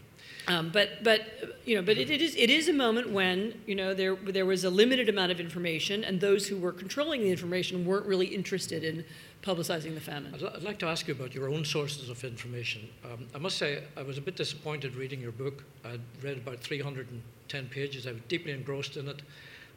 Um, 0.48 0.70
but 0.70 1.04
but 1.04 1.20
you 1.66 1.76
know, 1.76 1.82
but 1.82 1.98
it, 1.98 2.08
it 2.08 2.22
is 2.22 2.34
it 2.34 2.48
is 2.48 2.68
a 2.68 2.72
moment 2.72 3.11
when 3.11 3.61
you 3.66 3.74
know 3.74 3.92
there 3.92 4.16
there 4.16 4.46
was 4.46 4.64
a 4.64 4.70
limited 4.70 5.11
amount 5.11 5.30
of 5.30 5.40
information, 5.40 6.02
and 6.04 6.20
those 6.20 6.48
who 6.48 6.56
were 6.56 6.72
controlling 6.72 7.20
the 7.20 7.30
information 7.30 7.84
weren't 7.84 8.06
really 8.06 8.26
interested 8.26 8.82
in 8.82 9.04
publicizing 9.48 9.94
the 9.94 10.00
famine. 10.00 10.34
I'd, 10.34 10.44
I'd 10.44 10.62
like 10.62 10.78
to 10.80 10.87
ask 10.87 11.08
you 11.08 11.14
about 11.14 11.34
your 11.34 11.48
own 11.48 11.64
sources 11.64 12.11
of 12.11 12.22
information. 12.22 12.88
Um, 13.04 13.26
I 13.34 13.38
must 13.38 13.56
say 13.56 13.82
I 13.96 14.02
was 14.02 14.18
a 14.18 14.20
bit 14.20 14.37
disappointed 14.37 14.94
reading 14.94 15.20
your 15.20 15.32
book. 15.32 15.64
I'd 15.84 16.00
read 16.22 16.37
about 16.37 16.61
310 16.61 17.66
pages. 17.68 18.06
I 18.06 18.12
was 18.12 18.20
deeply 18.28 18.52
engrossed 18.52 18.96
in 18.98 19.08
it, 19.08 19.22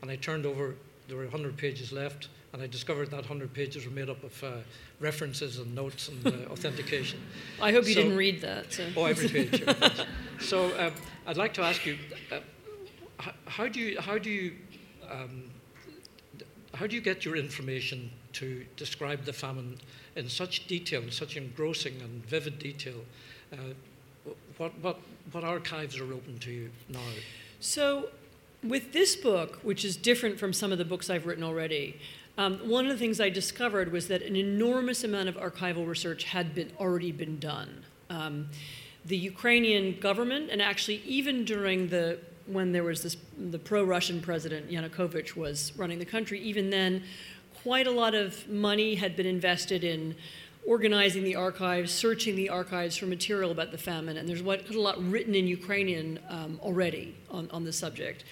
and 0.02 0.12
I 0.12 0.18
turned 0.18 0.46
over. 0.46 0.76
There 1.08 1.18
were 1.18 1.24
100 1.24 1.58
pages 1.58 1.92
left, 1.92 2.28
and 2.54 2.62
I 2.62 2.68
discovered 2.68 3.10
that 3.12 3.22
100 3.22 3.54
pages 3.54 3.86
were 3.86 3.92
made 3.92 4.10
up 4.10 4.24
of 4.24 4.44
uh, 4.44 4.52
references 5.00 5.58
and 5.58 5.74
notes 5.74 6.10
and 6.10 6.28
uh, 6.28 6.32
authentication. 6.52 7.20
I 7.62 7.72
hope 7.72 7.86
you 7.88 7.94
So- 7.94 8.04
didn't 8.04 8.18
read 8.18 8.42
that. 8.42 8.74
So. 8.74 8.88
Oh, 8.98 9.06
every 9.06 9.30
page. 9.30 9.64
so 10.42 10.66
um, 10.80 10.94
I'd 11.26 11.38
like 11.38 11.54
to 11.56 11.62
ask 11.64 11.86
you, 11.86 11.98
uh, 12.32 12.40
how 13.46 13.68
do 13.68 13.80
you 13.80 14.02
how 14.02 14.18
do 14.18 14.30
you 14.30 14.54
um, 15.10 15.44
how 16.74 16.88
do 16.88 16.96
you 16.96 17.02
get 17.02 17.24
your 17.26 17.36
information 17.36 18.10
to 18.34 18.66
describe 18.76 19.26
the 19.26 19.34
famine 19.34 19.78
in 20.16 20.30
such 20.30 20.68
detail, 20.68 21.02
in 21.02 21.12
such 21.12 21.38
engrossing 21.38 22.02
and 22.02 22.26
vivid 22.26 22.60
detail? 22.60 23.06
Uh, 23.52 23.58
what 24.58 24.78
what 24.82 25.00
what 25.32 25.44
archives 25.44 26.00
are 26.00 26.14
open 26.14 26.38
to 26.40 26.52
you 26.52 26.70
now? 26.90 27.00
So, 27.60 28.10
with 28.64 28.94
this 28.94 29.16
book, 29.16 29.60
which 29.64 29.84
is 29.86 29.96
different 29.96 30.40
from 30.40 30.54
some 30.54 30.72
of 30.72 30.78
the 30.78 30.86
books 30.86 31.10
I've 31.10 31.26
written 31.26 31.44
already, 31.44 32.00
um, 32.38 32.58
one 32.68 32.86
of 32.86 32.92
the 32.92 32.98
things 32.98 33.20
I 33.20 33.30
discovered 33.30 33.92
was 33.92 34.08
that 34.08 34.22
an 34.22 34.36
enormous 34.36 35.04
amount 35.04 35.30
of 35.30 35.36
archival 35.36 35.88
research 35.88 36.26
had 36.26 36.56
been 36.56 36.72
already 36.80 37.12
been 37.12 37.40
done. 37.40 37.84
Um, 38.10 38.50
the 39.06 39.18
Ukrainian 39.18 40.00
government, 40.00 40.50
and 40.52 40.62
actually 40.62 41.02
even 41.06 41.44
during 41.46 41.90
the 41.90 42.20
when 42.48 42.72
there 42.72 42.84
was 42.84 43.04
this 43.04 43.18
the 43.38 43.60
pro-Russian 43.60 44.22
president 44.22 44.70
Yanukovych 44.70 45.36
was 45.36 45.72
running 45.78 46.00
the 46.00 46.06
country, 46.06 46.40
even 46.40 46.70
then, 46.70 47.04
quite 47.64 47.88
a 47.88 47.92
lot 47.92 48.16
of 48.16 48.48
money 48.48 48.96
had 48.96 49.16
been 49.16 49.26
invested 49.26 49.84
in 49.84 50.16
organizing 50.66 51.24
the 51.24 51.36
archives, 51.36 51.92
searching 51.92 52.36
the 52.36 52.50
archives 52.50 52.96
for 52.96 53.08
material 53.08 53.52
about 53.52 53.72
the 53.72 53.78
famine, 53.78 54.18
and 54.18 54.30
there's 54.30 54.42
quite 54.42 54.70
a 54.70 54.80
lot 54.80 55.02
written 55.04 55.34
in 55.36 55.48
Ukrainian 55.48 56.20
um, 56.30 56.60
already 56.62 57.16
on, 57.30 57.50
on 57.52 57.64
the 57.64 57.74
subject. 57.74 58.24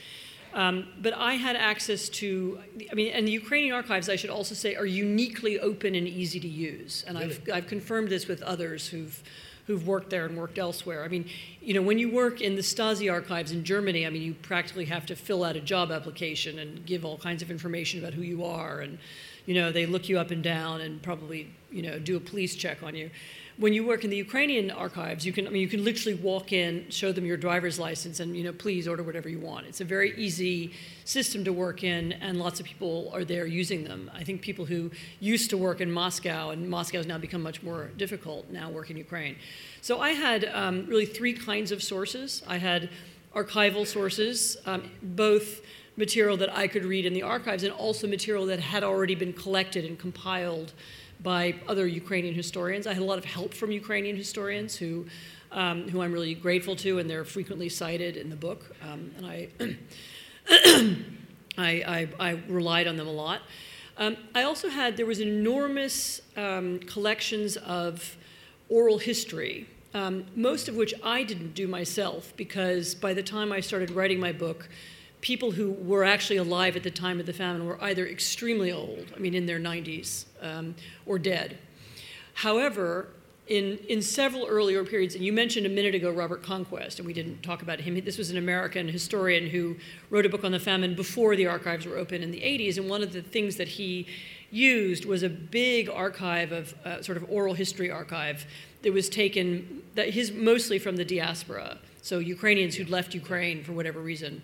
Um, 0.53 0.87
but 0.99 1.13
I 1.13 1.33
had 1.33 1.55
access 1.55 2.09
to, 2.09 2.59
I 2.91 2.95
mean, 2.95 3.11
and 3.13 3.27
the 3.27 3.31
Ukrainian 3.31 3.73
archives, 3.73 4.09
I 4.09 4.15
should 4.15 4.31
also 4.31 4.55
say, 4.55 4.75
are 4.75 4.85
uniquely 4.85 5.59
open 5.59 5.93
and 5.93 6.07
easy 6.07 6.39
to 6.39 6.47
use. 6.47 7.03
And 7.07 7.17
I've, 7.17 7.41
I've 7.53 7.67
confirmed 7.67 8.09
this 8.09 8.27
with 8.27 8.41
others 8.41 8.87
who've, 8.87 9.21
who've 9.69 9.85
worked 9.85 10.09
there 10.09 10.25
and 10.25 10.35
worked 10.35 10.57
elsewhere. 10.57 11.03
I 11.03 11.07
mean, 11.09 11.29
you 11.61 11.75
know, 11.75 11.83
when 11.83 11.99
you 11.99 12.11
work 12.11 12.41
in 12.41 12.55
the 12.55 12.63
Stasi 12.63 13.11
archives 13.11 13.51
in 13.51 13.63
Germany, 13.63 14.03
I 14.03 14.09
mean, 14.09 14.23
you 14.23 14.33
practically 14.33 14.85
have 14.85 15.05
to 15.05 15.15
fill 15.15 15.43
out 15.43 15.55
a 15.55 15.59
job 15.59 15.91
application 15.91 16.57
and 16.57 16.83
give 16.87 17.05
all 17.05 17.19
kinds 17.19 17.43
of 17.43 17.51
information 17.51 17.99
about 17.99 18.15
who 18.15 18.23
you 18.23 18.43
are. 18.43 18.79
And, 18.79 18.97
you 19.45 19.53
know, 19.53 19.71
they 19.71 19.85
look 19.85 20.09
you 20.09 20.17
up 20.17 20.31
and 20.31 20.41
down 20.41 20.81
and 20.81 20.99
probably, 21.03 21.51
you 21.69 21.83
know, 21.83 21.99
do 21.99 22.17
a 22.17 22.19
police 22.19 22.55
check 22.55 22.81
on 22.81 22.95
you. 22.95 23.11
When 23.59 23.73
you 23.73 23.85
work 23.85 24.05
in 24.05 24.09
the 24.09 24.15
Ukrainian 24.15 24.71
archives, 24.71 25.25
you 25.25 25.33
can, 25.33 25.45
I 25.45 25.49
mean, 25.49 25.61
you 25.61 25.67
can 25.67 25.83
literally 25.83 26.17
walk 26.17 26.53
in, 26.53 26.89
show 26.89 27.11
them 27.11 27.25
your 27.25 27.35
driver's 27.35 27.77
license, 27.77 28.21
and, 28.21 28.37
you 28.37 28.45
know, 28.45 28.53
please 28.53 28.87
order 28.87 29.03
whatever 29.03 29.27
you 29.27 29.37
want. 29.37 29.67
It's 29.67 29.81
a 29.81 29.83
very 29.83 30.15
easy 30.15 30.71
system 31.03 31.43
to 31.43 31.51
work 31.51 31.83
in, 31.83 32.13
and 32.13 32.39
lots 32.39 32.61
of 32.61 32.65
people 32.65 33.11
are 33.13 33.25
there 33.25 33.45
using 33.45 33.83
them. 33.83 34.09
I 34.15 34.23
think 34.23 34.41
people 34.41 34.63
who 34.63 34.91
used 35.19 35.49
to 35.49 35.57
work 35.57 35.81
in 35.81 35.91
Moscow, 35.91 36.51
and 36.51 36.69
Moscow 36.69 36.99
has 36.99 37.05
now 37.05 37.17
become 37.17 37.43
much 37.43 37.61
more 37.61 37.91
difficult, 37.97 38.49
now 38.49 38.69
work 38.69 38.91
in 38.91 38.95
Ukraine. 38.95 39.35
So 39.81 39.99
I 39.99 40.11
had 40.11 40.45
um, 40.53 40.85
really 40.85 41.05
three 41.05 41.33
kinds 41.33 41.73
of 41.73 41.83
sources. 41.83 42.41
I 42.47 42.59
had 42.59 42.89
archival 43.35 43.85
sources, 43.85 44.55
um, 44.67 44.89
both 45.03 45.59
material 45.97 46.37
that 46.37 46.57
I 46.57 46.69
could 46.69 46.85
read 46.85 47.05
in 47.05 47.13
the 47.13 47.23
archives 47.23 47.63
and 47.63 47.73
also 47.73 48.07
material 48.07 48.45
that 48.45 48.61
had 48.61 48.85
already 48.85 49.15
been 49.15 49.33
collected 49.33 49.83
and 49.83 49.99
compiled 49.99 50.71
by 51.21 51.55
other 51.67 51.85
Ukrainian 51.87 52.33
historians. 52.33 52.87
I 52.87 52.93
had 52.93 53.01
a 53.01 53.05
lot 53.05 53.17
of 53.17 53.25
help 53.25 53.53
from 53.53 53.71
Ukrainian 53.71 54.15
historians 54.15 54.75
who, 54.75 55.05
um, 55.51 55.89
who 55.89 56.01
I'm 56.01 56.13
really 56.13 56.33
grateful 56.33 56.75
to, 56.77 56.99
and 56.99 57.09
they're 57.09 57.25
frequently 57.25 57.69
cited 57.69 58.15
in 58.17 58.29
the 58.29 58.35
book. 58.35 58.75
Um, 58.81 59.11
and 59.17 59.25
I, 59.25 59.49
I, 61.57 62.07
I, 62.19 62.29
I 62.31 62.31
relied 62.47 62.87
on 62.87 62.95
them 62.95 63.07
a 63.07 63.11
lot. 63.11 63.41
Um, 63.97 64.15
I 64.33 64.43
also 64.43 64.69
had, 64.69 64.95
there 64.95 65.05
was 65.05 65.19
enormous 65.19 66.21
um, 66.37 66.79
collections 66.79 67.57
of 67.57 68.15
oral 68.69 68.97
history, 68.97 69.67
um, 69.93 70.25
most 70.35 70.69
of 70.69 70.75
which 70.75 70.93
I 71.03 71.23
didn't 71.23 71.53
do 71.53 71.67
myself 71.67 72.33
because 72.37 72.95
by 72.95 73.13
the 73.13 73.23
time 73.23 73.51
I 73.51 73.59
started 73.59 73.91
writing 73.91 74.19
my 74.19 74.31
book, 74.31 74.69
people 75.21 75.51
who 75.51 75.71
were 75.71 76.03
actually 76.03 76.37
alive 76.37 76.75
at 76.75 76.83
the 76.83 76.91
time 76.91 77.19
of 77.19 77.25
the 77.25 77.33
famine 77.33 77.65
were 77.65 77.81
either 77.83 78.07
extremely 78.07 78.71
old, 78.71 79.05
I 79.15 79.19
mean, 79.19 79.33
in 79.33 79.45
their 79.45 79.59
90s, 79.59 80.25
um, 80.41 80.75
or 81.05 81.19
dead. 81.19 81.57
However, 82.35 83.09
in, 83.49 83.79
in 83.89 84.01
several 84.01 84.45
earlier 84.45 84.85
periods, 84.85 85.15
and 85.15 85.25
you 85.25 85.33
mentioned 85.33 85.65
a 85.65 85.69
minute 85.69 85.95
ago 85.95 86.11
Robert 86.11 86.43
Conquest, 86.43 86.99
and 86.99 87.05
we 87.05 87.13
didn't 87.13 87.41
talk 87.41 87.63
about 87.63 87.79
him. 87.79 87.99
This 88.05 88.17
was 88.17 88.29
an 88.29 88.37
American 88.37 88.87
historian 88.87 89.49
who 89.49 89.75
wrote 90.11 90.25
a 90.25 90.29
book 90.29 90.43
on 90.43 90.51
the 90.51 90.59
famine 90.59 90.95
before 90.95 91.35
the 91.35 91.47
archives 91.47 91.85
were 91.85 91.97
open 91.97 92.21
in 92.21 92.29
the 92.29 92.41
80s, 92.41 92.77
and 92.77 92.87
one 92.87 93.01
of 93.01 93.11
the 93.11 93.23
things 93.23 93.55
that 93.55 93.67
he 93.67 94.05
used 94.51 95.05
was 95.05 95.23
a 95.23 95.29
big 95.29 95.89
archive 95.89 96.51
of 96.51 96.75
uh, 96.85 97.01
sort 97.01 97.17
of 97.17 97.25
oral 97.29 97.55
history 97.55 97.89
archive 97.89 98.45
that 98.83 98.93
was 98.93 99.09
taken 99.09 99.83
that 99.95 100.11
his 100.11 100.31
mostly 100.31 100.77
from 100.77 100.95
the 100.95 101.05
diaspora, 101.05 101.79
so 102.01 102.19
Ukrainians 102.19 102.75
who'd 102.75 102.89
left 102.89 103.13
Ukraine 103.13 103.63
for 103.63 103.73
whatever 103.73 103.99
reason. 103.99 104.41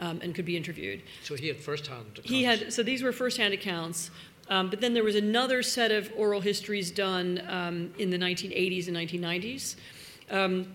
Um, 0.00 0.18
and 0.22 0.34
could 0.34 0.46
be 0.46 0.56
interviewed. 0.56 1.02
So 1.22 1.34
he 1.34 1.46
had 1.48 1.58
firsthand 1.58 2.06
accounts. 2.12 2.30
He 2.30 2.42
had 2.42 2.72
so 2.72 2.82
these 2.82 3.02
were 3.02 3.12
firsthand 3.12 3.52
accounts. 3.52 4.10
Um, 4.50 4.68
but 4.68 4.80
then 4.80 4.94
there 4.94 5.04
was 5.04 5.14
another 5.14 5.62
set 5.62 5.92
of 5.92 6.12
oral 6.16 6.40
histories 6.40 6.90
done 6.90 7.40
um, 7.48 7.94
in 7.98 8.10
the 8.10 8.18
1980s 8.18 8.88
and 8.88 8.96
1990s. 8.96 9.76
Um, 10.30 10.66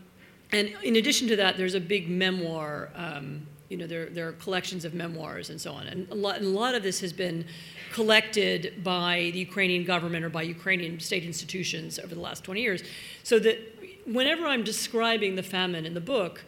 and 0.52 0.74
in 0.82 0.96
addition 0.96 1.28
to 1.28 1.36
that, 1.36 1.58
there's 1.58 1.76
a 1.76 1.80
big 1.82 2.10
memoir. 2.10 2.90
Um, 2.96 3.46
you 3.70 3.78
know, 3.78 3.88
there, 3.88 4.06
there 4.06 4.28
are 4.30 4.34
collections 4.34 4.86
of 4.86 4.94
memoirs 4.94 5.50
and 5.50 5.60
so 5.60 5.74
on. 5.74 5.88
And 5.88 6.10
a, 6.10 6.16
lot, 6.16 6.38
and 6.38 6.46
a 6.46 6.50
lot 6.50 6.76
of 6.76 6.84
this 6.84 7.02
has 7.02 7.12
been 7.12 7.46
collected 7.92 8.84
by 8.84 9.32
the 9.34 9.40
Ukrainian 9.40 9.84
government 9.84 10.24
or 10.24 10.30
by 10.30 10.44
Ukrainian 10.44 11.00
state 11.00 11.24
institutions 11.26 12.00
over 12.00 12.14
the 12.14 12.22
last 12.22 12.44
20 12.44 12.62
years. 12.62 12.84
So 13.24 13.40
that 13.40 13.58
whenever 14.06 14.46
I'm 14.46 14.64
describing 14.64 15.36
the 15.36 15.44
famine 15.44 15.86
in 15.86 15.96
the 15.96 16.02
book, 16.02 16.46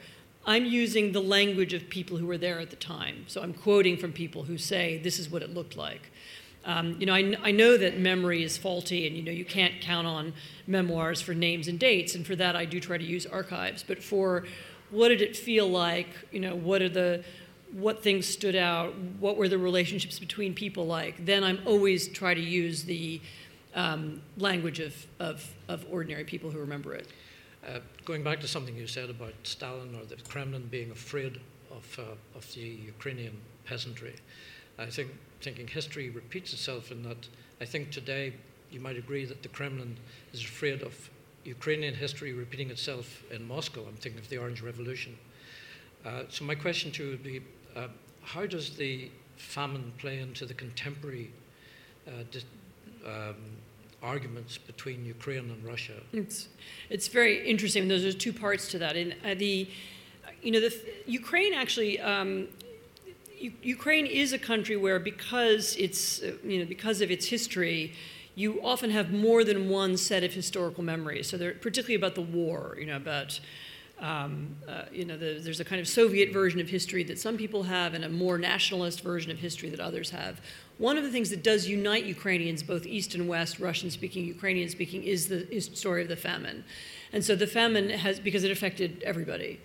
I'm 0.48 0.66
using 0.66 1.12
the 1.12 1.22
language 1.22 1.74
of 1.74 1.90
people 1.90 2.18
who 2.18 2.26
were 2.26 2.38
there 2.38 2.60
at 2.60 2.70
the 2.70 2.78
time. 2.78 3.26
So 3.28 3.42
I'm 3.42 3.54
quoting 3.54 3.98
from 3.98 4.14
people 4.14 4.44
who 4.44 4.58
say, 4.58 4.98
this 4.98 5.20
is 5.20 5.30
what 5.30 5.42
it 5.42 5.54
looked 5.54 5.76
like. 5.76 6.10
Um, 6.64 6.96
you 7.00 7.06
know, 7.06 7.14
I, 7.14 7.36
I, 7.44 7.52
know 7.52 7.78
that 7.78 8.00
memory 8.00 8.44
is 8.44 8.58
faulty, 8.58 9.08
and 9.08 9.16
you 9.16 9.24
know 9.24 9.32
you 9.32 9.46
can't 9.46 9.80
count 9.80 10.06
on 10.06 10.34
memoirs 10.66 11.22
for 11.22 11.34
names 11.34 11.70
and 11.70 11.80
dates, 11.80 12.14
and 12.14 12.28
for 12.28 12.36
that 12.36 12.58
I 12.58 12.66
do 12.66 12.82
try 12.82 12.98
to 12.98 13.06
use 13.06 13.26
archives. 13.26 13.84
But 13.88 14.04
for 14.04 14.46
what 14.90 15.08
did 15.10 15.22
it 15.22 15.38
feel 15.38 15.68
like? 15.70 16.10
You 16.30 16.42
know, 16.42 16.56
what 16.56 16.82
are 16.82 16.90
the 16.90 17.24
what 17.72 18.04
things 18.04 18.26
stood 18.26 18.56
out? 18.56 18.94
What 19.20 19.38
were 19.38 19.48
the 19.48 19.58
relationships 19.58 20.20
between 20.20 20.54
people 20.54 20.86
like? 20.86 21.26
Then 21.26 21.44
I'm 21.44 21.60
always 21.66 22.10
try 22.10 22.34
to 22.34 22.42
use 22.42 22.84
the 22.84 23.22
um, 23.76 24.22
language 24.38 24.80
of, 24.80 24.94
of, 25.20 25.54
of 25.68 25.86
ordinary 25.90 26.24
people 26.24 26.50
who 26.50 26.60
remember 26.60 26.94
it. 26.96 27.08
Uh, 27.68 27.80
going 28.06 28.24
back 28.24 28.40
to 28.40 28.48
something 28.48 28.78
you 28.78 28.88
said 28.88 29.10
about 29.10 29.34
Stalin 29.44 29.94
or 29.94 30.06
the 30.06 30.16
Kremlin 30.30 30.68
being 30.72 30.90
afraid 30.90 31.42
of, 31.70 32.00
uh, 32.00 32.38
of 32.38 32.54
the 32.54 32.62
Ukrainian 32.62 33.36
peasantry, 33.66 34.16
I 34.80 34.86
think 34.86 35.12
thinking 35.42 35.68
history 35.68 36.10
repeats 36.10 36.54
itself 36.54 36.92
in 36.92 37.04
that 37.04 37.28
I 37.60 37.66
think 37.66 37.92
today 37.92 38.34
you 38.72 38.80
might 38.80 38.98
agree 38.98 39.26
that 39.26 39.44
the 39.44 39.50
Kremlin 39.50 39.98
is 40.32 40.44
afraid 40.44 40.82
of 40.82 41.10
Ukrainian 41.44 41.94
history 41.94 42.32
repeating 42.32 42.70
itself 42.70 43.24
in 43.32 43.46
Moscow. 43.46 43.86
I'm 43.86 43.96
thinking 43.96 44.22
of 44.22 44.30
the 44.30 44.38
Orange 44.38 44.62
Revolution. 44.62 45.18
Uh, 46.06 46.24
so 46.30 46.46
my 46.46 46.56
question 46.56 46.92
to 46.92 47.04
you 47.04 47.10
would 47.12 47.24
be, 47.24 47.42
uh, 47.76 47.88
how 48.22 48.46
does 48.46 48.78
the 48.78 49.12
famine 49.36 49.92
play 49.98 50.20
into 50.20 50.46
the 50.46 50.54
contemporary 50.54 51.32
uh, 52.08 52.24
um, 53.06 53.36
arguments 54.04 54.58
between 54.58 55.06
Ukraine 55.06 55.50
and 55.50 55.64
Russia? 55.66 56.02
It's, 56.14 56.50
it's 56.90 57.08
very 57.08 57.48
interesting. 57.50 57.88
Those 57.88 58.06
are 58.06 58.14
two 58.14 58.34
parts 58.34 58.70
to 58.72 58.80
that. 58.80 58.96
And 58.96 59.14
uh, 59.26 59.34
the, 59.36 59.70
you 60.42 60.52
know, 60.52 60.60
the, 60.60 60.74
Ukraine 61.06 61.54
actually 61.54 62.00
um, 62.00 62.48
Ukraine 63.62 64.06
is 64.06 64.34
a 64.34 64.40
country 64.40 64.76
where, 64.76 65.00
because 65.00 65.76
it's 65.78 66.22
uh, 66.22 66.34
you 66.44 66.60
know 66.60 66.66
because 66.66 67.02
of 67.02 67.12
its 67.12 67.28
history, 67.28 67.94
you 68.36 68.62
often 68.64 68.90
have 68.92 69.12
more 69.12 69.44
than 69.44 69.70
one 69.70 69.98
set 69.98 70.24
of 70.24 70.34
historical 70.34 70.84
memories. 70.84 71.30
So 71.30 71.38
they're 71.38 71.54
particularly 71.54 71.96
about 71.96 72.16
the 72.16 72.22
war, 72.22 72.76
you 72.80 72.86
know, 72.86 72.96
about 72.96 73.40
um, 74.00 74.56
uh, 74.68 74.84
you 74.92 75.06
know, 75.06 75.18
the, 75.18 75.40
there's 75.42 75.60
a 75.60 75.66
kind 75.66 75.82
of 75.82 75.88
Soviet 75.88 76.32
version 76.32 76.60
of 76.60 76.70
history 76.70 77.04
that 77.06 77.18
some 77.18 77.38
people 77.38 77.64
have, 77.64 77.94
and 77.94 78.06
a 78.06 78.10
more 78.10 78.38
nationalist 78.38 79.02
version 79.02 79.32
of 79.32 79.40
history 79.40 79.70
that 79.70 79.80
others 79.80 80.12
have. 80.12 80.40
One 80.78 80.98
of 80.98 81.04
the 81.04 81.12
things 81.12 81.30
that 81.32 81.44
does 81.44 81.68
unite 81.68 82.06
Ukrainians, 82.06 82.62
both 82.62 82.86
East 82.86 83.16
and 83.16 83.28
West, 83.28 83.60
Russian-speaking, 83.60 84.26
Ukrainian-speaking, 84.26 85.04
is 85.04 85.28
the 85.28 85.52
is 85.52 85.66
story 85.74 86.04
of 86.04 86.10
the 86.10 86.16
famine, 86.16 86.64
and 87.12 87.26
so 87.26 87.36
the 87.36 87.48
famine 87.48 87.90
has 87.90 88.20
because 88.20 88.44
it 88.44 88.52
affected 88.52 89.02
everybody. 89.04 89.60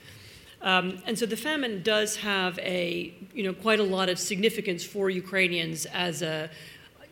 Um, 0.62 1.02
and 1.06 1.18
so 1.18 1.26
the 1.26 1.36
famine 1.36 1.82
does 1.82 2.16
have 2.16 2.58
a, 2.60 3.12
you 3.34 3.42
know, 3.42 3.52
quite 3.52 3.80
a 3.80 3.82
lot 3.82 4.08
of 4.08 4.18
significance 4.18 4.84
for 4.84 5.10
Ukrainians 5.10 5.86
as 5.86 6.22
a, 6.22 6.48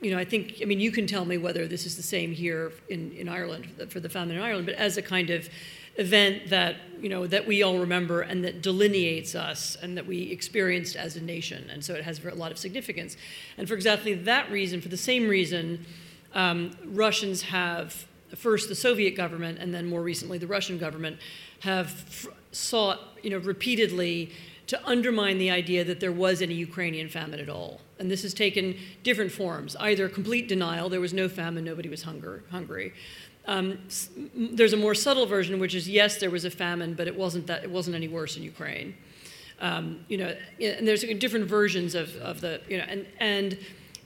you 0.01 0.13
know, 0.13 0.19
I 0.19 0.25
think, 0.25 0.61
I 0.63 0.67
mean, 0.67 0.79
you 0.79 0.93
can 0.93 1.07
tell 1.07 1.25
me 1.25 1.37
whether 1.37 1.67
this 1.67 1.85
is 1.85 1.97
the 1.97 2.03
same 2.03 2.31
here 2.31 2.73
in, 2.89 3.11
in 3.13 3.29
Ireland, 3.29 3.67
for 3.89 3.99
the 3.99 4.09
famine 4.09 4.37
in 4.37 4.43
Ireland, 4.43 4.67
but 4.67 4.77
as 4.77 4.97
a 4.97 5.03
kind 5.03 5.31
of 5.31 5.49
event 5.97 6.49
that, 6.49 6.77
you 7.01 7.09
know, 7.09 7.27
that 7.27 7.47
we 7.47 7.63
all 7.63 7.79
remember 7.79 8.21
and 8.21 8.45
that 8.45 8.63
delineates 8.63 9.35
us 9.35 9.77
and 9.83 9.97
that 9.97 10.07
we 10.07 10.31
experienced 10.31 10.97
as 10.97 11.17
a 11.17 11.21
nation. 11.21 11.69
And 11.71 11.85
so 11.85 11.95
it 11.95 12.05
has 12.05 12.25
a 12.25 12.35
lot 12.35 12.53
of 12.53 12.59
significance. 12.59 13.17
And 13.59 13.69
for 13.69 13.75
exactly 13.75 14.15
that 14.15 14.51
reason, 14.51 14.81
for 14.81 14.89
the 14.89 14.97
same 14.97 15.29
reason, 15.29 15.85
um, 16.35 16.71
Russians 16.85 17.43
have, 17.43 18.07
first 18.35 18.69
the 18.69 18.75
Soviet 18.75 19.17
government 19.17 19.59
and 19.59 19.75
then 19.75 19.87
more 19.87 20.03
recently 20.03 20.39
the 20.39 20.47
Russian 20.47 20.79
government, 20.79 21.19
have 21.61 22.29
sought, 22.53 23.01
you 23.23 23.31
know, 23.31 23.39
repeatedly 23.39 24.31
to 24.71 24.89
undermine 24.89 25.39
the 25.39 25.51
idea 25.51 25.83
that 25.83 25.99
there 25.99 26.13
was 26.13 26.41
any 26.41 26.55
Ukrainian 26.55 27.09
famine 27.09 27.41
at 27.41 27.49
all. 27.49 27.81
And 27.99 28.09
this 28.09 28.23
has 28.23 28.33
taken 28.33 28.77
different 29.03 29.33
forms 29.33 29.75
either 29.81 30.09
complete 30.09 30.47
denial, 30.47 30.89
there 30.89 31.01
was 31.01 31.13
no 31.13 31.29
famine, 31.29 31.65
nobody 31.65 31.89
was 31.89 32.05
hunger, 32.05 32.45
hungry. 32.53 32.93
Um, 33.51 33.81
there's 34.33 34.73
a 34.73 34.77
more 34.77 34.95
subtle 34.95 35.27
version, 35.27 35.59
which 35.59 35.75
is 35.75 35.89
yes, 35.89 36.19
there 36.19 36.31
was 36.31 36.45
a 36.45 36.51
famine, 36.51 36.95
but 36.95 37.09
it 37.09 37.17
wasn't, 37.17 37.49
that, 37.49 37.65
it 37.65 37.71
wasn't 37.71 37.97
any 37.97 38.07
worse 38.07 38.37
in 38.37 38.45
Ukraine. 38.45 38.95
Um, 39.61 40.05
you 40.07 40.19
know, 40.19 40.37
and 40.61 40.87
there's 40.87 41.03
different 41.03 41.47
versions 41.47 41.97
of, 41.97 42.15
of 42.19 42.41
the, 42.41 42.61
you 42.69 42.79
know, 42.79 42.85
and, 42.85 43.07
and 43.19 43.59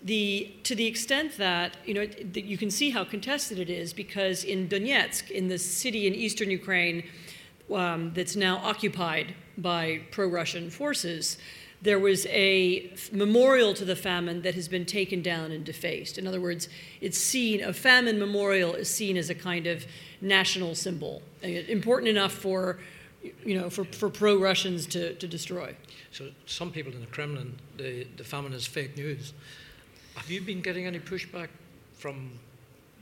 the, 0.02 0.50
to 0.62 0.74
the 0.74 0.86
extent 0.86 1.36
that, 1.36 1.76
you 1.84 1.92
know, 1.92 2.06
that 2.06 2.44
you 2.44 2.56
can 2.56 2.70
see 2.70 2.88
how 2.88 3.04
contested 3.04 3.58
it 3.58 3.68
is 3.68 3.92
because 3.92 4.44
in 4.44 4.66
Donetsk, 4.66 5.30
in 5.30 5.48
the 5.48 5.58
city 5.58 6.06
in 6.06 6.14
eastern 6.14 6.50
Ukraine, 6.50 7.04
um, 7.72 8.12
that's 8.14 8.36
now 8.36 8.56
occupied 8.64 9.34
by 9.58 10.00
pro 10.10 10.26
Russian 10.26 10.70
forces, 10.70 11.36
there 11.84 11.98
was 11.98 12.24
a 12.26 12.90
memorial 13.12 13.74
to 13.74 13.84
the 13.84 13.94
famine 13.94 14.40
that 14.40 14.54
has 14.54 14.68
been 14.68 14.86
taken 14.86 15.20
down 15.20 15.52
and 15.52 15.64
defaced. 15.64 16.16
In 16.16 16.26
other 16.26 16.40
words, 16.40 16.70
it's 17.02 17.18
seen, 17.18 17.62
a 17.62 17.74
famine 17.74 18.18
memorial 18.18 18.72
is 18.72 18.88
seen 18.88 19.18
as 19.18 19.28
a 19.28 19.34
kind 19.34 19.66
of 19.66 19.84
national 20.22 20.74
symbol, 20.74 21.20
uh, 21.44 21.46
important 21.46 22.08
enough 22.08 22.32
for, 22.32 22.78
you 23.44 23.60
know, 23.60 23.68
for, 23.68 23.84
for 23.84 24.08
pro 24.08 24.38
Russians 24.38 24.86
to, 24.86 25.14
to 25.16 25.28
destroy. 25.28 25.76
So 26.10 26.30
some 26.46 26.70
people 26.70 26.90
in 26.94 27.00
the 27.00 27.06
Kremlin, 27.06 27.54
the, 27.76 28.06
the 28.16 28.24
famine 28.24 28.54
is 28.54 28.66
fake 28.66 28.96
news. 28.96 29.34
Have 30.14 30.30
you 30.30 30.40
been 30.40 30.62
getting 30.62 30.86
any 30.86 31.00
pushback 31.00 31.48
from 31.98 32.30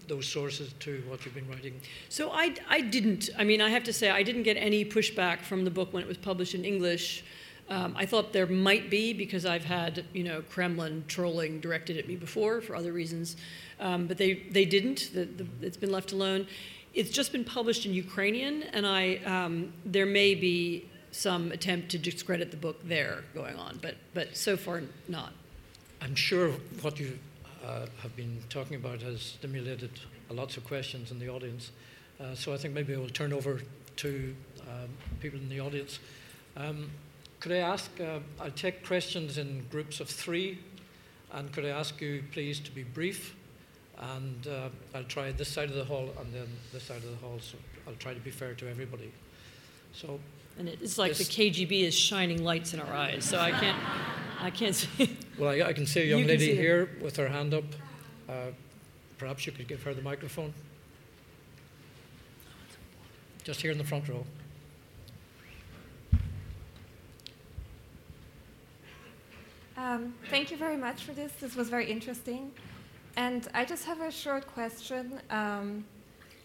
those 0.08 0.26
sources 0.26 0.74
to 0.80 1.04
what 1.06 1.24
you've 1.24 1.36
been 1.36 1.48
writing? 1.48 1.80
So 2.08 2.32
I, 2.32 2.56
I 2.68 2.80
didn't. 2.80 3.30
I 3.38 3.44
mean, 3.44 3.60
I 3.60 3.68
have 3.70 3.84
to 3.84 3.92
say, 3.92 4.10
I 4.10 4.24
didn't 4.24 4.42
get 4.42 4.56
any 4.56 4.84
pushback 4.84 5.42
from 5.42 5.64
the 5.64 5.70
book 5.70 5.92
when 5.92 6.02
it 6.02 6.08
was 6.08 6.18
published 6.18 6.56
in 6.56 6.64
English. 6.64 7.22
Um, 7.68 7.94
I 7.96 8.06
thought 8.06 8.32
there 8.32 8.46
might 8.46 8.90
be 8.90 9.12
because 9.12 9.46
I've 9.46 9.64
had, 9.64 10.04
you 10.12 10.24
know, 10.24 10.42
Kremlin 10.42 11.04
trolling 11.08 11.60
directed 11.60 11.96
at 11.96 12.06
me 12.06 12.16
before 12.16 12.60
for 12.60 12.76
other 12.76 12.92
reasons, 12.92 13.36
um, 13.80 14.06
but 14.06 14.18
they, 14.18 14.34
they 14.50 14.64
didn't. 14.64 15.10
The, 15.14 15.24
the, 15.24 15.46
it's 15.62 15.76
been 15.76 15.92
left 15.92 16.12
alone. 16.12 16.46
It's 16.92 17.10
just 17.10 17.32
been 17.32 17.44
published 17.44 17.86
in 17.86 17.94
Ukrainian, 17.94 18.64
and 18.64 18.86
I 18.86 19.16
um, 19.24 19.72
there 19.86 20.04
may 20.04 20.34
be 20.34 20.90
some 21.10 21.52
attempt 21.52 21.90
to 21.90 21.98
discredit 21.98 22.50
the 22.50 22.56
book 22.56 22.86
there 22.86 23.24
going 23.34 23.56
on, 23.56 23.78
but 23.80 23.96
but 24.12 24.36
so 24.36 24.56
far 24.56 24.82
not. 25.08 25.32
I'm 26.02 26.14
sure 26.14 26.50
what 26.82 26.98
you 27.00 27.18
uh, 27.64 27.86
have 28.02 28.14
been 28.16 28.42
talking 28.50 28.76
about 28.76 29.00
has 29.02 29.22
stimulated 29.22 29.90
lots 30.30 30.56
of 30.56 30.64
questions 30.64 31.10
in 31.10 31.18
the 31.18 31.28
audience. 31.28 31.70
Uh, 32.20 32.34
so 32.34 32.52
I 32.52 32.56
think 32.56 32.74
maybe 32.74 32.94
I 32.94 32.98
will 32.98 33.08
turn 33.08 33.32
over 33.32 33.60
to 33.96 34.34
um, 34.62 34.88
people 35.20 35.38
in 35.38 35.48
the 35.48 35.60
audience. 35.60 35.98
Could 37.42 37.50
I 37.50 37.56
ask, 37.56 37.90
uh, 38.00 38.20
I'll 38.40 38.52
take 38.52 38.86
questions 38.86 39.36
in 39.36 39.66
groups 39.68 39.98
of 39.98 40.08
three, 40.08 40.60
and 41.32 41.52
could 41.52 41.64
I 41.64 41.70
ask 41.70 42.00
you 42.00 42.22
please 42.30 42.60
to 42.60 42.70
be 42.70 42.84
brief? 42.84 43.34
And 43.98 44.46
uh, 44.46 44.68
I'll 44.94 45.02
try 45.02 45.32
this 45.32 45.48
side 45.48 45.68
of 45.68 45.74
the 45.74 45.84
hall 45.84 46.08
and 46.20 46.32
then 46.32 46.46
this 46.72 46.84
side 46.84 46.98
of 46.98 47.10
the 47.10 47.16
hall, 47.16 47.40
so 47.40 47.58
I'll 47.88 47.96
try 47.96 48.14
to 48.14 48.20
be 48.20 48.30
fair 48.30 48.54
to 48.54 48.70
everybody. 48.70 49.10
So 49.92 50.20
and 50.56 50.68
it's 50.68 50.98
like 50.98 51.14
the 51.14 51.24
KGB 51.24 51.82
is 51.82 51.96
shining 51.96 52.44
lights 52.44 52.74
in 52.74 52.80
our 52.80 52.94
eyes, 52.94 53.24
so 53.24 53.40
I 53.40 53.50
can't, 53.50 53.78
I 54.40 54.50
can't 54.50 54.76
see. 54.76 55.18
Well, 55.36 55.50
I, 55.50 55.62
I 55.62 55.72
can 55.72 55.84
see 55.84 56.02
a 56.02 56.04
young 56.04 56.20
You 56.20 56.26
lady 56.26 56.54
here 56.54 56.90
with 57.02 57.16
her 57.16 57.28
hand 57.28 57.54
up. 57.54 57.64
Uh, 58.28 58.52
perhaps 59.18 59.46
you 59.46 59.52
could 59.52 59.66
give 59.66 59.82
her 59.82 59.94
the 59.94 60.02
microphone. 60.02 60.54
Just 63.42 63.62
here 63.62 63.72
in 63.72 63.78
the 63.78 63.84
front 63.84 64.08
row. 64.08 64.24
Um, 69.82 70.14
thank 70.30 70.52
you 70.52 70.56
very 70.56 70.76
much 70.76 71.02
for 71.02 71.12
this. 71.12 71.32
This 71.40 71.56
was 71.56 71.68
very 71.68 71.90
interesting. 71.90 72.52
And 73.16 73.48
I 73.52 73.64
just 73.64 73.84
have 73.84 74.00
a 74.00 74.12
short 74.12 74.46
question. 74.46 75.20
Um, 75.28 75.84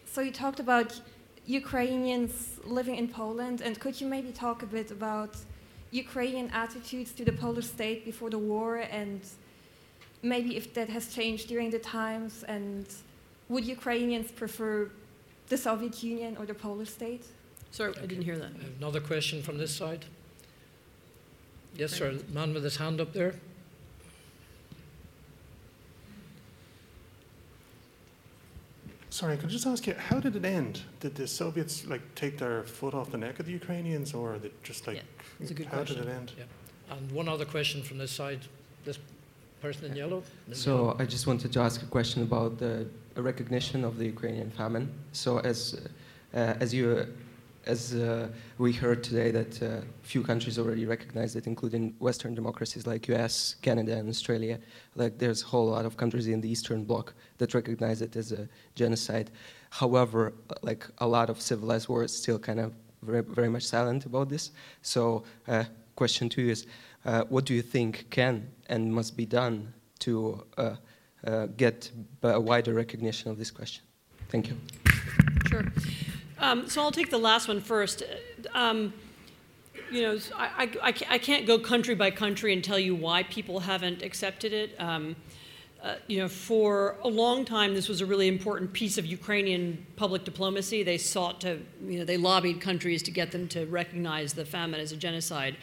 so 0.06 0.20
you 0.20 0.32
talked 0.32 0.58
about 0.58 1.00
Ukrainians 1.46 2.58
living 2.64 2.96
in 2.96 3.06
Poland, 3.06 3.60
and 3.60 3.78
could 3.78 4.00
you 4.00 4.08
maybe 4.08 4.32
talk 4.32 4.64
a 4.64 4.66
bit 4.66 4.90
about 4.90 5.36
Ukrainian 5.92 6.50
attitudes 6.50 7.12
to 7.12 7.24
the 7.24 7.32
Polish 7.32 7.66
state 7.66 8.04
before 8.04 8.28
the 8.28 8.42
war, 8.52 8.78
and 9.00 9.20
maybe 10.20 10.56
if 10.56 10.74
that 10.74 10.88
has 10.88 11.14
changed 11.14 11.46
during 11.46 11.70
the 11.70 11.78
times, 11.78 12.42
and 12.42 12.86
would 13.48 13.64
Ukrainians 13.64 14.32
prefer 14.32 14.90
the 15.46 15.56
Soviet 15.56 16.02
Union 16.02 16.36
or 16.38 16.44
the 16.44 16.58
Polish 16.66 16.90
state? 16.90 17.24
Sorry, 17.70 17.94
I 18.02 18.06
didn't 18.06 18.24
hear 18.24 18.38
that. 18.38 18.50
Another 18.78 19.00
question 19.00 19.42
from 19.42 19.58
this 19.58 19.72
side. 19.72 20.06
Yes, 21.76 21.92
sir. 21.92 22.18
Man 22.32 22.54
with 22.54 22.64
his 22.64 22.76
hand 22.76 23.00
up 23.00 23.12
there. 23.12 23.34
Sorry, 29.10 29.36
could 29.36 29.46
I 29.46 29.52
just 29.52 29.66
ask 29.66 29.86
you, 29.86 29.94
how 29.94 30.20
did 30.20 30.36
it 30.36 30.44
end? 30.44 30.82
Did 31.00 31.14
the 31.14 31.26
Soviets 31.26 31.86
like 31.86 32.02
take 32.14 32.38
their 32.38 32.62
foot 32.64 32.94
off 32.94 33.10
the 33.10 33.18
neck 33.18 33.40
of 33.40 33.46
the 33.46 33.52
Ukrainians, 33.52 34.14
or 34.14 34.36
did 34.38 34.52
just 34.62 34.86
like 34.86 34.96
Yeah, 34.96 35.02
it's 35.40 35.50
a 35.50 35.54
good 35.54 35.66
how 35.66 35.78
question. 35.78 35.96
did 35.98 36.08
it 36.08 36.12
end? 36.12 36.32
Yeah. 36.38 36.44
And 36.94 37.10
one 37.10 37.28
other 37.28 37.44
question 37.44 37.82
from 37.82 37.98
this 37.98 38.12
side. 38.12 38.40
This 38.84 38.98
person 39.60 39.86
in 39.86 39.96
yellow. 39.96 40.22
So 40.52 40.94
I 40.98 41.04
just 41.04 41.26
wanted 41.26 41.52
to 41.52 41.60
ask 41.60 41.82
a 41.82 41.86
question 41.86 42.22
about 42.22 42.58
the 42.58 42.86
recognition 43.16 43.84
of 43.84 43.98
the 43.98 44.04
Ukrainian 44.06 44.50
famine. 44.50 44.88
So 45.12 45.38
as 45.38 45.58
uh, 46.34 46.54
as 46.64 46.72
you 46.72 47.06
as 47.68 47.94
uh, 47.94 48.28
we 48.56 48.72
heard 48.72 49.04
today 49.04 49.30
that 49.30 49.62
uh, 49.62 49.80
few 50.02 50.22
countries 50.22 50.58
already 50.58 50.86
recognize 50.86 51.36
it, 51.36 51.46
including 51.46 51.94
Western 51.98 52.34
democracies 52.34 52.86
like 52.86 53.06
U.S., 53.08 53.56
Canada, 53.60 53.94
and 53.96 54.08
Australia. 54.08 54.58
Like 54.96 55.18
there's 55.18 55.42
a 55.42 55.46
whole 55.46 55.66
lot 55.66 55.84
of 55.84 55.96
countries 55.98 56.26
in 56.26 56.40
the 56.40 56.48
Eastern 56.48 56.84
Bloc 56.84 57.12
that 57.36 57.52
recognize 57.52 58.00
it 58.00 58.16
as 58.16 58.32
a 58.32 58.48
genocide. 58.74 59.30
However, 59.68 60.32
like 60.62 60.86
a 60.98 61.06
lot 61.06 61.28
of 61.28 61.40
civilized 61.40 61.88
worlds 61.88 62.14
still 62.16 62.38
kind 62.38 62.58
of 62.58 62.72
very, 63.02 63.22
very 63.22 63.50
much 63.50 63.64
silent 63.64 64.06
about 64.06 64.30
this. 64.30 64.50
So, 64.80 65.24
uh, 65.46 65.64
question 65.94 66.30
two 66.30 66.48
is, 66.48 66.66
uh, 67.04 67.24
what 67.28 67.44
do 67.44 67.52
you 67.52 67.62
think 67.62 68.06
can 68.08 68.48
and 68.68 68.92
must 68.92 69.14
be 69.14 69.26
done 69.26 69.74
to 69.98 70.42
uh, 70.56 70.76
uh, 71.26 71.46
get 71.58 71.90
a 72.22 72.40
wider 72.40 72.72
recognition 72.72 73.30
of 73.30 73.36
this 73.36 73.50
question? 73.50 73.84
Thank 74.30 74.48
you. 74.48 74.56
Sure. 75.48 75.64
Um, 76.38 76.68
so 76.68 76.82
I'll 76.82 76.92
take 76.92 77.10
the 77.10 77.18
last 77.18 77.48
one 77.48 77.60
first. 77.60 78.02
Um, 78.54 78.92
you 79.90 80.02
know, 80.02 80.18
I, 80.36 80.70
I, 80.82 80.94
I 81.08 81.18
can't 81.18 81.46
go 81.46 81.58
country 81.58 81.94
by 81.94 82.10
country 82.10 82.52
and 82.52 82.62
tell 82.62 82.78
you 82.78 82.94
why 82.94 83.22
people 83.24 83.60
haven't 83.60 84.02
accepted 84.02 84.52
it. 84.52 84.76
Um, 84.78 85.16
uh, 85.82 85.94
you 86.08 86.18
know, 86.18 86.28
for 86.28 86.96
a 87.02 87.08
long 87.08 87.44
time, 87.44 87.74
this 87.74 87.88
was 87.88 88.00
a 88.00 88.06
really 88.06 88.28
important 88.28 88.72
piece 88.72 88.98
of 88.98 89.06
Ukrainian 89.06 89.86
public 89.96 90.24
diplomacy. 90.24 90.82
They 90.82 90.98
sought 90.98 91.40
to, 91.42 91.60
you 91.86 92.00
know, 92.00 92.04
they 92.04 92.16
lobbied 92.16 92.60
countries 92.60 93.02
to 93.04 93.10
get 93.10 93.30
them 93.30 93.48
to 93.48 93.64
recognize 93.66 94.34
the 94.34 94.44
famine 94.44 94.80
as 94.80 94.90
a 94.92 94.96
genocide. 94.96 95.56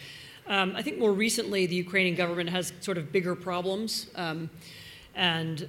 Um, 0.48 0.74
I 0.76 0.82
think 0.82 1.00
more 1.00 1.12
recently, 1.12 1.66
the 1.66 1.76
Ukrainian 1.76 2.16
government 2.16 2.50
has 2.50 2.72
sort 2.80 2.98
of 2.98 3.12
bigger 3.12 3.36
problems. 3.36 4.08
Um, 4.16 4.50
and 5.16 5.68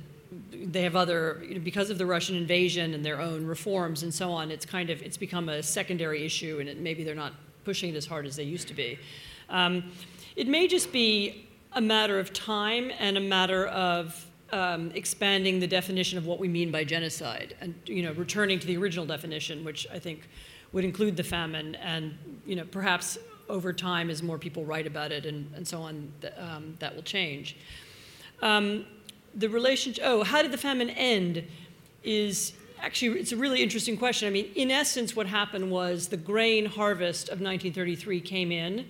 they 0.51 0.83
have 0.83 0.97
other 0.97 1.43
because 1.63 1.91
of 1.91 1.99
the 1.99 2.07
Russian 2.07 2.37
invasion 2.37 2.95
and 2.95 3.05
their 3.05 3.21
own 3.21 3.47
reforms 3.47 4.03
and 4.03 4.13
so 4.13 4.31
on. 4.31 4.51
It's 4.51 4.67
kind 4.67 4.91
of 4.91 5.03
it's 5.03 5.17
become 5.17 5.49
a 5.49 5.63
secondary 5.63 6.25
issue, 6.25 6.59
and 6.61 6.69
it, 6.69 6.79
maybe 6.79 7.05
they're 7.05 7.15
not 7.15 7.33
pushing 7.65 7.93
it 7.93 7.97
as 7.97 8.07
hard 8.07 8.27
as 8.27 8.37
they 8.37 8.45
used 8.45 8.69
to 8.69 8.75
be. 8.75 8.99
Um, 9.49 9.93
it 10.35 10.49
may 10.49 10.67
just 10.67 10.93
be 10.93 11.49
a 11.73 11.81
matter 11.81 12.19
of 12.19 12.33
time 12.33 12.91
and 12.99 13.17
a 13.17 13.21
matter 13.21 13.67
of 13.67 14.27
um, 14.53 14.91
expanding 14.95 15.59
the 15.61 15.67
definition 15.67 16.19
of 16.19 16.27
what 16.27 16.39
we 16.39 16.49
mean 16.49 16.71
by 16.71 16.85
genocide, 16.85 17.57
and 17.61 17.75
you 17.87 18.03
know, 18.03 18.13
returning 18.13 18.59
to 18.59 18.67
the 18.67 18.77
original 18.77 19.07
definition, 19.07 19.65
which 19.65 19.87
I 19.93 19.99
think 19.99 20.29
would 20.73 20.85
include 20.85 21.17
the 21.17 21.25
famine, 21.25 21.75
and 21.77 22.17
you 22.45 22.57
know, 22.57 22.65
perhaps 22.65 23.19
over 23.49 23.73
time, 23.73 24.11
as 24.11 24.23
more 24.23 24.39
people 24.39 24.65
write 24.65 24.87
about 24.87 25.13
it 25.13 25.25
and, 25.27 25.51
and 25.55 25.67
so 25.67 25.83
on, 25.83 26.13
th- 26.21 26.33
um, 26.39 26.77
that 26.81 26.95
will 26.95 27.03
change. 27.03 27.57
Um, 28.43 28.85
the 29.37 29.49
relationship, 29.49 30.03
oh, 30.05 30.25
how 30.25 30.43
did 30.43 30.51
the 30.51 30.59
famine 30.59 30.91
end 30.91 31.45
is 32.03 32.55
actually, 32.81 33.21
it's 33.21 33.33
a 33.33 33.37
really 33.37 33.63
interesting 33.63 33.97
question. 33.97 34.27
I 34.27 34.31
mean, 34.31 34.51
in 34.55 34.71
essence, 34.71 35.15
what 35.15 35.27
happened 35.27 35.71
was 35.71 36.09
the 36.09 36.17
grain 36.17 36.67
harvest 36.67 37.25
of 37.29 37.41
1933 37.41 38.21
came 38.21 38.51
in. 38.51 38.87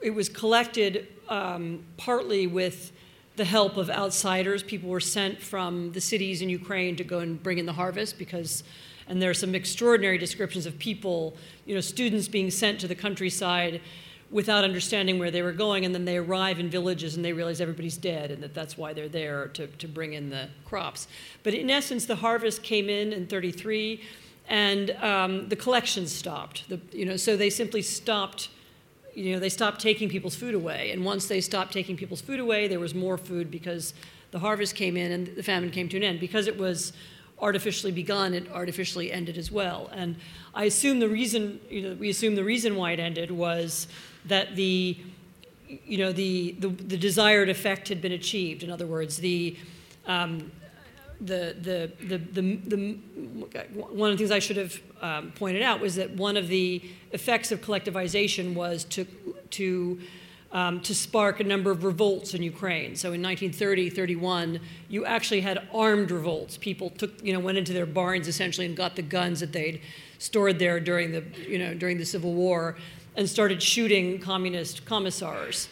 It 0.00 0.10
was 0.10 0.28
collected 0.28 1.08
um, 1.28 1.84
partly 1.96 2.46
with 2.46 2.92
the 3.36 3.44
help 3.44 3.76
of 3.76 3.90
outsiders. 3.90 4.62
People 4.62 4.90
were 4.90 5.00
sent 5.00 5.40
from 5.40 5.90
the 5.92 6.00
cities 6.00 6.40
in 6.40 6.48
Ukraine 6.48 6.94
to 6.96 7.04
go 7.04 7.18
and 7.18 7.42
bring 7.42 7.58
in 7.58 7.66
the 7.66 7.72
harvest 7.72 8.18
because, 8.18 8.62
and 9.08 9.20
there 9.20 9.30
are 9.30 9.34
some 9.34 9.54
extraordinary 9.54 10.18
descriptions 10.18 10.66
of 10.66 10.78
people, 10.78 11.36
you 11.66 11.74
know, 11.74 11.80
students 11.80 12.28
being 12.28 12.50
sent 12.50 12.78
to 12.80 12.86
the 12.86 12.94
countryside 12.94 13.80
without 14.30 14.64
understanding 14.64 15.18
where 15.18 15.30
they 15.30 15.42
were 15.42 15.52
going, 15.52 15.84
and 15.84 15.94
then 15.94 16.04
they 16.04 16.16
arrive 16.16 16.58
in 16.58 16.68
villages 16.68 17.16
and 17.16 17.24
they 17.24 17.32
realize 17.32 17.60
everybody's 17.60 17.96
dead, 17.96 18.30
and 18.30 18.42
that 18.42 18.54
that's 18.54 18.76
why 18.76 18.92
they're 18.92 19.08
there 19.08 19.48
to, 19.48 19.66
to 19.66 19.86
bring 19.86 20.14
in 20.14 20.30
the 20.30 20.48
crops. 20.64 21.08
But 21.42 21.54
in 21.54 21.70
essence, 21.70 22.06
the 22.06 22.16
harvest 22.16 22.62
came 22.62 22.88
in 22.88 23.12
in 23.12 23.26
33, 23.26 24.00
and 24.48 24.90
um, 25.02 25.48
the 25.48 25.56
collections 25.56 26.12
stopped. 26.12 26.68
The, 26.68 26.80
you 26.92 27.04
know, 27.04 27.16
so 27.16 27.36
they 27.36 27.50
simply 27.50 27.82
stopped. 27.82 28.48
You 29.14 29.34
know, 29.34 29.38
they 29.38 29.48
stopped 29.48 29.80
taking 29.80 30.08
people's 30.08 30.34
food 30.34 30.54
away, 30.54 30.90
and 30.90 31.04
once 31.04 31.28
they 31.28 31.40
stopped 31.40 31.72
taking 31.72 31.96
people's 31.96 32.20
food 32.20 32.40
away, 32.40 32.66
there 32.66 32.80
was 32.80 32.94
more 32.94 33.16
food 33.16 33.48
because 33.48 33.94
the 34.32 34.40
harvest 34.40 34.74
came 34.74 34.96
in 34.96 35.12
and 35.12 35.28
the 35.36 35.44
famine 35.44 35.70
came 35.70 35.88
to 35.88 35.96
an 35.96 36.02
end. 36.02 36.18
Because 36.18 36.48
it 36.48 36.58
was 36.58 36.92
artificially 37.40 37.92
begun, 37.92 38.34
it 38.34 38.50
artificially 38.50 39.12
ended 39.12 39.38
as 39.38 39.52
well. 39.52 39.88
And 39.92 40.16
I 40.54 40.64
assume 40.64 40.98
the 40.98 41.08
reason, 41.08 41.60
you 41.70 41.82
know, 41.82 41.94
we 41.94 42.10
assume 42.10 42.34
the 42.34 42.42
reason 42.42 42.74
why 42.74 42.90
it 42.92 42.98
ended 42.98 43.30
was 43.30 43.86
that 44.26 44.56
the, 44.56 44.96
you 45.68 45.98
know, 45.98 46.12
the, 46.12 46.52
the, 46.58 46.68
the 46.68 46.96
desired 46.96 47.48
effect 47.48 47.88
had 47.88 48.00
been 48.00 48.12
achieved. 48.12 48.62
In 48.62 48.70
other 48.70 48.86
words, 48.86 49.18
the, 49.18 49.56
um, 50.06 50.50
the, 51.20 51.56
the, 51.60 51.92
the, 52.06 52.18
the, 52.18 52.56
the, 52.56 52.98
one 53.72 54.10
of 54.10 54.16
the 54.16 54.22
things 54.22 54.30
I 54.30 54.38
should 54.38 54.56
have 54.56 54.80
um, 55.00 55.32
pointed 55.32 55.62
out 55.62 55.80
was 55.80 55.94
that 55.96 56.10
one 56.10 56.36
of 56.36 56.48
the 56.48 56.82
effects 57.12 57.52
of 57.52 57.60
collectivization 57.60 58.54
was 58.54 58.84
to, 58.84 59.06
to, 59.50 60.00
um, 60.52 60.80
to 60.80 60.94
spark 60.94 61.40
a 61.40 61.44
number 61.44 61.70
of 61.70 61.84
revolts 61.84 62.34
in 62.34 62.42
Ukraine. 62.42 62.96
So 62.96 63.08
in 63.12 63.22
1930, 63.22 63.90
31, 63.90 64.60
you 64.88 65.04
actually 65.04 65.40
had 65.40 65.66
armed 65.72 66.10
revolts. 66.10 66.56
People 66.56 66.90
took, 66.90 67.22
you 67.24 67.32
know, 67.32 67.40
went 67.40 67.58
into 67.58 67.72
their 67.72 67.86
barns 67.86 68.28
essentially 68.28 68.66
and 68.66 68.76
got 68.76 68.96
the 68.96 69.02
guns 69.02 69.40
that 69.40 69.52
they'd 69.52 69.80
stored 70.18 70.58
there 70.58 70.80
during 70.80 71.12
the, 71.12 71.24
you 71.48 71.58
know, 71.58 71.74
during 71.74 71.98
the 71.98 72.04
Civil 72.04 72.34
War 72.34 72.76
and 73.16 73.28
started 73.28 73.62
shooting 73.62 74.18
communist 74.18 74.84
commissars. 74.84 75.68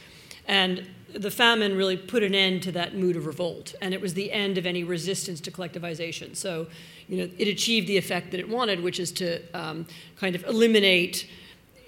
And 0.46 0.86
the 1.14 1.30
famine 1.30 1.76
really 1.76 1.96
put 1.96 2.22
an 2.22 2.34
end 2.34 2.62
to 2.62 2.72
that 2.72 2.94
mood 2.94 3.16
of 3.16 3.26
revolt, 3.26 3.74
and 3.80 3.92
it 3.94 4.00
was 4.00 4.14
the 4.14 4.32
end 4.32 4.58
of 4.58 4.66
any 4.66 4.82
resistance 4.82 5.40
to 5.42 5.50
collectivization. 5.50 6.34
So, 6.34 6.66
you 7.08 7.18
know, 7.18 7.30
it 7.38 7.48
achieved 7.48 7.86
the 7.86 7.96
effect 7.96 8.30
that 8.30 8.40
it 8.40 8.48
wanted, 8.48 8.82
which 8.82 8.98
is 8.98 9.12
to 9.12 9.42
um, 9.52 9.86
kind 10.16 10.34
of 10.34 10.44
eliminate, 10.44 11.28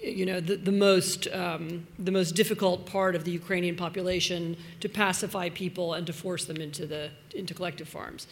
you 0.01 0.25
know, 0.25 0.39
the, 0.39 0.57
the 0.57 0.71
most 0.71 1.27
um, 1.33 1.87
the 1.97 2.11
most 2.11 2.35
difficult 2.35 2.85
part 2.85 3.15
of 3.15 3.23
the 3.23 3.31
Ukrainian 3.31 3.75
population, 3.75 4.55
to 4.81 4.89
pacify 4.89 5.49
people 5.49 5.93
and 5.95 6.05
to 6.07 6.13
force 6.13 6.45
them 6.45 6.57
into 6.57 6.85
the 6.85 7.09
into 7.33 7.53
collective 7.53 7.87
farms. 7.87 8.27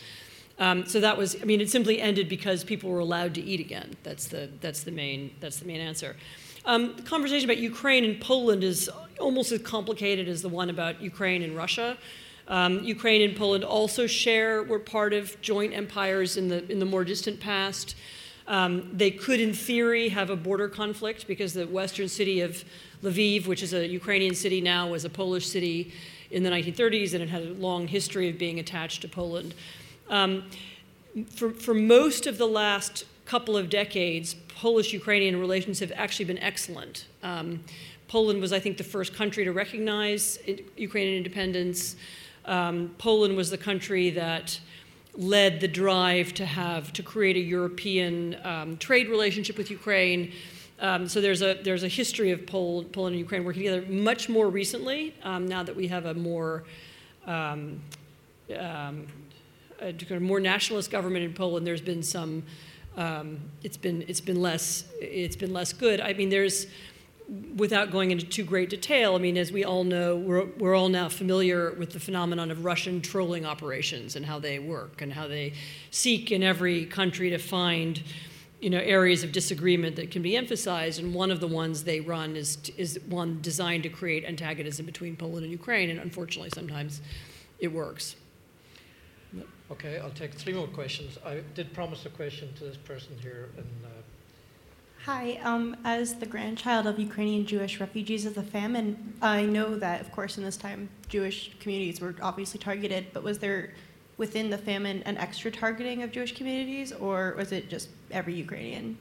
Um, 0.59 0.86
so 0.86 0.99
that 0.99 1.17
was, 1.17 1.36
I 1.41 1.45
mean, 1.45 1.61
it 1.61 1.69
simply 1.71 1.99
ended 1.99 2.30
because 2.30 2.63
people 2.63 2.91
were 2.91 2.99
allowed 2.99 3.34
to 3.36 3.41
eat 3.41 3.59
again. 3.59 3.95
That's 4.03 4.28
the 4.28 4.49
that's 4.61 4.84
the 4.84 4.91
main 4.91 5.32
that's 5.39 5.57
the 5.57 5.65
main 5.65 5.82
answer. 5.82 6.15
Um, 6.66 6.95
the 6.95 7.01
conversation 7.01 7.49
about 7.49 7.61
Ukraine 7.61 8.05
and 8.05 8.22
Poland 8.22 8.64
is 8.64 8.89
almost 9.20 9.51
as 9.51 9.61
complicated 9.61 10.30
as 10.30 10.41
the 10.41 10.49
one 10.49 10.70
about 10.70 11.01
Ukraine 11.01 11.43
and 11.43 11.55
Russia. 11.55 11.97
Um, 12.47 12.84
Ukraine 12.84 13.22
and 13.22 13.36
Poland 13.36 13.64
also 13.64 14.07
share, 14.07 14.64
were 14.64 14.80
part 14.80 15.14
of 15.14 15.39
joint 15.41 15.74
empires 15.74 16.38
in 16.38 16.47
the, 16.47 16.70
in 16.72 16.80
the 16.80 16.86
more 16.86 17.03
distant 17.03 17.39
past. 17.39 17.95
Um, 18.47 18.89
they 18.93 19.11
could, 19.11 19.39
in 19.39 19.53
theory, 19.53 20.09
have 20.09 20.30
a 20.30 20.36
border 20.36 20.68
conflict 20.70 21.28
because 21.28 21.53
the 21.53 21.68
western 21.68 22.09
city 22.09 22.41
of 22.41 22.64
Lviv, 23.01 23.45
which 23.47 23.64
is 23.64 23.74
a 23.74 23.88
Ukrainian 23.88 24.36
city 24.36 24.61
now, 24.61 24.89
was 24.89 25.05
a 25.05 25.09
Polish 25.09 25.47
city 25.47 25.93
in 26.32 26.43
the 26.43 26.49
1930s 26.49 27.14
and 27.14 27.24
it 27.24 27.30
had 27.30 27.43
a 27.43 27.53
long 27.53 27.88
history 27.88 28.30
of 28.30 28.38
being 28.38 28.59
attached 28.59 29.01
to 29.01 29.07
Poland. 29.07 29.53
Um, 30.09 30.43
for, 31.30 31.51
for 31.51 31.74
most 31.74 32.26
of 32.26 32.38
the 32.38 32.47
last 32.47 33.05
couple 33.26 33.55
of 33.55 33.69
decades, 33.69 34.36
Polish 34.47 34.93
Ukrainian 34.93 35.39
relations 35.39 35.80
have 35.80 35.91
actually 35.95 36.26
been 36.26 36.39
excellent. 36.39 37.05
Um, 37.21 37.63
Poland 38.07 38.41
was, 38.41 38.53
I 38.53 38.59
think, 38.59 38.78
the 38.78 38.84
first 38.84 39.13
country 39.15 39.43
to 39.43 39.51
recognize 39.51 40.38
Ukrainian 40.78 41.17
independence. 41.17 41.95
Um, 42.45 42.93
Poland 42.97 43.36
was 43.36 43.49
the 43.49 43.57
country 43.57 44.09
that 44.11 44.59
led 45.15 45.59
the 45.59 45.67
drive 45.67 46.34
to 46.34 46.45
have 46.45 46.91
to 46.93 47.03
create 47.03 47.38
a 47.38 47.39
European 47.39 48.36
um, 48.43 48.78
trade 48.78 49.07
relationship 49.09 49.57
with 49.57 49.69
Ukraine. 49.71 50.32
Um, 50.80 51.07
so 51.07 51.21
there's 51.21 51.41
a 51.41 51.59
there's 51.63 51.84
a 51.84 51.88
history 51.88 52.32
of 52.32 52.45
Poland, 52.45 52.91
Poland 52.91 53.13
and 53.13 53.19
Ukraine 53.19 53.43
working 53.43 53.63
together. 53.63 53.86
Much 53.89 54.28
more 54.28 54.49
recently, 54.49 55.13
um, 55.24 55.47
now 55.47 55.63
that 55.63 55.76
we 55.76 55.88
have 55.88 56.05
a 56.05 56.13
more 56.13 56.63
um, 57.26 57.80
um, 58.57 59.07
a 59.80 60.19
more 60.19 60.39
nationalist 60.39 60.91
government 60.91 61.24
in 61.24 61.34
Poland, 61.34 61.65
there's 61.65 61.82
been 61.82 62.03
some. 62.03 62.43
Um, 62.96 63.39
it's 63.64 63.78
been 63.78 64.04
it's 64.08 64.22
been 64.22 64.41
less 64.41 64.86
it's 65.00 65.36
been 65.36 65.54
less 65.54 65.74
good. 65.74 66.00
I 66.00 66.14
mean, 66.14 66.30
there's 66.30 66.68
without 67.56 67.91
going 67.91 68.12
into 68.12 68.26
too 68.26 68.44
great 68.44 68.70
detail, 68.70 69.16
I 69.16 69.18
mean, 69.18 69.38
as 69.38 69.52
we 69.52 69.64
all 69.64 69.84
know, 69.84 70.16
we're, 70.16 70.46
we're 70.58 70.76
all 70.76 70.89
now 70.89 71.10
familiar 71.10 71.72
with 71.74 71.91
the 71.91 72.00
phenomenon 72.00 72.52
of 72.52 72.66
Russian 72.66 73.02
trolling 73.02 73.46
operations 73.46 74.16
and 74.16 74.26
how 74.26 74.39
they 74.39 74.60
work 74.60 75.02
and 75.02 75.14
how 75.14 75.28
they 75.28 75.54
seek 75.89 76.32
in 76.32 76.44
every 76.44 76.86
country 76.86 77.30
to 77.30 77.38
find 77.38 78.04
you 78.60 78.70
know, 78.70 78.80
areas 78.80 79.24
of 79.24 79.32
disagreement 79.34 79.98
that 79.98 80.10
can 80.10 80.22
be 80.22 80.38
emphasized. 80.38 81.00
And 81.00 81.14
one 81.14 81.32
of 81.32 81.41
the 81.41 81.48
ones 81.48 81.84
they 81.84 82.00
run 82.00 82.38
is, 82.38 82.58
is 82.78 82.98
one 83.08 83.39
designed 83.41 83.84
to 83.84 83.89
create 83.89 84.24
antagonism 84.24 84.86
between 84.86 85.18
Poland 85.18 85.44
and 85.44 85.52
Ukraine. 85.52 85.89
And 85.89 86.00
unfortunately, 86.00 86.50
sometimes 86.54 87.02
it 87.60 87.68
works. 87.68 88.16
Okay, 89.72 89.99
I'll 89.99 90.11
take 90.11 90.34
three 90.34 90.53
more 90.53 90.68
questions. 90.68 91.18
I 91.26 91.41
did 91.55 91.74
promise 91.74 92.05
a 92.05 92.09
question 92.09 92.53
to 92.55 92.64
this 92.66 92.78
person 92.78 93.18
here 93.22 93.49
in 93.57 93.64
uh, 93.86 93.89
Hi, 95.05 95.38
um, 95.43 95.76
as 95.84 96.16
the 96.16 96.26
grandchild 96.26 96.88
of 96.88 96.97
Ukrainian 96.97 97.45
Jewish 97.45 97.82
refugees 97.82 98.26
of 98.26 98.36
the 98.36 98.43
famine, 98.43 99.14
I 99.22 99.43
know 99.43 99.76
that, 99.76 99.99
of 99.99 100.09
course, 100.14 100.38
in 100.38 100.45
this 100.45 100.55
time, 100.55 100.88
Jewish 101.09 101.51
communities 101.59 101.99
were 101.99 102.16
obviously 102.22 102.57
targeted, 102.57 103.07
but 103.11 103.22
was 103.22 103.38
there 103.39 103.74
within 104.16 104.49
the 104.49 104.57
famine 104.57 105.03
an 105.05 105.18
extra 105.18 105.51
targeting 105.51 106.03
of 106.03 106.14
Jewish 106.14 106.34
communities, 106.34 106.93
or 106.93 107.36
was 107.38 107.51
it 107.51 107.70
just 107.70 107.89
every 108.11 108.34
Ukrainian? 108.34 108.97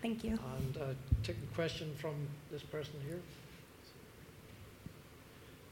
Thank 0.00 0.24
you. 0.24 0.38
And 0.56 0.76
uh, 0.78 0.86
take 1.22 1.36
a 1.36 1.54
question 1.54 1.92
from 1.98 2.14
this 2.50 2.62
person 2.62 2.94
here. 3.06 3.20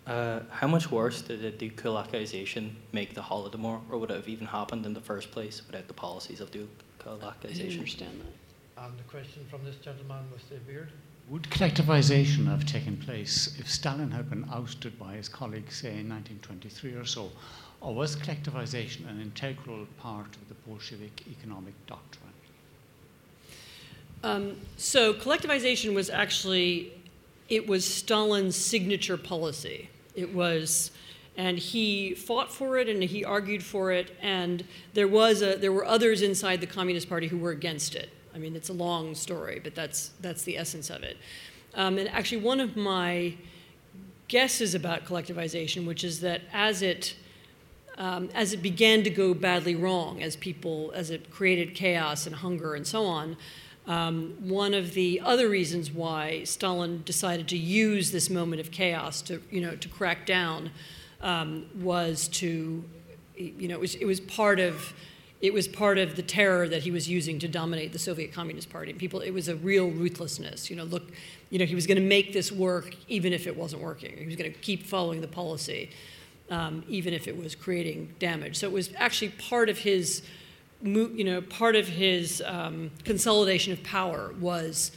Uh, 0.06 0.40
how 0.50 0.66
much 0.66 0.90
worse 0.90 1.22
did 1.22 1.42
the 1.42 1.70
dekulakization 1.70 2.72
make 2.92 3.14
the 3.14 3.20
Holodomor, 3.20 3.80
or 3.88 3.98
would 3.98 4.10
it 4.10 4.16
have 4.16 4.28
even 4.28 4.46
happened 4.46 4.84
in 4.84 4.94
the 4.94 5.00
first 5.00 5.30
place 5.30 5.62
without 5.66 5.86
the 5.86 5.94
policies 5.94 6.40
of 6.40 6.50
dekulakization? 6.50 7.44
I 7.44 7.52
didn't 7.52 7.78
understand 7.78 8.20
that. 8.20 8.84
And 8.84 8.98
the 8.98 9.04
question 9.04 9.46
from 9.48 9.64
this 9.64 9.76
gentleman 9.76 10.24
with 10.32 10.48
the 10.48 10.56
beard. 10.56 10.90
Would 11.28 11.44
collectivization 11.44 12.46
have 12.46 12.66
taken 12.66 12.96
place 12.96 13.56
if 13.60 13.70
Stalin 13.70 14.10
had 14.10 14.28
been 14.28 14.44
ousted 14.52 14.98
by 14.98 15.14
his 15.14 15.28
colleagues, 15.28 15.76
say, 15.76 15.90
in 15.90 16.08
1923 16.08 16.94
or 16.94 17.04
so? 17.04 17.30
Or 17.80 17.94
was 17.94 18.16
collectivization 18.16 19.08
an 19.08 19.20
integral 19.20 19.86
part 19.98 20.34
of 20.36 20.48
the 20.48 20.54
Bolshevik 20.66 21.22
economic 21.30 21.74
doctrine? 21.86 22.32
Um, 24.24 24.56
so 24.76 25.14
collectivization 25.14 25.94
was 25.94 26.10
actually, 26.10 26.92
it 27.48 27.66
was 27.66 27.84
Stalin's 27.84 28.56
signature 28.56 29.16
policy. 29.16 29.88
It 30.14 30.34
was, 30.34 30.90
and 31.36 31.58
he 31.58 32.14
fought 32.14 32.52
for 32.52 32.78
it 32.78 32.88
and 32.88 33.02
he 33.02 33.24
argued 33.24 33.62
for 33.62 33.92
it, 33.92 34.16
and 34.20 34.64
there 34.94 35.08
was 35.08 35.42
a, 35.42 35.56
there 35.56 35.72
were 35.72 35.84
others 35.84 36.22
inside 36.22 36.60
the 36.60 36.66
Communist 36.66 37.08
Party 37.08 37.28
who 37.28 37.38
were 37.38 37.50
against 37.50 37.94
it. 37.94 38.10
I 38.34 38.38
mean, 38.38 38.56
it's 38.56 38.68
a 38.68 38.74
long 38.74 39.14
story, 39.14 39.60
but 39.62 39.74
that's, 39.74 40.12
that's 40.20 40.42
the 40.42 40.56
essence 40.56 40.90
of 40.90 41.02
it. 41.02 41.16
Um, 41.74 41.98
and 41.98 42.08
actually, 42.08 42.42
one 42.42 42.60
of 42.60 42.76
my 42.76 43.34
guesses 44.28 44.74
about 44.74 45.04
collectivization, 45.04 45.86
which 45.86 46.04
is 46.04 46.20
that 46.20 46.42
as 46.52 46.82
it 46.82 47.14
um, 47.98 48.30
as 48.34 48.52
it 48.52 48.62
began 48.62 49.02
to 49.04 49.10
go 49.10 49.34
badly 49.34 49.74
wrong, 49.74 50.22
as 50.22 50.34
people, 50.36 50.92
as 50.94 51.10
it 51.10 51.30
created 51.30 51.74
chaos 51.74 52.26
and 52.26 52.36
hunger 52.36 52.74
and 52.74 52.86
so 52.86 53.04
on, 53.04 53.36
um, 53.86 54.34
one 54.40 54.74
of 54.74 54.94
the 54.94 55.20
other 55.24 55.48
reasons 55.48 55.90
why 55.90 56.44
Stalin 56.44 57.02
decided 57.04 57.48
to 57.48 57.58
use 57.58 58.12
this 58.12 58.30
moment 58.30 58.60
of 58.60 58.70
chaos 58.70 59.22
to, 59.22 59.42
you 59.50 59.60
know, 59.60 59.74
to 59.76 59.88
crack 59.88 60.24
down 60.24 60.70
um, 61.20 61.66
was 61.80 62.28
to, 62.28 62.84
you 63.36 63.68
know, 63.68 63.74
it 63.74 63.80
was, 63.80 63.94
it 63.96 64.04
was 64.04 64.20
part 64.20 64.60
of 64.60 64.92
it 65.42 65.52
was 65.52 65.66
part 65.66 65.98
of 65.98 66.14
the 66.14 66.22
terror 66.22 66.68
that 66.68 66.84
he 66.84 66.92
was 66.92 67.08
using 67.08 67.40
to 67.40 67.48
dominate 67.48 67.92
the 67.92 67.98
Soviet 67.98 68.32
Communist 68.32 68.70
Party. 68.70 68.92
People, 68.92 69.18
it 69.18 69.32
was 69.32 69.48
a 69.48 69.56
real 69.56 69.90
ruthlessness. 69.90 70.70
You 70.70 70.76
know, 70.76 70.84
look, 70.84 71.10
you 71.50 71.58
know, 71.58 71.64
he 71.64 71.74
was 71.74 71.84
going 71.84 72.00
to 72.00 72.06
make 72.06 72.32
this 72.32 72.52
work 72.52 72.94
even 73.08 73.32
if 73.32 73.48
it 73.48 73.56
wasn't 73.56 73.82
working. 73.82 74.16
He 74.16 74.24
was 74.24 74.36
going 74.36 74.52
to 74.52 74.58
keep 74.60 74.86
following 74.86 75.20
the 75.20 75.26
policy, 75.26 75.90
um, 76.48 76.84
even 76.86 77.12
if 77.12 77.26
it 77.26 77.36
was 77.36 77.56
creating 77.56 78.14
damage. 78.20 78.56
So 78.56 78.68
it 78.68 78.72
was 78.72 78.90
actually 78.96 79.30
part 79.30 79.68
of 79.68 79.78
his, 79.78 80.22
you 80.82 81.24
know, 81.24 81.40
part 81.40 81.76
of 81.76 81.88
his 81.88 82.42
um, 82.46 82.90
consolidation 83.04 83.72
of 83.72 83.82
power 83.82 84.34
was 84.40 84.92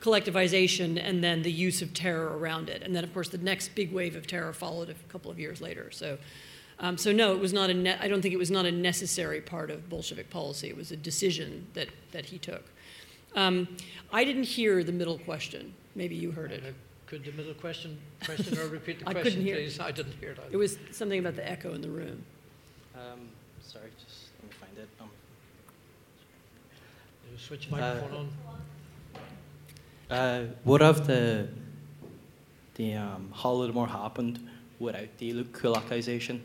collectivization 0.00 1.00
and 1.02 1.22
then 1.22 1.42
the 1.42 1.52
use 1.52 1.82
of 1.82 1.92
terror 1.92 2.38
around 2.38 2.68
it. 2.68 2.82
And 2.82 2.94
then, 2.94 3.04
of 3.04 3.12
course, 3.12 3.28
the 3.28 3.38
next 3.38 3.74
big 3.74 3.92
wave 3.92 4.16
of 4.16 4.26
terror 4.26 4.52
followed 4.52 4.88
a 4.88 4.94
couple 5.08 5.30
of 5.30 5.38
years 5.38 5.60
later. 5.60 5.90
So. 5.90 6.18
Um, 6.78 6.98
so 6.98 7.10
no, 7.10 7.32
it 7.32 7.40
was 7.40 7.54
not 7.54 7.70
a 7.70 7.74
ne- 7.74 7.96
I 7.98 8.06
don't 8.06 8.20
think 8.20 8.34
it 8.34 8.38
was 8.38 8.50
not 8.50 8.66
a 8.66 8.70
necessary 8.70 9.40
part 9.40 9.70
of 9.70 9.88
Bolshevik 9.88 10.28
policy. 10.28 10.68
It 10.68 10.76
was 10.76 10.92
a 10.92 10.96
decision 10.96 11.66
that, 11.72 11.88
that 12.12 12.26
he 12.26 12.36
took. 12.38 12.64
Um, 13.34 13.66
I 14.12 14.24
didn't 14.24 14.42
hear 14.42 14.84
the 14.84 14.92
middle 14.92 15.18
question. 15.18 15.72
Maybe 15.94 16.16
you 16.16 16.32
heard 16.32 16.52
it. 16.52 16.62
Uh, 16.62 16.72
could 17.06 17.24
the 17.24 17.32
middle 17.32 17.54
question, 17.54 17.98
question 18.24 18.58
or 18.58 18.66
repeat 18.66 18.98
the 18.98 19.04
I 19.08 19.12
question, 19.12 19.32
couldn't 19.32 19.46
hear. 19.46 19.56
please? 19.56 19.80
I 19.80 19.90
didn't 19.90 20.12
hear 20.20 20.32
it. 20.32 20.38
It 20.50 20.56
was 20.56 20.76
something 20.90 21.18
about 21.18 21.36
the 21.36 21.48
echo 21.48 21.72
in 21.72 21.80
the 21.80 21.88
room. 21.88 22.22
Um, 22.94 23.28
sorry, 23.62 23.88
just 24.04 24.26
let 24.42 24.50
me 24.50 24.56
find 24.58 24.78
it. 24.78 24.88
Um, 25.00 25.08
you 27.30 27.35
switch 27.46 27.70
microphone 27.70 28.28
uh, 30.10 30.16
on. 30.16 30.18
Uh, 30.18 30.46
what 30.64 30.82
of 30.82 31.06
the 31.06 31.48
the 32.74 32.94
um, 32.94 33.32
Holodomor 33.34 33.88
happened 33.88 34.40
without 34.78 35.08
dekulakization? 35.18 36.40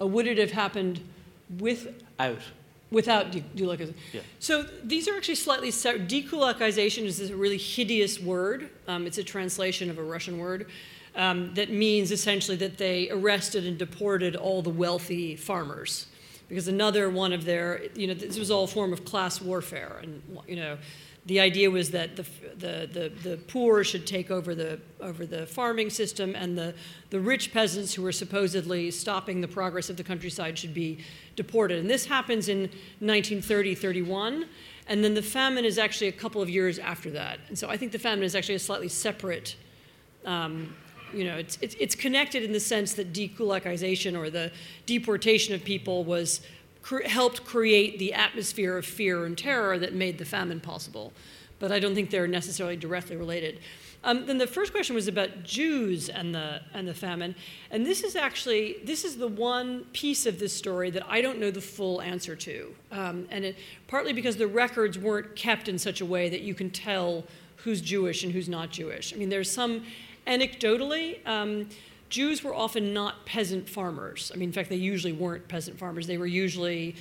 Uh, 0.00 0.06
would 0.06 0.26
it 0.26 0.38
have 0.38 0.52
happened 0.52 1.00
without? 1.58 2.38
Without 2.90 3.32
dekulakization. 3.32 3.94
Yeah. 4.12 4.20
So 4.38 4.62
these 4.84 5.08
are 5.08 5.16
actually 5.16 5.34
slightly 5.34 5.70
separate. 5.70 6.08
Dekulakization 6.08 7.04
is 7.04 7.30
a 7.30 7.36
really 7.36 7.58
hideous 7.58 8.20
word. 8.20 8.70
Um, 8.88 9.06
it's 9.06 9.18
a 9.18 9.24
translation 9.24 9.90
of 9.90 9.98
a 9.98 10.02
Russian 10.02 10.38
word 10.38 10.66
um, 11.16 11.52
that 11.54 11.70
means 11.70 12.10
essentially 12.10 12.56
that 12.58 12.78
they 12.78 13.10
arrested 13.10 13.66
and 13.66 13.76
deported 13.76 14.36
all 14.36 14.62
the 14.62 14.70
wealthy 14.70 15.36
farmers. 15.36 16.06
Because 16.48 16.68
another 16.68 17.08
one 17.08 17.32
of 17.32 17.44
their, 17.44 17.82
you 17.94 18.06
know, 18.06 18.14
this 18.14 18.38
was 18.38 18.50
all 18.50 18.64
a 18.64 18.68
form 18.68 18.92
of 18.92 19.04
class 19.04 19.40
warfare. 19.40 19.98
And, 20.02 20.22
you 20.46 20.56
know, 20.56 20.78
the 21.26 21.40
idea 21.40 21.70
was 21.70 21.90
that 21.92 22.16
the, 22.16 22.26
the, 22.56 22.88
the, 22.92 23.12
the, 23.22 23.36
poor 23.48 23.82
should 23.82 24.06
take 24.06 24.30
over 24.30 24.54
the, 24.54 24.78
over 25.00 25.24
the 25.24 25.46
farming 25.46 25.88
system, 25.88 26.34
and 26.36 26.56
the, 26.56 26.74
the 27.08 27.18
rich 27.18 27.50
peasants 27.52 27.94
who 27.94 28.02
were 28.02 28.12
supposedly 28.12 28.90
stopping 28.90 29.40
the 29.40 29.48
progress 29.48 29.88
of 29.88 29.96
the 29.96 30.04
countryside 30.04 30.58
should 30.58 30.74
be 30.74 30.98
deported. 31.34 31.78
And 31.78 31.88
this 31.88 32.04
happens 32.04 32.48
in 32.48 32.60
1930 33.00 33.74
31. 33.74 34.46
And 34.86 35.02
then 35.02 35.14
the 35.14 35.22
famine 35.22 35.64
is 35.64 35.78
actually 35.78 36.08
a 36.08 36.12
couple 36.12 36.42
of 36.42 36.50
years 36.50 36.78
after 36.78 37.10
that. 37.12 37.38
And 37.48 37.58
so 37.58 37.70
I 37.70 37.76
think 37.76 37.92
the 37.92 37.98
famine 37.98 38.22
is 38.22 38.34
actually 38.34 38.56
a 38.56 38.60
slightly 38.60 38.88
separate, 38.88 39.56
um, 40.26 40.74
you 41.14 41.24
know, 41.24 41.36
it's, 41.36 41.58
it's, 41.60 41.74
it's 41.78 41.94
connected 41.94 42.42
in 42.42 42.52
the 42.52 42.60
sense 42.60 42.94
that 42.94 43.12
dekulakization 43.12 44.16
or 44.16 44.30
the 44.30 44.50
deportation 44.86 45.54
of 45.54 45.64
people 45.64 46.04
was 46.04 46.40
helped 47.06 47.44
create 47.44 47.98
the 47.98 48.12
atmosphere 48.12 48.76
of 48.76 48.84
fear 48.84 49.24
and 49.24 49.38
terror 49.38 49.78
that 49.78 49.94
made 49.94 50.18
the 50.18 50.24
famine 50.24 50.60
possible. 50.60 51.12
But 51.58 51.72
I 51.72 51.78
don't 51.78 51.94
think 51.94 52.10
they're 52.10 52.26
necessarily 52.26 52.76
directly 52.76 53.16
related. 53.16 53.60
Um, 54.04 54.26
then 54.26 54.36
the 54.36 54.46
first 54.46 54.70
question 54.70 54.94
was 54.94 55.08
about 55.08 55.44
Jews 55.44 56.10
and 56.10 56.34
the 56.34 56.60
and 56.74 56.86
the 56.86 56.92
famine, 56.92 57.34
and 57.70 57.86
this 57.86 58.04
is 58.04 58.16
actually 58.16 58.76
this 58.84 59.02
is 59.02 59.16
the 59.16 59.28
one 59.28 59.84
piece 59.94 60.26
of 60.26 60.38
this 60.38 60.52
story 60.52 60.90
that 60.90 61.06
I 61.08 61.22
don't 61.22 61.38
know 61.38 61.50
the 61.50 61.62
full 61.62 62.02
answer 62.02 62.36
to, 62.36 62.74
um, 62.92 63.26
and 63.30 63.46
it, 63.46 63.56
partly 63.88 64.12
because 64.12 64.36
the 64.36 64.46
records 64.46 64.98
weren't 64.98 65.34
kept 65.34 65.68
in 65.68 65.78
such 65.78 66.02
a 66.02 66.04
way 66.04 66.28
that 66.28 66.42
you 66.42 66.54
can 66.54 66.68
tell 66.68 67.24
who's 67.56 67.80
Jewish 67.80 68.24
and 68.24 68.32
who's 68.32 68.48
not 68.48 68.70
Jewish. 68.70 69.14
I 69.14 69.16
mean, 69.16 69.30
there's 69.30 69.50
some 69.50 69.84
anecdotally. 70.26 71.26
Um, 71.26 71.68
Jews 72.08 72.44
were 72.44 72.54
often 72.54 72.94
not 72.94 73.26
peasant 73.26 73.68
farmers. 73.68 74.30
I 74.32 74.36
mean, 74.36 74.50
in 74.50 74.52
fact, 74.52 74.68
they 74.68 74.76
usually 74.76 75.12
weren't 75.12 75.48
peasant 75.48 75.78
farmers. 75.78 76.06
They 76.06 76.18
were 76.18 76.26
usually 76.26 76.96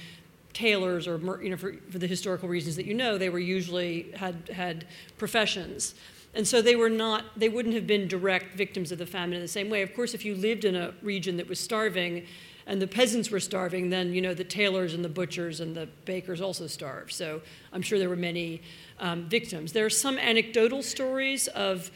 tailors 0.54 1.08
or, 1.08 1.20
you 1.44 1.50
know, 1.50 1.58
for, 1.58 1.76
for 1.90 2.00
the 2.00 2.08
historical 2.08 2.48
reasons 2.48 2.76
that 2.78 2.86
you 2.86 2.94
know, 2.94 3.18
they 3.18 3.30
were 3.30 3.40
usually 3.40 4.12
had, 4.16 4.50
had 4.54 4.86
professions. 5.18 5.96
And 6.36 6.48
so 6.48 6.62
they 6.62 6.76
were 6.76 6.90
not, 6.90 7.26
they 7.38 7.50
wouldn't 7.50 7.76
have 7.76 7.86
been 7.86 8.08
direct 8.08 8.56
victims 8.56 8.92
of 8.92 8.98
the 8.98 9.06
famine 9.06 9.36
in 9.36 9.42
the 9.42 9.48
same 9.48 9.70
way. 9.70 9.82
Of 9.82 9.94
course, 9.94 10.14
if 10.14 10.26
you 10.26 10.36
lived 10.36 10.66
in 10.66 10.76
a 10.76 10.94
region 11.02 11.38
that 11.38 11.48
was 11.48 11.60
starving 11.60 12.26
and 12.66 12.82
the 12.82 12.88
peasants 12.88 13.30
were 13.30 13.40
starving, 13.40 13.90
then, 13.90 14.14
you 14.14 14.22
know, 14.22 14.34
the 14.34 14.44
tailors 14.44 14.94
and 14.94 15.04
the 15.04 15.10
butchers 15.10 15.60
and 15.60 15.76
the 15.76 15.88
bakers 16.06 16.42
also 16.42 16.66
starved. 16.66 17.12
So 17.12 17.42
I'm 17.72 17.82
sure 17.82 18.00
there 18.00 18.10
were 18.10 18.16
many 18.16 18.62
um, 19.00 19.26
victims. 19.26 19.74
There 19.74 19.86
are 19.86 19.92
some 19.92 20.18
anecdotal 20.18 20.82
stories 20.82 21.48
of 21.50 21.92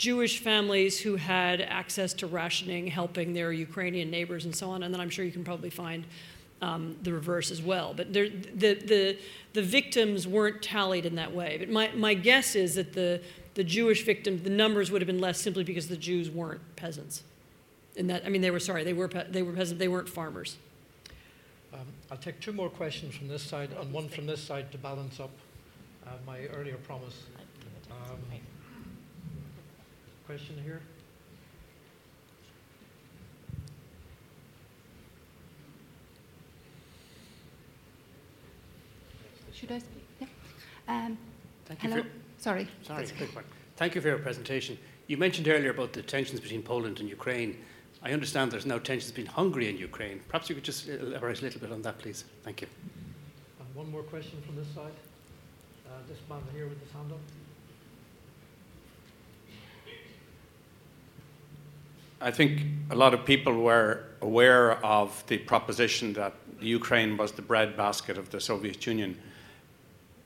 Jewish 0.00 0.38
families 0.38 0.98
who 0.98 1.16
had 1.16 1.60
access 1.60 2.14
to 2.14 2.26
rationing, 2.26 2.86
helping 2.86 3.34
their 3.34 3.52
Ukrainian 3.52 4.10
neighbors 4.10 4.46
and 4.46 4.56
so 4.56 4.70
on. 4.70 4.82
And 4.82 4.94
then 4.94 4.98
I'm 4.98 5.10
sure 5.10 5.26
you 5.26 5.30
can 5.30 5.44
probably 5.44 5.68
find 5.68 6.06
um, 6.62 6.96
the 7.02 7.12
reverse 7.12 7.50
as 7.50 7.60
well. 7.60 7.92
But 7.92 8.14
the, 8.14 8.30
the, 8.54 9.18
the 9.52 9.60
victims 9.60 10.26
weren't 10.26 10.62
tallied 10.62 11.04
in 11.04 11.16
that 11.16 11.34
way. 11.34 11.58
But 11.58 11.68
my, 11.68 11.90
my 11.94 12.14
guess 12.14 12.54
is 12.54 12.76
that 12.76 12.94
the, 12.94 13.20
the 13.52 13.62
Jewish 13.62 14.06
victims, 14.06 14.40
the 14.40 14.48
numbers 14.48 14.90
would 14.90 15.02
have 15.02 15.06
been 15.06 15.20
less 15.20 15.38
simply 15.38 15.64
because 15.64 15.88
the 15.88 15.98
Jews 15.98 16.30
weren't 16.30 16.62
peasants. 16.76 17.22
In 17.94 18.06
that, 18.06 18.24
I 18.24 18.30
mean, 18.30 18.40
they 18.40 18.50
were 18.50 18.58
sorry, 18.58 18.84
they 18.84 18.94
were 18.94 19.08
they 19.08 19.42
were 19.42 19.52
peasants, 19.52 19.78
they 19.78 19.88
weren't 19.88 20.08
farmers. 20.08 20.56
Um, 21.74 21.80
I'll 22.10 22.16
take 22.16 22.40
two 22.40 22.52
more 22.52 22.70
questions 22.70 23.14
from 23.14 23.28
this 23.28 23.42
side 23.42 23.68
and 23.78 23.92
one 23.92 24.08
from 24.08 24.24
this 24.24 24.40
side 24.40 24.72
to 24.72 24.78
balance 24.78 25.20
up 25.20 25.30
uh, 26.06 26.12
my 26.26 26.46
earlier 26.46 26.76
promise. 26.76 27.24
Um, 27.90 28.16
question 30.30 30.62
here? 30.62 30.80
Should 39.52 39.72
I 39.72 39.78
speak? 39.80 39.90
Yeah. 40.20 40.26
Um, 40.86 41.18
Thank 41.64 41.82
you 41.82 41.90
hello. 41.90 42.02
for, 42.02 42.08
Sorry. 42.38 42.68
sorry, 42.84 43.08
quick. 43.08 43.44
Thank 43.74 43.96
you 43.96 44.00
for 44.00 44.06
your 44.06 44.18
presentation. 44.18 44.78
You 45.08 45.16
mentioned 45.16 45.48
earlier 45.48 45.70
about 45.70 45.92
the 45.94 46.02
tensions 46.02 46.38
between 46.38 46.62
Poland 46.62 47.00
and 47.00 47.08
Ukraine. 47.08 47.58
I 48.00 48.12
understand 48.12 48.52
there's 48.52 48.66
now 48.66 48.78
tensions 48.78 49.10
between 49.10 49.26
Hungary 49.26 49.68
and 49.68 49.80
Ukraine. 49.80 50.20
Perhaps 50.28 50.48
you 50.48 50.54
could 50.54 50.62
just 50.62 50.88
elaborate 50.88 51.40
a 51.40 51.44
little 51.44 51.60
bit 51.60 51.72
on 51.72 51.82
that, 51.82 51.98
please. 51.98 52.24
Thank 52.44 52.60
you. 52.60 52.68
Uh, 53.60 53.64
one 53.74 53.90
more 53.90 54.04
question 54.04 54.40
from 54.46 54.54
this 54.54 54.68
side. 54.76 54.94
Uh, 55.88 55.90
this 56.08 56.18
man 56.28 56.40
here 56.54 56.68
with 56.68 56.80
his 56.80 56.92
hand 56.92 57.10
up. 57.10 57.18
I 62.20 62.30
think 62.30 62.62
a 62.90 62.94
lot 62.94 63.14
of 63.14 63.24
people 63.24 63.62
were 63.62 64.04
aware 64.20 64.72
of 64.84 65.24
the 65.26 65.38
proposition 65.38 66.12
that 66.14 66.34
Ukraine 66.60 67.16
was 67.16 67.32
the 67.32 67.40
breadbasket 67.40 68.18
of 68.18 68.28
the 68.28 68.40
Soviet 68.40 68.86
Union. 68.86 69.18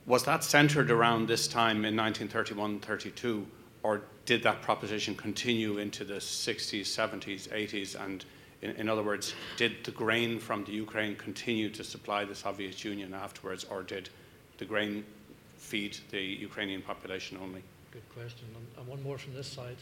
Was 0.07 0.25
that 0.25 0.43
centered 0.43 0.91
around 0.91 1.29
this 1.29 1.47
time 1.47 1.85
in 1.85 1.97
1931 1.97 2.81
32, 2.81 3.47
or 3.85 4.03
did 4.25 4.43
that 4.43 4.61
proposition 4.61 5.15
continue 5.15 5.79
into 5.79 6.05
the 6.05 6.15
60s, 6.15 6.81
70s, 6.81 7.49
80s? 7.49 8.05
And 8.05 8.25
in, 8.61 8.71
in, 8.71 8.89
other 8.89 9.05
words, 9.05 9.35
did 9.57 9.85
the 9.85 9.93
grain 9.93 10.41
from 10.41 10.65
the 10.65 10.73
Ukraine 10.73 11.15
continue 11.15 11.71
to 11.71 11.85
supply 11.85 12.25
the 12.25 12.35
Soviet 12.35 12.85
Union 12.85 13.15
afterwards, 13.15 13.65
or 13.71 13.85
did 13.85 14.11
the 14.59 14.65
grain 14.65 15.05
feed 15.59 15.97
the 16.11 16.21
Ukrainian 16.21 16.83
population 16.83 17.39
only? 17.41 17.63
Good 17.93 18.09
question. 18.13 18.47
And 18.77 18.87
one 18.89 19.03
more 19.03 19.17
from 19.17 19.35
this 19.35 19.47
side. 19.47 19.77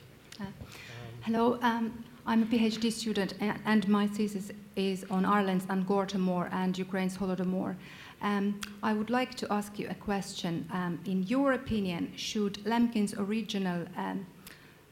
Hello, 1.23 1.59
um, 1.63 2.05
I'm 2.27 2.43
a 2.43 2.47
PhD 2.47 2.91
student, 2.93 3.35
and 3.41 3.89
my 3.89 4.07
thesis 4.07 4.51
is 4.77 5.05
on 5.11 5.25
Ireland's 5.25 5.67
Angor 5.67 6.49
and 6.53 6.77
Ukraine's 6.77 7.17
Holodomor. 7.17 7.77
Um, 8.23 8.61
I 8.83 8.93
would 8.93 9.11
like 9.11 9.35
to 9.37 9.53
ask 9.53 9.79
you 9.79 9.89
a 9.89 9.95
question. 9.95 10.69
Um, 10.73 11.01
in 11.05 11.25
your 11.25 11.53
opinion, 11.53 12.13
should 12.17 12.55
Lemkin's 12.65 13.15
original 13.15 13.87
um, 13.97 14.27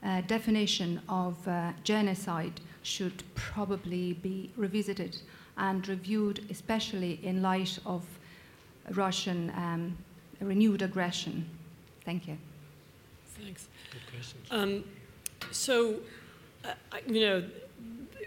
uh, 0.02 0.22
definition 0.22 1.00
of 1.08 1.36
uh, 1.46 1.72
genocide 1.84 2.60
should 2.82 3.22
probably 3.34 4.14
be 4.14 4.50
revisited 4.56 5.18
and 5.56 5.86
reviewed, 5.88 6.44
especially 6.50 7.20
in 7.22 7.42
light 7.42 7.78
of 7.86 8.04
Russian 8.90 9.50
um, 9.56 9.96
renewed 10.40 10.82
aggression? 10.82 11.46
Thank 12.04 12.26
you. 12.26 12.36
Thanks. 13.36 13.68
Good 13.92 14.02
question. 14.12 14.84
So, 15.52 15.96
uh, 16.64 16.74
you 17.06 17.20
know, 17.20 17.44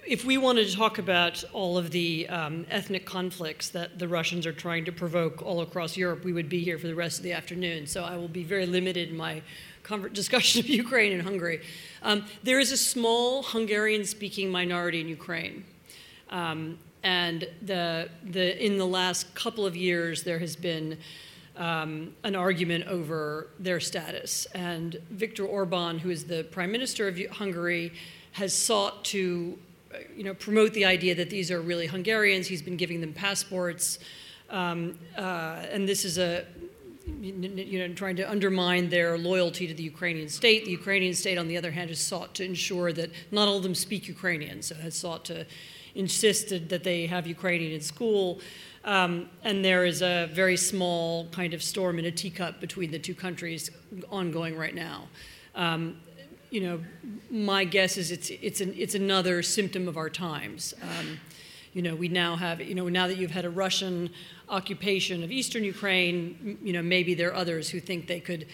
if 0.05 0.25
we 0.25 0.37
wanted 0.37 0.67
to 0.67 0.75
talk 0.75 0.97
about 0.97 1.43
all 1.53 1.77
of 1.77 1.91
the 1.91 2.27
um, 2.27 2.65
ethnic 2.69 3.05
conflicts 3.05 3.69
that 3.69 3.97
the 3.97 4.07
Russians 4.07 4.45
are 4.45 4.51
trying 4.51 4.83
to 4.85 4.91
provoke 4.91 5.41
all 5.41 5.61
across 5.61 5.95
Europe, 5.95 6.25
we 6.25 6.33
would 6.33 6.49
be 6.49 6.61
here 6.61 6.77
for 6.77 6.87
the 6.87 6.95
rest 6.95 7.19
of 7.19 7.23
the 7.23 7.31
afternoon. 7.31 7.87
So 7.87 8.03
I 8.03 8.17
will 8.17 8.27
be 8.27 8.43
very 8.43 8.65
limited 8.65 9.09
in 9.09 9.17
my 9.17 9.41
discussion 10.13 10.59
of 10.59 10.67
Ukraine 10.67 11.13
and 11.13 11.21
Hungary. 11.21 11.61
Um, 12.01 12.25
there 12.43 12.59
is 12.59 12.71
a 12.73 12.77
small 12.77 13.43
Hungarian 13.43 14.03
speaking 14.03 14.51
minority 14.51 14.99
in 14.99 15.07
Ukraine. 15.07 15.63
Um, 16.29 16.77
and 17.03 17.47
the, 17.61 18.09
the, 18.23 18.63
in 18.63 18.77
the 18.77 18.87
last 18.87 19.33
couple 19.35 19.65
of 19.65 19.75
years, 19.75 20.23
there 20.23 20.39
has 20.39 20.55
been 20.55 20.97
um, 21.57 22.13
an 22.23 22.35
argument 22.35 22.87
over 22.87 23.47
their 23.59 23.79
status. 23.79 24.45
And 24.53 24.99
Viktor 25.09 25.45
Orban, 25.45 25.99
who 25.99 26.09
is 26.09 26.25
the 26.25 26.43
prime 26.45 26.71
minister 26.71 27.07
of 27.07 27.19
Hungary, 27.31 27.93
has 28.33 28.53
sought 28.53 29.05
to 29.05 29.57
uh, 29.93 29.97
you 30.15 30.23
know, 30.23 30.33
promote 30.33 30.73
the 30.73 30.85
idea 30.85 31.13
that 31.15 31.29
these 31.29 31.51
are 31.51 31.61
really 31.61 31.87
Hungarians. 31.87 32.47
He's 32.47 32.63
been 32.63 32.77
giving 32.77 33.01
them 33.01 33.13
passports. 33.13 33.99
Um, 34.49 34.97
uh, 35.17 35.65
and 35.71 35.87
this 35.87 36.05
is 36.05 36.17
a, 36.17 36.45
you 37.21 37.79
know, 37.79 37.93
trying 37.93 38.15
to 38.15 38.29
undermine 38.29 38.89
their 38.89 39.17
loyalty 39.17 39.67
to 39.67 39.73
the 39.73 39.83
Ukrainian 39.83 40.29
state. 40.29 40.65
The 40.65 40.71
Ukrainian 40.71 41.13
state, 41.13 41.37
on 41.37 41.47
the 41.47 41.57
other 41.57 41.71
hand, 41.71 41.89
has 41.89 41.99
sought 41.99 42.33
to 42.35 42.45
ensure 42.45 42.93
that 42.93 43.11
not 43.31 43.47
all 43.47 43.57
of 43.57 43.63
them 43.63 43.75
speak 43.75 44.07
Ukrainian, 44.07 44.61
so 44.61 44.75
has 44.75 44.95
sought 44.95 45.25
to 45.25 45.45
insist 45.95 46.49
that 46.49 46.83
they 46.83 47.05
have 47.07 47.27
Ukrainian 47.27 47.71
in 47.71 47.81
school. 47.81 48.39
Um, 48.85 49.29
and 49.43 49.63
there 49.63 49.85
is 49.85 50.01
a 50.01 50.29
very 50.33 50.57
small 50.57 51.27
kind 51.29 51.53
of 51.53 51.63
storm 51.63 51.99
in 51.99 52.05
a 52.05 52.11
teacup 52.11 52.59
between 52.59 52.91
the 52.91 52.99
two 52.99 53.15
countries 53.15 53.69
ongoing 54.09 54.57
right 54.57 54.75
now. 54.75 55.07
Um, 55.55 55.97
you 56.49 56.61
know, 56.61 56.79
my 57.31 57.63
guess 57.63 57.97
is 57.97 58.11
it's, 58.11 58.29
it's, 58.29 58.61
an, 58.61 58.73
it's 58.77 58.93
another 58.93 59.41
symptom 59.41 59.87
of 59.87 59.97
our 59.97 60.09
times. 60.09 60.73
Um, 60.81 61.19
you 61.73 61.81
know, 61.81 61.95
we 61.95 62.07
now 62.07 62.35
have, 62.35 62.61
you 62.61 62.75
know, 62.75 62.87
now 62.89 63.07
that 63.07 63.17
you've 63.17 63.31
had 63.31 63.45
a 63.45 63.49
Russian 63.49 64.11
occupation 64.49 65.23
of 65.23 65.31
eastern 65.31 65.63
Ukraine, 65.63 66.59
you 66.61 66.73
know, 66.73 66.83
maybe 66.83 67.15
there 67.15 67.29
are 67.29 67.35
others 67.35 67.69
who 67.69 67.79
think 67.79 68.07
they 68.07 68.19
could 68.19 68.45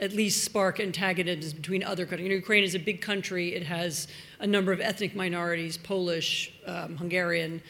at 0.00 0.12
least 0.12 0.44
spark 0.44 0.78
antagonisms 0.78 1.52
between 1.52 1.82
other 1.82 2.06
countries. 2.06 2.24
You 2.24 2.28
know, 2.28 2.36
Ukraine 2.36 2.62
is 2.62 2.76
a 2.76 2.78
big 2.78 3.00
country. 3.00 3.54
It 3.54 3.64
has 3.64 4.06
a 4.38 4.46
number 4.46 4.70
of 4.70 4.80
ethnic 4.80 5.16
minorities, 5.16 5.76
Polish, 5.76 6.52
um, 6.66 6.96
Hungarian, 6.96 7.60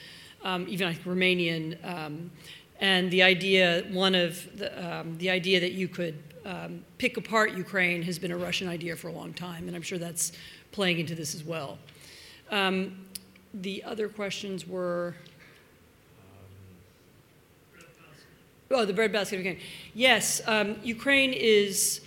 um, 0.44 0.66
even 0.68 0.88
like 0.88 1.02
Romanian, 1.04 1.76
um, 1.84 2.30
and 2.80 3.10
the 3.10 3.22
idea, 3.22 3.84
one 3.90 4.14
of 4.14 4.56
the, 4.56 5.00
um, 5.00 5.18
the 5.18 5.30
idea 5.30 5.58
that 5.60 5.72
you 5.72 5.88
could 5.88 6.16
um, 6.44 6.84
pick 6.98 7.16
apart 7.16 7.52
Ukraine 7.52 8.02
has 8.02 8.18
been 8.18 8.30
a 8.30 8.36
Russian 8.36 8.68
idea 8.68 8.94
for 8.96 9.08
a 9.08 9.12
long 9.12 9.32
time, 9.34 9.66
and 9.66 9.76
I'm 9.76 9.82
sure 9.82 9.98
that's 9.98 10.32
playing 10.70 10.98
into 10.98 11.14
this 11.14 11.34
as 11.34 11.42
well. 11.42 11.78
Um, 12.50 13.04
the 13.52 13.82
other 13.84 14.08
questions 14.08 14.66
were. 14.66 15.14
Oh, 18.70 18.84
the 18.84 18.92
breadbasket 18.92 19.40
of 19.40 19.46
Ukraine. 19.46 19.64
Yes, 19.94 20.42
um, 20.46 20.76
Ukraine 20.84 21.32
is 21.32 22.02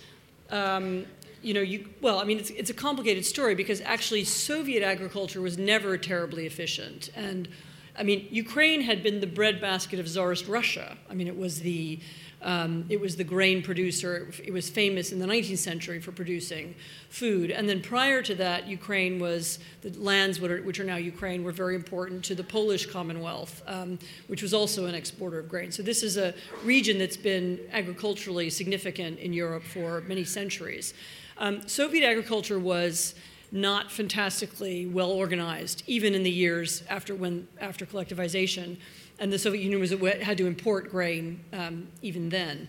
um, 0.50 1.06
you 1.42 1.54
know, 1.54 1.60
you, 1.60 1.88
well, 2.00 2.20
I 2.20 2.24
mean, 2.24 2.38
it's, 2.38 2.50
it's 2.50 2.70
a 2.70 2.74
complicated 2.74 3.26
story 3.26 3.54
because 3.54 3.80
actually 3.80 4.24
Soviet 4.24 4.84
agriculture 4.84 5.40
was 5.40 5.58
never 5.58 5.98
terribly 5.98 6.46
efficient. 6.46 7.10
And 7.16 7.48
I 7.96 8.02
mean, 8.02 8.26
Ukraine 8.30 8.80
had 8.80 9.02
been 9.02 9.20
the 9.20 9.26
breadbasket 9.26 10.00
of 10.00 10.06
Tsarist 10.06 10.48
Russia. 10.48 10.96
I 11.10 11.14
mean, 11.14 11.28
it 11.28 11.36
was 11.36 11.60
the 11.60 12.00
um, 12.44 12.86
it 12.88 13.00
was 13.00 13.16
the 13.16 13.24
grain 13.24 13.62
producer. 13.62 14.28
It 14.44 14.52
was 14.52 14.68
famous 14.68 15.12
in 15.12 15.20
the 15.20 15.26
19th 15.26 15.58
century 15.58 16.00
for 16.00 16.12
producing 16.12 16.74
food. 17.08 17.50
And 17.50 17.68
then 17.68 17.80
prior 17.80 18.20
to 18.22 18.34
that, 18.34 18.66
Ukraine 18.66 19.20
was 19.20 19.60
the 19.82 19.90
lands 19.98 20.40
which 20.40 20.80
are 20.80 20.84
now 20.84 20.96
Ukraine 20.96 21.44
were 21.44 21.52
very 21.52 21.76
important 21.76 22.24
to 22.24 22.34
the 22.34 22.42
Polish 22.42 22.86
Commonwealth, 22.86 23.62
um, 23.66 23.98
which 24.26 24.42
was 24.42 24.52
also 24.52 24.86
an 24.86 24.94
exporter 24.94 25.38
of 25.38 25.48
grain. 25.48 25.70
So 25.70 25.82
this 25.82 26.02
is 26.02 26.16
a 26.16 26.34
region 26.64 26.98
that's 26.98 27.16
been 27.16 27.60
agriculturally 27.70 28.50
significant 28.50 29.20
in 29.20 29.32
Europe 29.32 29.62
for 29.62 30.00
many 30.02 30.24
centuries. 30.24 30.94
Um, 31.38 31.66
Soviet 31.68 32.06
agriculture 32.06 32.58
was 32.58 33.14
not 33.52 33.92
fantastically 33.92 34.86
well 34.86 35.10
organized, 35.10 35.82
even 35.86 36.14
in 36.14 36.22
the 36.22 36.30
years 36.30 36.82
after, 36.88 37.14
when, 37.14 37.46
after 37.60 37.84
collectivization. 37.84 38.78
And 39.18 39.30
the 39.30 39.38
Soviet 39.38 39.62
Union 39.62 39.78
was, 39.78 39.90
had 40.22 40.38
to 40.38 40.46
import 40.46 40.90
grain 40.90 41.44
um, 41.52 41.86
even 42.00 42.30
then. 42.30 42.68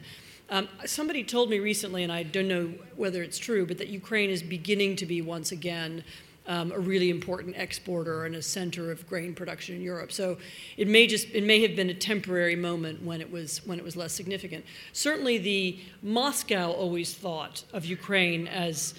Um, 0.49 0.67
somebody 0.85 1.23
told 1.23 1.49
me 1.49 1.59
recently, 1.59 2.03
and 2.03 2.11
I 2.11 2.23
don't 2.23 2.49
know 2.49 2.73
whether 2.97 3.23
it's 3.23 3.39
true, 3.39 3.65
but 3.65 3.77
that 3.77 3.87
Ukraine 3.87 4.29
is 4.29 4.43
beginning 4.43 4.97
to 4.97 5.05
be 5.05 5.21
once 5.21 5.53
again 5.53 6.03
um, 6.45 6.73
a 6.73 6.79
really 6.79 7.09
important 7.09 7.55
exporter 7.57 8.25
and 8.25 8.35
a 8.35 8.41
center 8.41 8.91
of 8.91 9.07
grain 9.07 9.33
production 9.33 9.75
in 9.75 9.81
Europe. 9.81 10.11
So 10.11 10.37
it 10.75 10.89
may 10.89 11.07
just 11.07 11.29
it 11.31 11.43
may 11.43 11.61
have 11.61 11.75
been 11.75 11.89
a 11.89 11.93
temporary 11.93 12.57
moment 12.57 13.01
when 13.01 13.21
it 13.21 13.31
was 13.31 13.65
when 13.65 13.79
it 13.79 13.85
was 13.85 13.95
less 13.95 14.11
significant. 14.11 14.65
Certainly, 14.91 15.37
the 15.39 15.79
Moscow 16.01 16.71
always 16.71 17.13
thought 17.13 17.63
of 17.71 17.85
Ukraine 17.85 18.47
as 18.47 18.93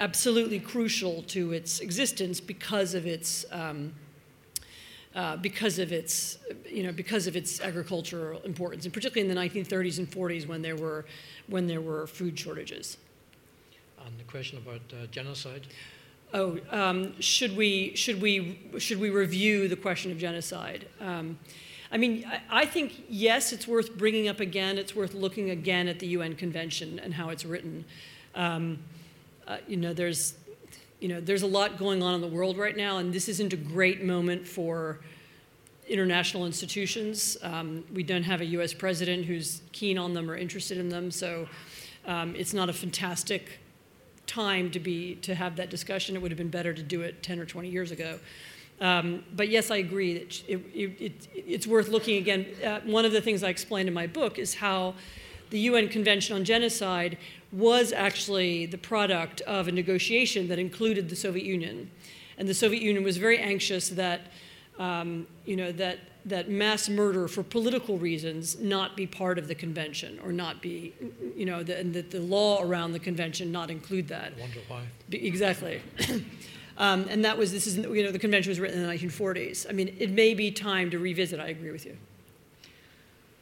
absolutely 0.00 0.58
crucial 0.58 1.22
to 1.24 1.52
its 1.52 1.80
existence 1.80 2.40
because 2.40 2.94
of 2.94 3.06
its 3.06 3.44
um, 3.52 3.92
uh, 5.14 5.36
because 5.36 5.78
of 5.78 5.92
its 5.92 6.38
you 6.68 6.82
know 6.82 6.92
because 6.92 7.26
of 7.26 7.36
its 7.36 7.60
agricultural 7.60 8.40
importance, 8.42 8.84
and 8.84 8.94
particularly 8.94 9.28
in 9.28 9.34
the 9.34 9.40
1930s 9.40 9.98
and 9.98 10.10
40s 10.10 10.46
when 10.46 10.62
there 10.62 10.76
were 10.76 11.04
when 11.46 11.66
there 11.66 11.80
were 11.80 12.06
food 12.06 12.38
shortages. 12.38 12.96
and 14.04 14.18
the 14.18 14.24
question 14.24 14.58
about 14.58 14.80
uh, 14.92 15.06
genocide. 15.06 15.66
Oh, 16.32 16.58
um, 16.70 17.20
should 17.20 17.56
we 17.56 17.94
should 17.96 18.22
we 18.22 18.58
should 18.78 19.00
we 19.00 19.10
review 19.10 19.68
the 19.68 19.76
question 19.76 20.12
of 20.12 20.18
genocide? 20.18 20.86
Um, 21.00 21.38
I 21.92 21.96
mean, 21.96 22.24
I, 22.24 22.62
I, 22.62 22.66
think 22.66 23.02
yes, 23.08 23.52
it's 23.52 23.66
worth 23.66 23.98
bringing 23.98 24.28
up 24.28 24.38
again. 24.38 24.78
It's 24.78 24.94
worth 24.94 25.12
looking 25.12 25.50
again 25.50 25.88
at 25.88 25.98
the 25.98 26.06
UN 26.08 26.36
Convention 26.36 27.00
and 27.00 27.14
how 27.14 27.30
it's 27.30 27.44
written. 27.44 27.84
Um, 28.36 28.78
uh, 29.50 29.56
you 29.66 29.76
know, 29.76 29.92
there's 29.92 30.34
you 31.00 31.08
know 31.08 31.20
there's 31.20 31.42
a 31.42 31.46
lot 31.46 31.76
going 31.76 32.02
on 32.02 32.14
in 32.14 32.20
the 32.20 32.28
world 32.28 32.56
right 32.56 32.76
now, 32.76 32.98
and 32.98 33.12
this 33.12 33.28
isn't 33.28 33.52
a 33.52 33.56
great 33.56 34.04
moment 34.04 34.46
for 34.46 35.00
international 35.88 36.46
institutions. 36.46 37.36
Um, 37.42 37.82
we 37.92 38.04
don't 38.04 38.22
have 38.22 38.40
a 38.40 38.44
U.S. 38.44 38.72
president 38.72 39.24
who's 39.24 39.62
keen 39.72 39.98
on 39.98 40.14
them 40.14 40.30
or 40.30 40.36
interested 40.36 40.78
in 40.78 40.88
them, 40.88 41.10
so 41.10 41.48
um, 42.06 42.36
it's 42.36 42.54
not 42.54 42.68
a 42.68 42.72
fantastic 42.72 43.58
time 44.28 44.70
to 44.70 44.78
be 44.78 45.16
to 45.16 45.34
have 45.34 45.56
that 45.56 45.68
discussion. 45.68 46.14
It 46.14 46.22
would 46.22 46.30
have 46.30 46.38
been 46.38 46.48
better 46.48 46.72
to 46.72 46.82
do 46.82 47.00
it 47.00 47.20
10 47.24 47.40
or 47.40 47.44
20 47.44 47.68
years 47.68 47.90
ago. 47.90 48.20
Um, 48.80 49.24
but 49.34 49.48
yes, 49.48 49.72
I 49.72 49.78
agree 49.78 50.18
that 50.18 50.48
it, 50.48 50.60
it, 50.72 51.00
it, 51.00 51.28
it's 51.34 51.66
worth 51.66 51.88
looking 51.88 52.18
again. 52.18 52.46
Uh, 52.64 52.80
one 52.84 53.04
of 53.04 53.10
the 53.10 53.20
things 53.20 53.42
I 53.42 53.48
explained 53.48 53.88
in 53.88 53.94
my 53.94 54.06
book 54.06 54.38
is 54.38 54.54
how 54.54 54.94
the 55.50 55.58
UN 55.60 55.88
Convention 55.88 56.36
on 56.36 56.44
Genocide 56.44 57.18
was 57.52 57.92
actually 57.92 58.66
the 58.66 58.78
product 58.78 59.40
of 59.42 59.68
a 59.68 59.72
negotiation 59.72 60.48
that 60.48 60.58
included 60.58 61.08
the 61.08 61.16
Soviet 61.16 61.44
Union. 61.44 61.90
And 62.38 62.48
the 62.48 62.54
Soviet 62.54 62.82
Union 62.82 63.04
was 63.04 63.16
very 63.16 63.38
anxious 63.38 63.88
that, 63.90 64.20
um, 64.78 65.26
you 65.44 65.56
know, 65.56 65.72
that 65.72 65.98
that 66.26 66.50
mass 66.50 66.88
murder 66.88 67.28
for 67.28 67.42
political 67.42 67.98
reasons 67.98 68.58
not 68.58 68.96
be 68.96 69.06
part 69.06 69.38
of 69.38 69.48
the 69.48 69.54
convention 69.54 70.18
or 70.24 70.32
not 70.32 70.60
be, 70.60 70.92
you 71.36 71.46
know, 71.46 71.62
the, 71.62 71.78
and 71.78 71.94
that 71.94 72.10
the 72.10 72.20
law 72.20 72.62
around 72.62 72.92
the 72.92 72.98
convention 72.98 73.50
not 73.50 73.70
include 73.70 74.08
that. 74.08 74.32
I 74.36 74.40
wonder 74.40 74.60
why. 74.68 74.82
Be, 75.08 75.26
exactly. 75.26 75.80
um, 76.78 77.06
and 77.08 77.24
that 77.24 77.38
was, 77.38 77.52
this 77.52 77.66
is, 77.66 77.78
you 77.78 78.02
know, 78.02 78.12
the 78.12 78.18
convention 78.18 78.50
was 78.50 78.60
written 78.60 78.80
in 78.80 78.86
the 78.86 78.92
1940s. 78.92 79.66
I 79.68 79.72
mean, 79.72 79.96
it 79.98 80.10
may 80.10 80.34
be 80.34 80.50
time 80.50 80.90
to 80.90 80.98
revisit, 80.98 81.40
I 81.40 81.48
agree 81.48 81.70
with 81.70 81.86
you. 81.86 81.96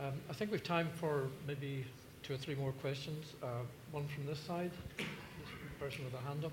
Um, 0.00 0.12
I 0.30 0.32
think 0.32 0.52
we've 0.52 0.62
time 0.62 0.88
for 0.94 1.26
maybe 1.46 1.84
two 2.22 2.34
or 2.34 2.36
three 2.36 2.54
more 2.54 2.70
questions. 2.70 3.32
Uh, 3.42 3.62
one 3.90 4.06
from 4.06 4.26
this 4.26 4.38
side, 4.38 4.70
this 4.96 5.06
person 5.80 6.04
with 6.04 6.14
a 6.14 6.18
hand 6.18 6.44
up. 6.44 6.52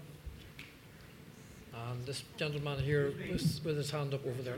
And 1.91 2.03
this 2.05 2.23
gentleman 2.37 2.79
here 2.79 3.13
with, 3.31 3.61
with 3.63 3.77
his 3.77 3.91
hand 3.91 4.15
up 4.15 4.25
over 4.25 4.41
there. 4.41 4.57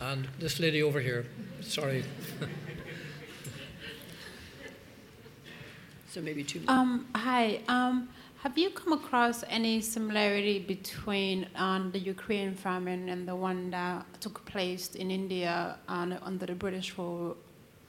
And 0.00 0.26
this 0.40 0.58
lady 0.58 0.82
over 0.82 0.98
here, 0.98 1.26
sorry. 1.60 2.02
so 6.08 6.20
maybe 6.20 6.42
two. 6.42 6.62
Um, 6.66 7.06
hi. 7.14 7.60
Um, 7.68 8.08
have 8.42 8.58
you 8.58 8.70
come 8.70 8.92
across 8.92 9.44
any 9.48 9.80
similarity 9.80 10.58
between 10.58 11.46
um, 11.54 11.92
the 11.92 11.98
Ukrainian 12.00 12.56
famine 12.56 13.08
and 13.08 13.26
the 13.26 13.36
one 13.36 13.70
that 13.70 14.04
took 14.20 14.44
place 14.44 14.96
in 14.96 15.12
India 15.12 15.76
under 15.88 16.46
the 16.46 16.54
British 16.56 16.98
rule 16.98 17.36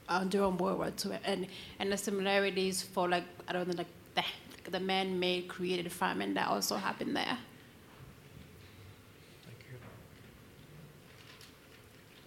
uh, 0.08 0.22
during 0.22 0.56
World 0.56 0.78
War 0.78 0.92
II, 1.04 1.18
and 1.24 1.48
and 1.80 1.90
the 1.90 1.96
similarities 1.96 2.82
for 2.82 3.08
like 3.08 3.24
I 3.48 3.52
don't 3.52 3.66
know 3.66 3.74
like 3.76 3.92
the, 4.14 4.70
the 4.70 4.78
man-made 4.78 5.48
created 5.48 5.90
famine 5.90 6.34
that 6.34 6.46
also 6.46 6.76
happened 6.76 7.16
there? 7.16 7.36
Thank 9.44 9.58
you. 9.68 9.76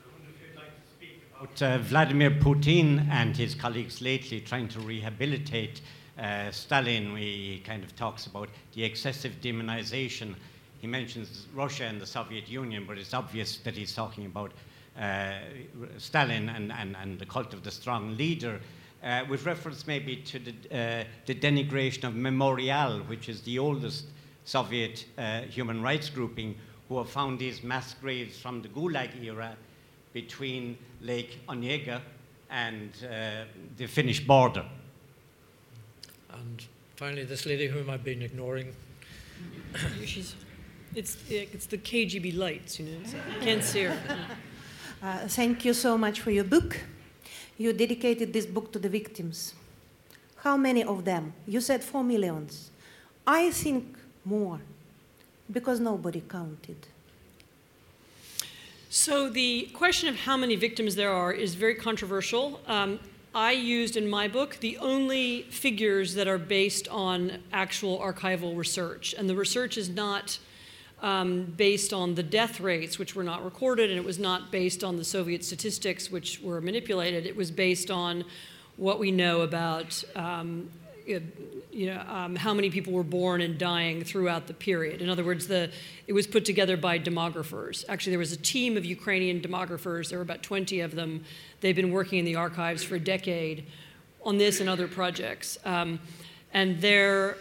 I 0.03 0.11
wonder 0.11 0.27
if 0.35 0.41
you'd 0.43 0.57
like 0.57 0.75
to 0.75 0.89
speak 0.97 1.21
about 1.39 1.61
uh, 1.61 1.77
Vladimir 1.77 2.31
Putin 2.31 3.07
and 3.09 3.37
his 3.37 3.55
colleagues 3.55 4.01
lately 4.01 4.41
trying 4.41 4.67
to 4.67 4.81
rehabilitate 4.81 5.79
uh, 6.17 6.51
Stalin. 6.51 7.15
He 7.15 7.61
kind 7.65 7.83
of 7.83 7.95
talks 7.95 8.25
about 8.25 8.49
the 8.73 8.83
excessive 8.83 9.33
demonization. 9.41 10.35
He 10.79 10.87
mentions 10.87 11.47
Russia 11.53 11.85
and 11.85 11.99
the 11.99 12.05
Soviet 12.05 12.47
Union, 12.47 12.85
but 12.87 12.97
it's 12.97 13.13
obvious 13.13 13.57
that 13.57 13.75
he's 13.75 13.93
talking 13.93 14.25
about 14.25 14.51
uh, 14.99 15.33
Stalin 15.97 16.49
and, 16.49 16.71
and, 16.71 16.95
and 16.95 17.19
the 17.19 17.25
cult 17.25 17.53
of 17.53 17.63
the 17.63 17.71
strong 17.71 18.15
leader. 18.17 18.59
Uh, 19.03 19.23
with 19.29 19.45
reference 19.45 19.85
maybe 19.85 20.15
to 20.15 20.39
the, 20.39 20.51
uh, 20.71 21.03
the, 21.27 21.35
denigration 21.35 22.03
of 22.03 22.15
Memorial, 22.15 22.99
which 23.01 23.29
is 23.29 23.41
the 23.43 23.59
oldest 23.59 24.05
Soviet 24.43 25.05
uh, 25.19 25.41
human 25.41 25.83
rights 25.83 26.09
grouping, 26.09 26.55
who 26.89 26.97
have 26.97 27.09
found 27.09 27.37
these 27.37 27.61
mass 27.61 27.93
graves 27.93 28.39
from 28.39 28.61
the 28.61 28.67
Gulag 28.69 29.23
era 29.23 29.55
between 30.13 30.77
Lake 31.01 31.39
Onega 31.47 32.01
and 32.49 32.91
uh, 33.03 33.43
the 33.77 33.85
Finnish 33.85 34.25
border. 34.25 34.65
And 36.39 36.65
finally, 36.95 37.23
this 37.23 37.45
lady 37.45 37.67
whom 37.67 37.89
I've 37.89 38.03
been 38.03 38.21
ignoring. 38.21 38.73
She's, 40.05 40.35
it's, 40.95 41.17
it's 41.29 41.65
the 41.65 41.77
KGB 41.77 42.37
lights, 42.37 42.79
you 42.79 42.85
know, 42.85 42.99
so 43.05 43.17
you 43.17 43.41
can't 43.41 43.63
see 43.63 43.83
her. 43.83 43.97
Uh, 44.99 45.27
thank 45.27 45.63
you 45.63 45.75
so 45.75 45.95
much 45.95 46.21
for 46.21 46.31
your 46.31 46.43
book. 46.43 46.79
You 47.55 47.71
dedicated 47.71 48.33
this 48.33 48.47
book 48.47 48.71
to 48.71 48.79
the 48.79 48.89
victims. 48.89 49.53
How 50.37 50.57
many 50.57 50.83
of 50.83 51.05
them? 51.05 51.33
You 51.45 51.61
said 51.61 51.83
four 51.83 52.03
millions. 52.03 52.71
I 53.27 53.51
think 53.51 53.95
more, 54.25 54.59
because 55.51 55.79
nobody 55.79 56.21
counted. 56.21 56.87
So 58.89 59.29
the 59.29 59.69
question 59.73 60.09
of 60.09 60.15
how 60.15 60.35
many 60.35 60.55
victims 60.55 60.95
there 60.95 61.11
are 61.11 61.31
is 61.31 61.53
very 61.53 61.75
controversial. 61.75 62.59
Um, 62.65 62.99
I 63.35 63.51
used 63.51 63.97
in 63.97 64.09
my 64.09 64.27
book 64.27 64.57
the 64.61 64.77
only 64.77 65.43
figures 65.43 66.15
that 66.15 66.27
are 66.27 66.37
based 66.37 66.87
on 66.87 67.43
actual 67.53 67.99
archival 67.99 68.57
research, 68.57 69.13
and 69.17 69.29
the 69.29 69.35
research 69.35 69.77
is 69.77 69.89
not 69.89 70.39
um, 71.01 71.43
based 71.57 71.93
on 71.93 72.15
the 72.15 72.23
death 72.23 72.59
rates, 72.59 72.97
which 72.97 73.15
were 73.15 73.23
not 73.23 73.43
recorded, 73.45 73.89
and 73.89 73.99
it 73.99 74.05
was 74.05 74.17
not 74.17 74.51
based 74.51 74.83
on 74.83 74.97
the 74.97 75.03
Soviet 75.03 75.43
statistics, 75.43 76.09
which 76.09 76.41
were 76.41 76.59
manipulated. 76.61 77.25
It 77.25 77.35
was 77.35 77.51
based 77.51 77.91
on 77.91 78.23
what 78.77 78.99
we 78.99 79.11
know 79.11 79.41
about 79.41 80.03
um, 80.15 80.69
you 81.07 81.85
know, 81.85 82.03
um, 82.07 82.35
how 82.35 82.53
many 82.53 82.69
people 82.69 82.91
were 82.91 83.03
born 83.03 83.41
and 83.41 83.57
dying 83.57 84.03
throughout 84.03 84.47
the 84.47 84.53
period. 84.53 85.01
In 85.01 85.09
other 85.09 85.23
words, 85.23 85.47
the, 85.47 85.71
it 86.07 86.13
was 86.13 86.27
put 86.27 86.43
together 86.43 86.75
by 86.75 86.99
demographers. 86.99 87.85
Actually, 87.87 88.11
there 88.11 88.19
was 88.19 88.31
a 88.31 88.37
team 88.37 88.77
of 88.77 88.85
Ukrainian 88.85 89.39
demographers. 89.41 90.09
There 90.09 90.17
were 90.17 90.23
about 90.23 90.43
20 90.43 90.81
of 90.81 90.95
them. 90.95 91.23
They've 91.61 91.75
been 91.75 91.91
working 91.91 92.19
in 92.19 92.25
the 92.25 92.35
archives 92.35 92.83
for 92.83 92.95
a 92.95 92.99
decade 92.99 93.65
on 94.23 94.37
this 94.37 94.59
and 94.59 94.67
other 94.69 94.87
projects. 94.87 95.57
Um, 95.65 95.99
and 96.53 96.81
there, 96.81 97.37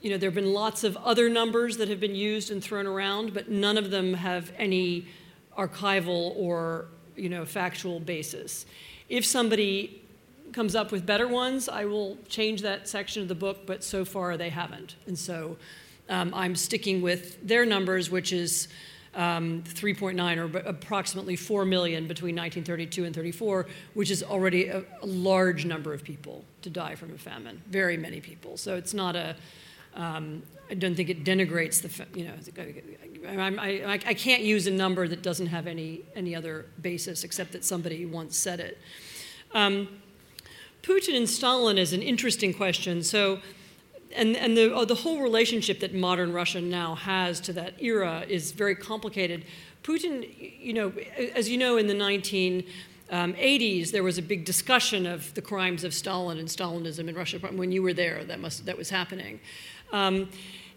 you 0.00 0.10
know, 0.10 0.16
there 0.18 0.28
have 0.28 0.34
been 0.34 0.52
lots 0.52 0.82
of 0.82 0.96
other 0.98 1.28
numbers 1.28 1.76
that 1.76 1.88
have 1.88 2.00
been 2.00 2.14
used 2.14 2.50
and 2.50 2.62
thrown 2.62 2.86
around, 2.86 3.34
but 3.34 3.50
none 3.50 3.76
of 3.76 3.90
them 3.90 4.14
have 4.14 4.52
any 4.58 5.06
archival 5.56 6.34
or 6.36 6.86
you 7.16 7.28
know, 7.28 7.44
factual 7.44 8.00
basis. 8.00 8.66
If 9.08 9.24
somebody 9.24 10.02
comes 10.52 10.74
up 10.74 10.92
with 10.92 11.04
better 11.04 11.28
ones, 11.28 11.68
I 11.68 11.84
will 11.84 12.18
change 12.28 12.62
that 12.62 12.88
section 12.88 13.22
of 13.22 13.28
the 13.28 13.34
book, 13.34 13.66
but 13.66 13.84
so 13.84 14.04
far 14.04 14.36
they 14.36 14.50
haven't. 14.50 14.96
And 15.06 15.18
so 15.18 15.56
um, 16.08 16.32
I'm 16.34 16.54
sticking 16.54 17.02
with 17.02 17.46
their 17.46 17.66
numbers, 17.66 18.10
which 18.10 18.32
is 18.32 18.68
um, 19.16 19.62
3.9 19.62 20.36
or 20.36 20.58
approximately 20.68 21.36
4 21.36 21.64
million 21.64 22.06
between 22.06 22.36
1932 22.36 23.04
and 23.04 23.14
34, 23.14 23.66
which 23.94 24.10
is 24.10 24.22
already 24.22 24.66
a, 24.68 24.84
a, 25.00 25.06
large 25.06 25.64
number 25.64 25.94
of 25.94 26.04
people 26.04 26.44
to 26.60 26.68
die 26.68 26.94
from 26.94 27.14
a 27.14 27.18
famine, 27.18 27.62
very 27.68 27.96
many 27.96 28.20
people. 28.20 28.58
So 28.58 28.76
it's 28.76 28.92
not 28.92 29.16
a, 29.16 29.34
um, 29.94 30.42
I 30.70 30.74
don't 30.74 30.94
think 30.94 31.08
it 31.08 31.24
denigrates 31.24 31.80
the, 31.80 32.18
you 32.18 32.26
know, 32.26 32.34
I, 33.26 33.92
I, 33.92 33.92
I 33.94 34.14
can't 34.14 34.42
use 34.42 34.66
a 34.66 34.70
number 34.70 35.08
that 35.08 35.22
doesn't 35.22 35.46
have 35.46 35.66
any, 35.66 36.02
any 36.14 36.34
other 36.34 36.66
basis 36.82 37.24
except 37.24 37.52
that 37.52 37.64
somebody 37.64 38.04
once 38.04 38.36
said 38.36 38.60
it. 38.60 38.78
Um, 39.54 39.88
Putin 40.86 41.16
and 41.16 41.28
Stalin 41.28 41.78
is 41.78 41.92
an 41.92 42.00
interesting 42.00 42.54
question. 42.54 43.02
So, 43.02 43.40
and, 44.14 44.36
and 44.36 44.56
the, 44.56 44.72
oh, 44.72 44.84
the 44.84 44.94
whole 44.94 45.20
relationship 45.20 45.80
that 45.80 45.92
modern 45.92 46.32
Russia 46.32 46.60
now 46.60 46.94
has 46.94 47.40
to 47.40 47.52
that 47.54 47.82
era 47.82 48.24
is 48.28 48.52
very 48.52 48.76
complicated. 48.76 49.44
Putin, 49.82 50.28
you 50.60 50.72
know, 50.72 50.92
as 51.34 51.48
you 51.48 51.58
know, 51.58 51.76
in 51.76 51.88
the 51.88 51.94
1980s, 51.94 53.86
um, 53.86 53.92
there 53.92 54.04
was 54.04 54.16
a 54.16 54.22
big 54.22 54.44
discussion 54.44 55.06
of 55.06 55.34
the 55.34 55.42
crimes 55.42 55.82
of 55.82 55.92
Stalin 55.92 56.38
and 56.38 56.46
Stalinism 56.46 57.08
in 57.08 57.16
Russia. 57.16 57.40
When 57.40 57.72
you 57.72 57.82
were 57.82 57.92
there, 57.92 58.22
that, 58.22 58.38
must, 58.38 58.64
that 58.66 58.78
was 58.78 58.88
happening. 58.88 59.40
Um, 59.92 60.28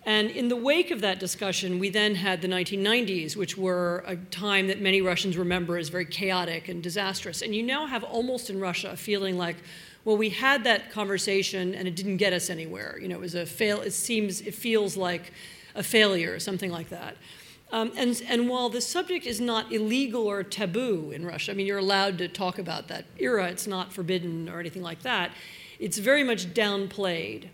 and 0.07 0.31
in 0.31 0.47
the 0.47 0.55
wake 0.55 0.89
of 0.89 1.01
that 1.01 1.19
discussion, 1.19 1.77
we 1.77 1.89
then 1.91 2.15
had 2.15 2.41
the 2.41 2.47
1990s, 2.47 3.35
which 3.35 3.57
were 3.57 4.03
a 4.07 4.15
time 4.15 4.69
that 4.69 4.81
many 4.81 5.01
Russians 5.01 5.37
remember 5.37 5.77
as 5.77 5.89
very 5.89 6.05
chaotic 6.05 6.67
and 6.67 6.81
disastrous. 6.81 7.43
And 7.43 7.53
you 7.53 7.61
now 7.61 7.85
have 7.85 8.03
almost 8.03 8.49
in 8.49 8.59
Russia 8.59 8.89
a 8.89 8.97
feeling 8.97 9.37
like, 9.37 9.57
well, 10.09 10.17
we 10.17 10.29
had 10.29 10.63
that 10.63 10.89
conversation 10.89 11.75
and 11.75 11.87
it 11.87 11.95
didn't 11.95 12.17
get 12.17 12.33
us 12.33 12.49
anywhere. 12.49 12.97
You 12.99 13.07
know, 13.07 13.13
it 13.13 13.21
was 13.21 13.35
a 13.35 13.45
fail. 13.45 13.81
It 13.81 13.91
seems, 13.91 14.41
it 14.41 14.55
feels 14.55 14.97
like 14.97 15.31
a 15.75 15.83
failure 15.83 16.39
something 16.39 16.71
like 16.71 16.89
that. 16.89 17.15
Um, 17.71 17.91
and, 17.95 18.19
and 18.27 18.49
while 18.49 18.69
the 18.69 18.81
subject 18.81 19.27
is 19.27 19.39
not 19.39 19.71
illegal 19.71 20.25
or 20.25 20.41
taboo 20.41 21.11
in 21.11 21.27
Russia, 21.27 21.51
I 21.51 21.53
mean, 21.53 21.67
you're 21.67 21.77
allowed 21.77 22.17
to 22.17 22.27
talk 22.27 22.57
about 22.57 22.87
that 22.87 23.05
era, 23.19 23.49
it's 23.49 23.67
not 23.67 23.93
forbidden 23.93 24.49
or 24.49 24.59
anything 24.59 24.81
like 24.81 25.03
that, 25.03 25.29
it's 25.77 25.99
very 25.99 26.23
much 26.23 26.55
downplayed. 26.55 27.49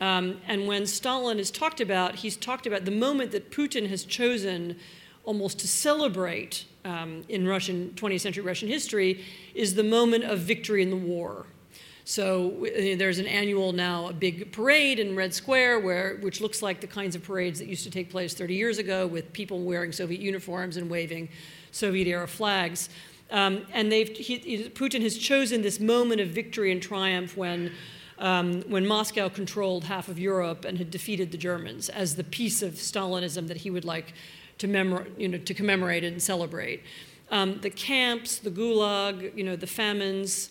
Um, 0.00 0.40
and 0.48 0.66
when 0.66 0.88
Stalin 0.88 1.38
is 1.38 1.52
talked 1.52 1.80
about, 1.80 2.16
he's 2.16 2.36
talked 2.36 2.66
about 2.66 2.86
the 2.86 2.90
moment 2.90 3.30
that 3.30 3.52
Putin 3.52 3.88
has 3.88 4.04
chosen 4.04 4.74
almost 5.22 5.60
to 5.60 5.68
celebrate 5.68 6.64
um, 6.84 7.22
in 7.28 7.46
Russian 7.46 7.92
20th 7.94 8.22
century 8.22 8.42
Russian 8.42 8.66
history 8.66 9.24
is 9.54 9.76
the 9.76 9.84
moment 9.84 10.24
of 10.24 10.40
victory 10.40 10.82
in 10.82 10.90
the 10.90 10.96
war. 10.96 11.46
So 12.04 12.66
uh, 12.66 12.96
there's 12.96 13.18
an 13.18 13.26
annual 13.26 13.72
now 13.72 14.08
a 14.08 14.12
big 14.12 14.52
parade 14.52 14.98
in 14.98 15.14
Red 15.14 15.34
Square 15.34 15.80
where 15.80 16.16
which 16.16 16.40
looks 16.40 16.62
like 16.62 16.80
the 16.80 16.86
kinds 16.86 17.14
of 17.14 17.22
parades 17.22 17.58
that 17.58 17.68
used 17.68 17.84
to 17.84 17.90
take 17.90 18.10
place 18.10 18.34
30 18.34 18.54
years 18.54 18.78
ago 18.78 19.06
with 19.06 19.32
people 19.32 19.60
wearing 19.62 19.92
Soviet 19.92 20.20
uniforms 20.20 20.76
and 20.76 20.90
waving 20.90 21.28
Soviet 21.72 22.08
era 22.08 22.26
flags. 22.26 22.88
Um, 23.30 23.64
and 23.72 23.92
they've, 23.92 24.08
he, 24.08 24.70
Putin 24.70 25.02
has 25.02 25.16
chosen 25.16 25.62
this 25.62 25.78
moment 25.78 26.20
of 26.20 26.28
victory 26.28 26.72
and 26.72 26.82
triumph 26.82 27.36
when, 27.36 27.72
um, 28.18 28.62
when 28.62 28.86
Moscow 28.86 29.28
controlled 29.28 29.84
half 29.84 30.08
of 30.08 30.18
Europe 30.18 30.64
and 30.64 30.78
had 30.78 30.90
defeated 30.90 31.30
the 31.30 31.38
Germans 31.38 31.88
as 31.88 32.16
the 32.16 32.24
piece 32.24 32.60
of 32.62 32.74
Stalinism 32.74 33.46
that 33.46 33.58
he 33.58 33.70
would 33.70 33.84
like 33.84 34.14
to, 34.58 34.66
memor- 34.66 35.06
you 35.16 35.28
know, 35.28 35.38
to 35.38 35.54
commemorate 35.54 36.02
and 36.02 36.20
celebrate. 36.20 36.82
Um, 37.30 37.60
the 37.60 37.70
camps, 37.70 38.38
the 38.38 38.50
gulag, 38.50 39.36
you 39.36 39.44
know, 39.44 39.54
the 39.54 39.66
famines, 39.68 40.50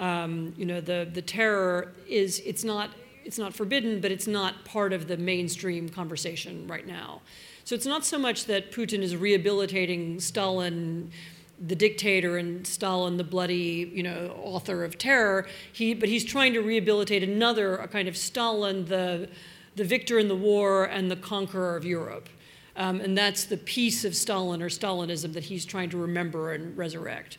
um, 0.00 0.52
you 0.56 0.66
know, 0.66 0.80
the, 0.80 1.08
the 1.12 1.22
terror 1.22 1.92
is, 2.08 2.40
it's 2.44 2.64
not, 2.64 2.90
it's 3.24 3.38
not 3.38 3.54
forbidden, 3.54 4.00
but 4.00 4.10
it's 4.10 4.26
not 4.26 4.64
part 4.64 4.92
of 4.92 5.06
the 5.06 5.16
mainstream 5.16 5.88
conversation 5.88 6.66
right 6.66 6.86
now. 6.86 7.20
So 7.64 7.76
it's 7.76 7.86
not 7.86 8.04
so 8.04 8.18
much 8.18 8.46
that 8.46 8.72
Putin 8.72 9.00
is 9.02 9.14
rehabilitating 9.14 10.18
Stalin 10.18 11.12
the 11.60 11.76
dictator 11.76 12.38
and 12.38 12.66
Stalin, 12.66 13.18
the 13.18 13.24
bloody, 13.24 13.90
you 13.94 14.02
know, 14.02 14.34
author 14.42 14.82
of 14.82 14.96
terror. 14.96 15.46
He, 15.72 15.92
but 15.92 16.08
he's 16.08 16.24
trying 16.24 16.54
to 16.54 16.60
rehabilitate 16.60 17.22
another, 17.22 17.76
a 17.76 17.86
kind 17.86 18.08
of 18.08 18.16
Stalin, 18.16 18.86
the, 18.86 19.28
the 19.76 19.84
victor 19.84 20.18
in 20.18 20.28
the 20.28 20.34
war 20.36 20.84
and 20.84 21.10
the 21.10 21.16
conqueror 21.16 21.76
of 21.76 21.84
Europe. 21.84 22.28
Um, 22.76 23.00
and 23.00 23.16
that's 23.16 23.44
the 23.44 23.58
piece 23.58 24.06
of 24.06 24.16
Stalin 24.16 24.62
or 24.62 24.70
Stalinism 24.70 25.34
that 25.34 25.44
he's 25.44 25.66
trying 25.66 25.90
to 25.90 25.98
remember 25.98 26.52
and 26.52 26.76
resurrect. 26.78 27.36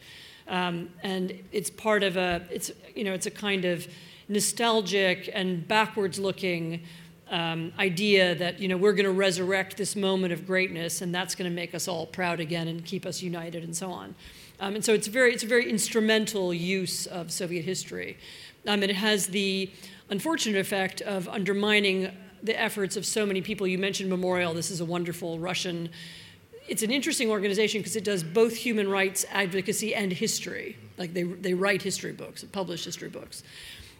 Um, 0.51 0.89
and 1.01 1.33
it's 1.51 1.71
part 1.71 2.03
of 2.03 2.17
a, 2.17 2.45
it's, 2.51 2.71
you 2.93 3.03
know, 3.03 3.13
it's 3.13 3.25
a 3.25 3.31
kind 3.31 3.65
of 3.65 3.87
nostalgic 4.27 5.29
and 5.33 5.67
backwards 5.67 6.19
looking 6.19 6.83
um, 7.31 7.71
idea 7.79 8.35
that 8.35 8.59
you 8.59 8.67
know 8.67 8.75
we're 8.75 8.93
going 8.93 9.05
to 9.05 9.11
resurrect 9.11 9.77
this 9.77 9.95
moment 9.95 10.33
of 10.33 10.45
greatness 10.45 11.01
and 11.01 11.15
that's 11.15 11.33
going 11.33 11.49
to 11.49 11.55
make 11.55 11.73
us 11.73 11.87
all 11.87 12.05
proud 12.05 12.41
again 12.41 12.67
and 12.67 12.83
keep 12.83 13.05
us 13.05 13.21
united 13.21 13.63
and 13.63 13.75
so 13.75 13.89
on. 13.89 14.13
Um, 14.59 14.75
and 14.75 14.85
so 14.85 14.93
it's 14.93 15.07
very 15.07 15.33
it's 15.33 15.43
a 15.43 15.47
very 15.47 15.69
instrumental 15.69 16.53
use 16.53 17.07
of 17.07 17.31
Soviet 17.31 17.63
history. 17.63 18.17
Um, 18.67 18.83
and 18.83 18.91
it 18.91 18.97
has 18.97 19.27
the 19.27 19.71
unfortunate 20.09 20.59
effect 20.59 21.01
of 21.01 21.27
undermining 21.29 22.11
the 22.43 22.59
efforts 22.59 22.97
of 22.97 23.05
so 23.05 23.25
many 23.25 23.41
people. 23.41 23.65
You 23.65 23.77
mentioned 23.77 24.09
Memorial. 24.09 24.53
This 24.53 24.69
is 24.69 24.81
a 24.81 24.85
wonderful 24.85 25.39
Russian. 25.39 25.89
It's 26.67 26.83
an 26.83 26.91
interesting 26.91 27.29
organization 27.29 27.81
because 27.81 27.95
it 27.95 28.03
does 28.03 28.23
both 28.23 28.55
human 28.55 28.89
rights 28.89 29.25
advocacy 29.31 29.93
and 29.95 30.11
history. 30.11 30.77
Like 30.97 31.13
they, 31.13 31.23
they 31.23 31.53
write 31.53 31.81
history 31.81 32.13
books, 32.13 32.43
publish 32.43 32.85
history 32.85 33.09
books. 33.09 33.43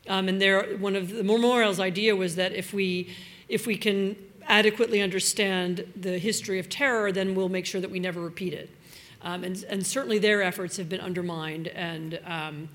Um, 0.08 0.28
and 0.28 0.42
there, 0.42 0.78
one 0.78 0.96
of 0.96 1.10
the 1.10 1.24
memorial's 1.24 1.80
idea 1.80 2.16
was 2.16 2.36
that 2.36 2.54
if 2.54 2.74
we, 2.74 3.14
if 3.48 3.68
we 3.68 3.78
can 3.78 4.16
adequately 4.48 5.02
understand 5.02 5.86
the 5.96 6.18
history 6.18 6.60
of 6.60 6.70
terror, 6.70 7.12
then 7.12 7.36
we'll 7.36 7.50
make 7.50 7.66
sure 7.66 7.82
that 7.82 7.92
we 7.92 8.00
never 8.00 8.22
repeat 8.22 8.54
it. 8.54 8.70
Um, 9.24 9.44
and, 9.44 9.64
and, 9.70 9.86
certainly 9.86 10.18
their 10.18 10.42
efforts 10.42 10.78
have 10.78 10.90
been 10.90 11.00
undermined 11.00 11.68
and, 11.68 12.20
um, 12.26 12.70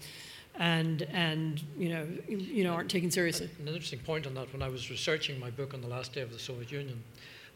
and, 0.54 1.02
and 1.02 1.60
you, 1.76 1.88
know, 1.88 2.06
you 2.28 2.62
know, 2.62 2.72
aren't 2.72 2.88
taken 2.88 3.10
seriously. 3.10 3.50
An 3.58 3.66
interesting 3.66 3.98
point 3.98 4.28
on 4.28 4.34
that, 4.34 4.52
when 4.52 4.62
I 4.62 4.68
was 4.68 4.88
researching 4.88 5.40
my 5.40 5.50
book 5.50 5.74
on 5.74 5.80
the 5.80 5.88
last 5.88 6.12
day 6.12 6.20
of 6.20 6.32
the 6.32 6.38
Soviet 6.38 6.70
Union, 6.70 7.02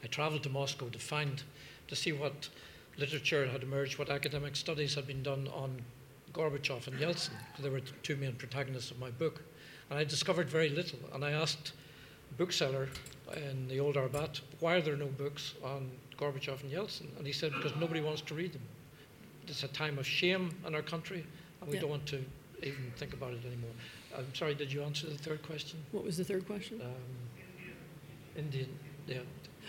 I 0.03 0.07
traveled 0.07 0.43
to 0.45 0.49
Moscow 0.49 0.89
to 0.89 0.99
find, 0.99 1.43
to 1.89 1.97
see 1.97 2.13
what 2.13 2.49
literature 2.99 3.47
had 3.47 3.63
emerged, 3.63 3.99
what 3.99 4.11
academic 4.11 4.57
studies 4.57 4.95
had 4.95 5.07
been 5.07 5.23
done 5.23 5.49
on 5.55 5.83
Gorbachev 6.33 6.87
and 6.87 6.99
Yeltsin, 6.99 7.33
because 7.51 7.65
they 7.65 7.71
were 7.71 7.81
the 7.81 7.91
two 8.03 8.17
main 8.17 8.35
protagonists 8.35 8.91
of 8.91 8.99
my 8.99 9.11
book. 9.11 9.43
And 9.89 9.99
I 9.99 10.05
discovered 10.05 10.49
very 10.49 10.69
little. 10.69 10.99
And 11.13 11.25
I 11.25 11.33
asked 11.33 11.73
a 12.31 12.35
bookseller 12.35 12.89
in 13.37 13.69
the 13.69 13.81
old 13.81 13.97
Arbat, 13.97 14.41
why 14.61 14.77
are 14.77 14.81
there 14.81 14.97
no 14.97 15.07
books 15.07 15.55
on 15.65 15.91
Gorbachev 16.19 16.63
and 16.63 16.73
Yeltsin? 16.73 17.17
And 17.19 17.27
he 17.27 17.33
said, 17.33 17.53
because 17.53 17.75
nobody 17.77 18.01
wants 18.01 18.21
to 18.23 18.35
read 18.35 18.53
them. 18.53 18.63
It's 19.47 19.65
a 19.65 19.69
time 19.69 19.99
of 19.99 20.07
shame 20.07 20.55
in 20.67 20.75
our 20.75 20.83
country, 20.83 21.27
and 21.61 21.69
we 21.69 21.77
yeah. 21.77 21.83
don't 21.83 21.91
want 21.91 22.07
to 22.07 22.25
even 22.63 22.93
think 22.97 23.15
about 23.15 23.33
it 23.33 23.45
anymore. 23.45 23.71
I'm 24.17 24.33
sorry, 24.35 24.55
did 24.55 24.73
you 24.73 24.83
answer 24.83 25.09
the 25.09 25.19
third 25.19 25.43
question? 25.43 25.81
What 25.91 26.05
was 26.05 26.17
the 26.17 26.25
third 26.25 26.47
question? 26.47 26.81
Um, 26.83 26.91
Indian, 28.37 28.69
yeah. 29.07 29.19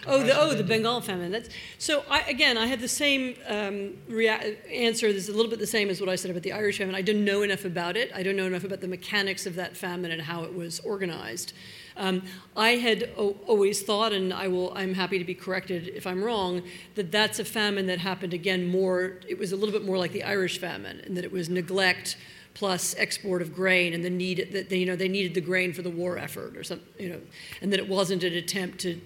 Oh, 0.08 0.24
the, 0.24 0.40
oh, 0.40 0.54
the 0.54 0.64
Bengal 0.64 1.00
famine. 1.02 1.32
That's, 1.32 1.50
so 1.78 2.04
I, 2.10 2.22
again, 2.22 2.58
I 2.58 2.66
had 2.66 2.80
the 2.80 2.88
same 2.88 3.36
um, 3.48 3.98
rea- 4.08 4.58
answer. 4.72 5.14
This 5.14 5.24
is 5.28 5.30
a 5.30 5.38
little 5.38 5.50
bit 5.50 5.60
the 5.60 5.68
same 5.68 5.90
as 5.90 6.00
what 6.00 6.10
I 6.10 6.16
said 6.16 6.32
about 6.32 6.44
the 6.44 6.54
Irish 6.54 6.80
famine. 6.80 6.96
I 6.96 7.02
didn't 7.02 7.24
know 7.24 7.44
enough 7.44 7.66
about 7.66 7.96
it. 7.96 8.12
I 8.16 8.24
don't 8.24 8.36
know 8.36 8.48
enough 8.48 8.64
about 8.64 8.82
the 8.82 8.88
mechanics 8.88 9.46
of 9.46 9.56
that 9.56 9.78
famine 9.78 10.12
and 10.12 10.22
how 10.22 10.44
it 10.44 10.56
was 10.56 10.80
organized. 10.80 11.54
Um, 11.98 12.24
I 12.58 12.72
had 12.72 13.12
o- 13.18 13.38
always 13.46 13.84
thought, 13.84 14.12
and 14.12 14.34
I 14.34 14.48
will, 14.48 14.74
I'm 14.76 14.94
happy 14.94 15.20
to 15.20 15.26
be 15.26 15.36
corrected 15.36 15.90
if 15.90 16.08
I'm 16.08 16.24
wrong, 16.24 16.64
that 16.96 17.12
that's 17.12 17.38
a 17.38 17.46
famine 17.46 17.86
that 17.88 18.00
happened 18.00 18.34
again 18.34 18.68
more. 18.68 19.20
It 19.28 19.38
was 19.38 19.52
a 19.52 19.56
little 19.56 19.74
bit 19.74 19.86
more 19.86 19.98
like 19.98 20.14
the 20.14 20.24
Irish 20.24 20.58
famine, 20.58 21.02
and 21.06 21.16
that 21.18 21.24
it 21.24 21.32
was 21.32 21.50
neglect 21.50 22.18
plus 22.54 22.96
export 22.98 23.42
of 23.42 23.56
grain 23.56 23.94
and 23.94 24.04
the 24.04 24.10
need 24.10 24.50
that 24.52 24.70
they, 24.70 24.78
you 24.78 24.86
know 24.86 24.96
they 24.98 25.08
needed 25.08 25.34
the 25.34 25.40
grain 25.40 25.72
for 25.72 25.84
the 25.84 25.90
war 25.90 26.18
effort 26.18 26.58
or 26.58 26.66
something 26.66 26.86
you 27.00 27.08
know 27.08 27.22
and 27.62 27.72
that 27.72 27.80
it 27.80 27.88
wasn't 27.88 28.22
an 28.26 28.34
attempt 28.34 28.78
to 28.80 29.00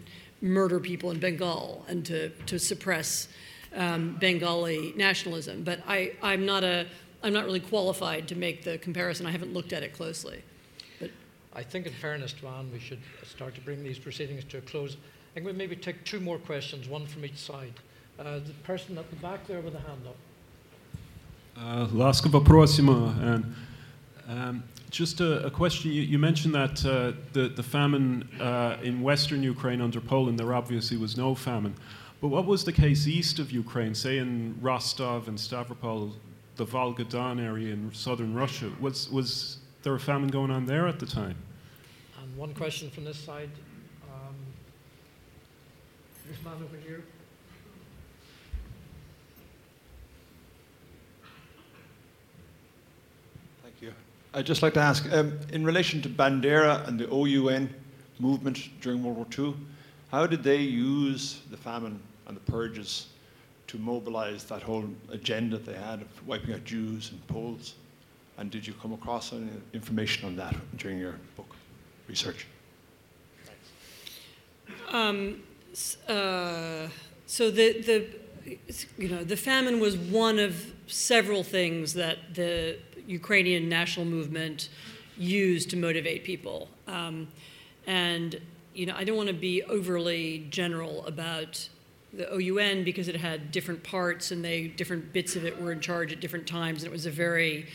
murder 0.45 0.81
people 0.81 1.11
in 1.11 1.19
Bengal 1.19 1.85
and 1.89 2.05
to, 2.07 2.31
to 2.47 2.59
suppress 2.59 3.29
um, 3.75 4.17
Bengali 4.21 4.93
nationalism. 4.97 5.63
But 5.63 5.81
I, 5.87 6.13
I'm, 6.23 6.47
not 6.47 6.65
a, 6.65 6.87
I'm 7.23 7.33
not 7.33 7.45
really 7.45 7.61
qualified 7.61 8.29
to 8.29 8.37
make 8.37 8.65
the 8.65 8.79
comparison. 8.79 9.27
I 9.27 9.31
haven't 9.31 9.53
looked 9.53 9.73
at 9.73 9.83
it 9.83 9.93
closely. 9.93 10.43
But 10.99 11.11
I 11.55 11.63
think, 11.63 11.87
in 11.87 11.93
fairness 11.93 12.33
to 12.35 12.49
Anne, 12.49 12.71
we 12.73 12.79
should 12.79 13.01
start 13.25 13.55
to 13.55 13.61
bring 13.61 13.83
these 13.83 13.99
proceedings 13.99 14.45
to 14.45 14.59
a 14.59 14.61
close. 14.63 14.97
I 14.97 15.35
think 15.35 15.47
we 15.47 15.53
maybe 15.53 15.77
take 15.77 16.05
two 16.05 16.21
more 16.21 16.39
questions, 16.39 16.89
one 16.89 17.07
from 17.07 17.25
each 17.25 17.39
side. 17.39 17.75
Uh, 18.19 18.41
the 18.41 18.53
person 18.65 18.99
at 18.99 19.09
the 19.11 19.17
back 19.17 19.47
there 19.47 19.61
with 19.61 19.75
a 19.75 19.81
hand 19.81 20.03
up. 20.07 20.17
Uh, 21.57 21.87
ласково 21.93 22.41
просим, 22.41 22.89
um, 24.29 24.63
just 24.90 25.22
a, 25.22 25.46
a 25.46 25.52
question. 25.52 25.92
You, 25.92 26.02
you, 26.02 26.20
mentioned 26.20 26.56
that 26.56 26.86
uh, 26.86 27.14
the, 27.34 27.50
the 27.50 27.64
famine 27.64 28.30
uh, 28.40 28.78
in 28.84 29.02
western 29.02 29.44
Ukraine 29.44 29.82
under 29.82 30.00
Poland, 30.00 30.40
there 30.40 30.54
obviously 30.54 30.98
was 30.98 31.18
no 31.18 31.36
famine. 31.36 31.76
But 32.22 32.30
what 32.30 32.46
was 32.46 32.64
the 32.64 32.72
case 32.72 33.08
east 33.08 33.40
of 33.40 33.52
Ukraine, 33.52 33.94
say 33.94 34.18
in 34.18 34.58
Rostov 34.62 35.28
and 35.28 35.38
Stavropol, 35.38 36.14
the 36.56 36.66
Volga 36.66 37.04
Don 37.04 37.40
area 37.40 37.74
in 37.74 37.94
southern 37.94 38.34
Russia? 38.34 38.72
Was, 38.80 39.10
was 39.12 39.58
there 39.84 39.94
a 39.94 40.00
famine 40.00 40.30
going 40.30 40.52
on 40.52 40.66
there 40.66 40.88
at 40.88 41.00
the 41.00 41.06
time? 41.06 41.36
And 42.22 42.36
one 42.38 42.54
question 42.54 42.90
from 42.90 43.04
this 43.04 43.18
side. 43.18 43.50
Um, 44.12 44.36
this 46.28 46.44
man 46.44 46.56
over 46.64 46.78
here. 46.78 47.04
I'd 54.36 54.46
just 54.46 54.62
like 54.62 54.74
to 54.74 54.82
ask, 54.82 55.10
um, 55.14 55.40
in 55.54 55.64
relation 55.64 56.02
to 56.02 56.10
Bandera 56.10 56.86
and 56.90 57.00
the 57.00 57.10
OUN 57.10 57.74
movement 58.20 58.70
during 58.82 59.02
World 59.02 59.16
War 59.16 59.28
II, 59.32 59.56
how 60.12 60.28
did 60.28 60.44
they 60.44 60.58
use 60.58 61.40
the 61.52 61.56
famine 61.56 62.02
and 62.28 62.36
the 62.36 62.42
purges 62.42 63.08
to 63.68 63.78
mobilize 63.78 64.44
that 64.44 64.62
whole 64.62 64.84
agenda 65.10 65.58
they 65.58 65.76
had 65.76 66.02
of 66.02 66.28
wiping 66.28 66.54
out 66.54 66.66
Jews 66.66 67.12
and 67.12 67.26
Poles? 67.28 67.76
And 68.38 68.52
did 68.52 68.68
you 68.68 68.74
come 68.74 68.92
across 68.92 69.32
any 69.32 69.48
information 69.74 70.26
on 70.26 70.36
that 70.36 70.54
during 70.76 71.00
your 71.00 71.16
book 71.38 71.56
research? 72.10 72.46
Um, 74.92 75.44
uh, 76.10 76.88
so 77.26 77.50
the, 77.50 77.82
the 77.82 78.08
you 78.98 79.08
know 79.08 79.24
the 79.24 79.38
famine 79.38 79.80
was 79.80 79.98
one 79.98 80.40
of 80.40 80.74
several 80.88 81.44
things 81.44 81.94
that 81.94 82.36
the 82.36 82.78
Ukrainian 83.08 83.70
national 83.70 84.06
movement 84.06 84.70
used 85.18 85.70
to 85.70 85.78
motivate 85.78 86.24
people. 86.24 86.68
Um, 86.88 87.28
and 87.88 88.40
you 88.74 88.86
know, 88.86 88.96
I 88.98 89.04
don't 89.04 89.16
want 89.16 89.30
to 89.30 89.34
be 89.34 89.64
overly 89.64 90.48
general 90.50 91.06
about 91.06 91.70
the 92.14 92.32
OUN 92.34 92.84
because 92.84 93.08
it 93.08 93.16
had 93.16 93.52
different 93.52 93.84
parts 93.84 94.32
and 94.32 94.44
they 94.44 94.68
different 94.68 95.14
bits 95.14 95.36
of 95.36 95.46
it 95.46 95.62
were 95.62 95.72
in 95.72 95.80
charge 95.80 96.12
at 96.12 96.20
different 96.20 96.48
times, 96.48 96.84
and 96.84 96.90
it 96.90 96.94
was 96.94 97.06
a 97.06 97.12
very 97.12 97.68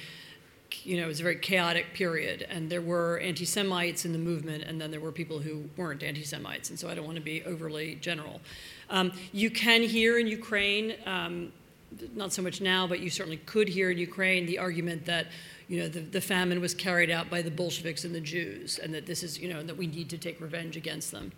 you 0.85 0.97
know, 0.97 1.05
it 1.05 1.09
was 1.09 1.20
a 1.20 1.24
very 1.24 1.37
chaotic 1.37 1.95
period, 1.95 2.47
and 2.49 2.70
there 2.70 2.81
were 2.81 3.18
anti 3.18 3.45
Semites 3.45 4.05
in 4.05 4.12
the 4.12 4.18
movement, 4.18 4.64
and 4.64 4.81
then 4.81 4.91
there 4.91 5.01
were 5.01 5.12
people 5.12 5.39
who 5.39 5.64
weren't 5.76 6.03
anti 6.03 6.24
Semites, 6.24 6.70
and 6.70 6.78
so 6.78 6.89
I 6.89 6.95
don't 6.95 7.05
want 7.05 7.16
to 7.16 7.22
be 7.22 7.43
overly 7.45 7.97
general. 7.97 8.41
Um, 8.89 9.12
you 9.33 9.51
can 9.51 9.83
hear 9.83 10.18
in 10.18 10.26
Ukraine 10.26 10.95
um, 11.07 11.53
not 12.14 12.32
so 12.32 12.43
much 12.43 12.61
now, 12.61 12.86
but 12.86 13.01
you 13.01 13.11
certainly 13.11 13.38
could 13.38 13.68
hear 13.68 13.91
in 13.91 13.99
Ukraine 13.99 14.47
the 14.47 14.59
argument 14.59 15.07
that 15.07 15.26
you 15.70 15.78
know, 15.78 15.88
the, 15.88 16.01
the 16.01 16.20
famine 16.20 16.61
was 16.61 16.74
carried 16.74 17.11
out 17.11 17.30
by 17.30 17.43
the 17.43 17.51
Bolsheviks 17.51 18.05
and 18.05 18.12
the 18.12 18.20
Jews, 18.20 18.80
and 18.80 18.93
that 18.93 19.07
this 19.07 19.22
is, 19.22 19.38
you 19.38 19.49
know, 19.49 19.62
that 19.62 19.76
we 19.76 19.86
need 19.86 20.11
to 20.11 20.18
take 20.18 20.41
revenge 20.41 20.76
against 20.76 21.12
them. 21.12 21.30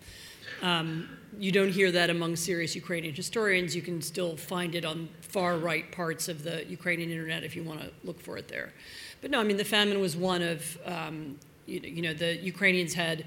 Um, 0.63 1.07
you 1.37 1.51
don't 1.51 1.69
hear 1.69 1.91
that 1.91 2.09
among 2.09 2.35
serious 2.35 2.75
Ukrainian 2.75 3.13
historians. 3.13 3.75
You 3.75 3.83
can 3.83 4.01
still 4.01 4.35
find 4.35 4.73
it 4.73 4.85
on 4.85 5.07
far 5.21 5.57
right 5.57 5.91
parts 5.91 6.29
of 6.29 6.43
the 6.43 6.65
Ukrainian 6.65 7.11
internet 7.11 7.43
if 7.43 7.55
you 7.55 7.63
want 7.63 7.81
to 7.81 7.91
look 8.03 8.19
for 8.19 8.35
it 8.37 8.47
there. 8.47 8.73
But 9.21 9.29
no, 9.29 9.39
I 9.39 9.43
mean, 9.43 9.57
the 9.57 9.63
famine 9.63 9.99
was 10.01 10.17
one 10.17 10.41
of, 10.41 10.79
um, 10.85 11.37
you, 11.67 11.81
you, 11.81 12.01
know, 12.01 12.15
the 12.15 12.35
Ukrainians 12.37 12.95
had 12.95 13.25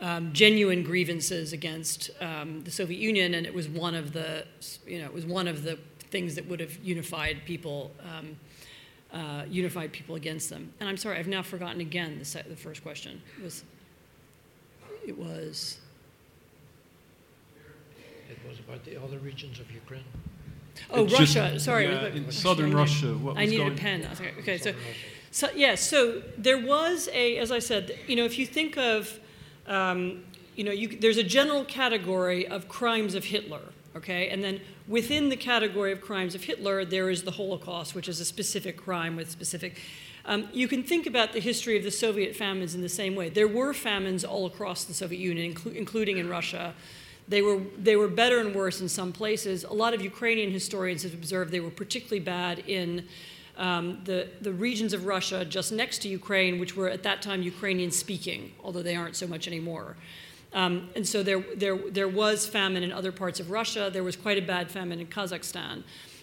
um, 0.00 0.32
genuine 0.32 0.84
grievances 0.84 1.52
against 1.52 2.10
um, 2.20 2.62
the 2.62 2.70
Soviet 2.70 3.00
Union, 3.00 3.34
and 3.34 3.46
it 3.46 3.54
was 3.54 3.68
one 3.68 3.96
of 3.96 4.12
the, 4.12 4.46
you 4.86 5.00
know, 5.00 5.06
it 5.06 5.12
was 5.12 5.26
one 5.26 5.48
of 5.48 5.64
the 5.64 5.76
things 6.10 6.34
that 6.34 6.46
would 6.48 6.60
have 6.60 6.76
unified 6.84 7.38
people, 7.44 7.90
um, 8.02 8.36
uh, 9.12 9.44
unified 9.48 9.92
people 9.92 10.14
against 10.16 10.50
them. 10.50 10.72
And 10.80 10.88
I'm 10.88 10.96
sorry, 10.96 11.18
I've 11.18 11.28
now 11.28 11.42
forgotten 11.42 11.80
again 11.80 12.18
the, 12.18 12.42
the 12.48 12.56
first 12.56 12.82
question. 12.82 13.20
It 13.38 13.44
was, 13.44 13.64
it 15.06 15.18
was. 15.18 15.78
It 18.30 18.38
was 18.48 18.58
about 18.58 18.84
the 18.84 19.00
other 19.02 19.18
regions 19.18 19.60
of 19.60 19.70
Ukraine. 19.70 20.04
Oh, 20.90 21.04
It 21.04 21.12
Russia. 21.12 21.50
just- 21.54 21.64
Sorry. 21.64 21.86
yeah, 21.86 22.02
wait, 22.04 22.14
in 22.16 22.24
wait, 22.24 22.32
southern 22.32 22.72
I 22.74 22.76
Russia, 22.78 23.06
what 23.14 23.36
I 23.38 23.46
need 23.46 23.58
going- 23.58 23.72
a 23.72 23.76
pen. 23.76 24.08
Okay, 24.14 24.32
okay 24.40 24.58
so, 24.58 24.74
so, 25.30 25.48
yeah, 25.54 25.74
so 25.74 26.22
there 26.36 26.58
was 26.58 27.08
a, 27.12 27.38
as 27.38 27.50
I 27.52 27.60
said, 27.60 27.96
you 28.06 28.16
know, 28.16 28.24
if 28.24 28.38
you 28.38 28.46
think 28.46 28.76
of, 28.76 29.18
um, 29.66 30.24
you 30.54 30.64
know, 30.64 30.72
you, 30.72 30.88
there's 30.98 31.16
a 31.18 31.22
general 31.22 31.64
category 31.64 32.46
of 32.46 32.68
crimes 32.68 33.14
of 33.14 33.24
Hitler, 33.24 33.60
okay? 33.96 34.28
And 34.28 34.42
then 34.42 34.60
within 34.88 35.28
the 35.28 35.36
category 35.36 35.92
of 35.92 36.00
crimes 36.00 36.34
of 36.34 36.44
Hitler, 36.44 36.84
there 36.84 37.10
is 37.10 37.22
the 37.22 37.30
Holocaust, 37.32 37.94
which 37.94 38.08
is 38.08 38.20
a 38.20 38.24
specific 38.24 38.76
crime 38.76 39.16
with 39.16 39.30
specific. 39.30 39.80
Um, 40.24 40.48
you 40.52 40.68
can 40.68 40.82
think 40.82 41.06
about 41.06 41.32
the 41.32 41.40
history 41.40 41.76
of 41.76 41.84
the 41.84 41.90
Soviet 41.90 42.34
famines 42.34 42.74
in 42.74 42.82
the 42.82 42.88
same 42.88 43.14
way. 43.14 43.28
There 43.28 43.48
were 43.48 43.72
famines 43.72 44.24
all 44.24 44.46
across 44.46 44.84
the 44.84 44.94
Soviet 44.94 45.20
Union, 45.20 45.54
inclu- 45.54 45.74
including 45.74 46.18
in 46.18 46.28
Russia. 46.28 46.74
They 47.28 47.42
were, 47.42 47.60
they 47.78 47.96
were 47.96 48.08
better 48.08 48.38
and 48.38 48.54
worse 48.54 48.80
in 48.80 48.88
some 48.88 49.12
places. 49.12 49.64
A 49.64 49.72
lot 49.72 49.94
of 49.94 50.00
Ukrainian 50.00 50.50
historians 50.50 51.02
have 51.02 51.14
observed 51.14 51.50
they 51.50 51.60
were 51.60 51.70
particularly 51.70 52.20
bad 52.20 52.60
in 52.60 53.06
um, 53.56 54.00
the, 54.04 54.28
the 54.40 54.52
regions 54.52 54.92
of 54.92 55.06
Russia 55.06 55.44
just 55.44 55.72
next 55.72 55.98
to 56.02 56.08
Ukraine, 56.08 56.58
which 56.60 56.76
were 56.76 56.88
at 56.88 57.02
that 57.04 57.22
time 57.22 57.42
Ukrainian 57.42 57.90
speaking, 57.90 58.52
although 58.62 58.82
they 58.82 58.96
aren't 58.96 59.16
so 59.16 59.26
much 59.26 59.46
anymore. 59.46 59.96
Um, 60.52 60.88
and 60.96 61.06
so 61.06 61.22
there, 61.22 61.44
there, 61.54 61.76
there 61.76 62.08
was 62.08 62.46
famine 62.46 62.82
in 62.82 62.92
other 62.92 63.12
parts 63.12 63.40
of 63.40 63.50
Russia. 63.50 63.90
There 63.92 64.04
was 64.04 64.16
quite 64.16 64.38
a 64.38 64.42
bad 64.42 64.70
famine 64.70 65.00
in 65.00 65.06
Kazakhstan. 65.06 65.82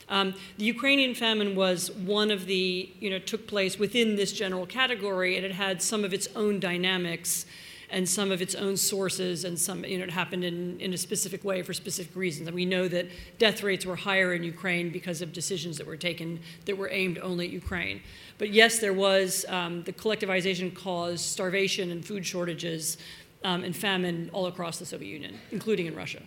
Um, 0.09 0.33
the 0.57 0.65
Ukrainian 0.65 1.15
famine 1.15 1.55
was 1.55 1.91
one 1.91 2.29
of 2.31 2.45
the, 2.45 2.91
you 2.99 3.09
know, 3.09 3.19
took 3.19 3.47
place 3.47 3.79
within 3.79 4.15
this 4.15 4.33
general 4.33 4.65
category, 4.65 5.37
and 5.37 5.45
it 5.45 5.53
had 5.53 5.81
some 5.81 6.03
of 6.03 6.13
its 6.13 6.27
own 6.35 6.59
dynamics 6.59 7.45
and 7.89 8.09
some 8.09 8.31
of 8.31 8.41
its 8.41 8.55
own 8.55 8.75
sources, 8.75 9.45
and 9.45 9.57
some, 9.57 9.85
you 9.85 9.99
know, 9.99 10.03
it 10.03 10.09
happened 10.09 10.43
in, 10.43 10.79
in 10.79 10.93
a 10.93 10.97
specific 10.97 11.43
way 11.43 11.61
for 11.61 11.73
specific 11.73 12.15
reasons. 12.15 12.47
And 12.47 12.55
we 12.55 12.65
know 12.65 12.87
that 12.87 13.07
death 13.37 13.61
rates 13.61 13.85
were 13.85 13.95
higher 13.95 14.33
in 14.33 14.43
Ukraine 14.43 14.89
because 14.89 15.21
of 15.21 15.31
decisions 15.31 15.77
that 15.77 15.85
were 15.85 15.97
taken 15.97 16.39
that 16.65 16.75
were 16.75 16.89
aimed 16.89 17.19
only 17.19 17.45
at 17.45 17.51
Ukraine. 17.51 18.01
But 18.39 18.49
yes, 18.49 18.79
there 18.79 18.93
was, 18.93 19.45
um, 19.47 19.83
the 19.83 19.93
collectivization 19.93 20.73
caused 20.73 21.23
starvation 21.23 21.91
and 21.91 22.03
food 22.03 22.25
shortages 22.25 22.97
um, 23.43 23.63
and 23.63 23.75
famine 23.75 24.29
all 24.33 24.47
across 24.47 24.79
the 24.79 24.85
Soviet 24.85 25.09
Union, 25.09 25.37
including 25.51 25.85
in 25.85 25.95
Russia. 25.95 26.21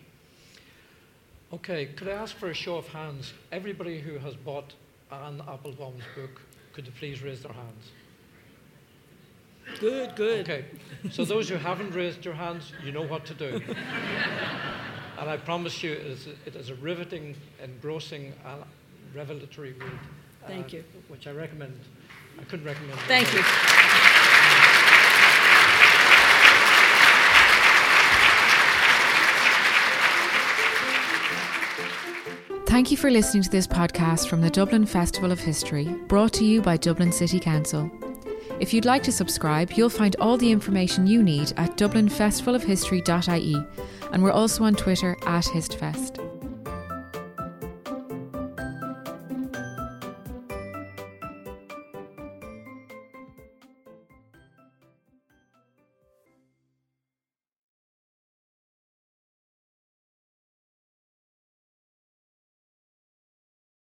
Okay, 1.52 1.86
could 1.86 2.08
I 2.08 2.12
ask 2.12 2.36
for 2.36 2.50
a 2.50 2.54
show 2.54 2.76
of 2.76 2.88
hands? 2.88 3.32
Everybody 3.52 4.00
who 4.00 4.18
has 4.18 4.34
bought 4.34 4.74
Anne 5.10 5.40
Applebaum's 5.48 6.02
book, 6.16 6.40
could 6.72 6.86
you 6.86 6.92
please 6.98 7.22
raise 7.22 7.42
their 7.42 7.52
hands? 7.52 7.90
Good, 9.80 10.14
good. 10.16 10.40
Okay, 10.48 10.64
so 11.10 11.24
those 11.24 11.48
who 11.48 11.56
haven't 11.56 11.92
raised 11.92 12.24
your 12.24 12.34
hands, 12.34 12.72
you 12.84 12.92
know 12.92 13.02
what 13.06 13.24
to 13.26 13.34
do. 13.34 13.60
and 15.18 15.30
I 15.30 15.36
promise 15.36 15.82
you, 15.82 15.92
it 15.92 16.06
is, 16.06 16.26
a, 16.26 16.30
it 16.46 16.56
is 16.56 16.70
a 16.70 16.74
riveting, 16.76 17.36
engrossing, 17.62 18.32
uh, 18.44 18.56
revelatory 19.14 19.72
read. 19.72 19.90
uh, 20.44 20.48
Thank 20.48 20.72
you. 20.72 20.84
Which 21.08 21.26
I 21.26 21.32
recommend. 21.32 21.78
I 22.38 22.44
couldn't 22.44 22.66
recommend. 22.66 22.92
it 22.92 22.98
Thank 23.06 23.32
you. 23.32 24.95
Thank 32.76 32.90
you 32.90 32.98
for 32.98 33.10
listening 33.10 33.42
to 33.42 33.48
this 33.48 33.66
podcast 33.66 34.28
from 34.28 34.42
the 34.42 34.50
Dublin 34.50 34.84
Festival 34.84 35.32
of 35.32 35.40
History, 35.40 35.86
brought 36.08 36.34
to 36.34 36.44
you 36.44 36.60
by 36.60 36.76
Dublin 36.76 37.10
City 37.10 37.40
Council. 37.40 37.90
If 38.60 38.74
you'd 38.74 38.84
like 38.84 39.02
to 39.04 39.12
subscribe, 39.12 39.72
you'll 39.72 39.88
find 39.88 40.14
all 40.20 40.36
the 40.36 40.52
information 40.52 41.06
you 41.06 41.22
need 41.22 41.54
at 41.56 41.78
dublinfestivalofhistory.ie, 41.78 43.66
and 44.12 44.22
we're 44.22 44.30
also 44.30 44.64
on 44.64 44.74
Twitter 44.74 45.16
at 45.22 45.44
HistFest. 45.46 46.35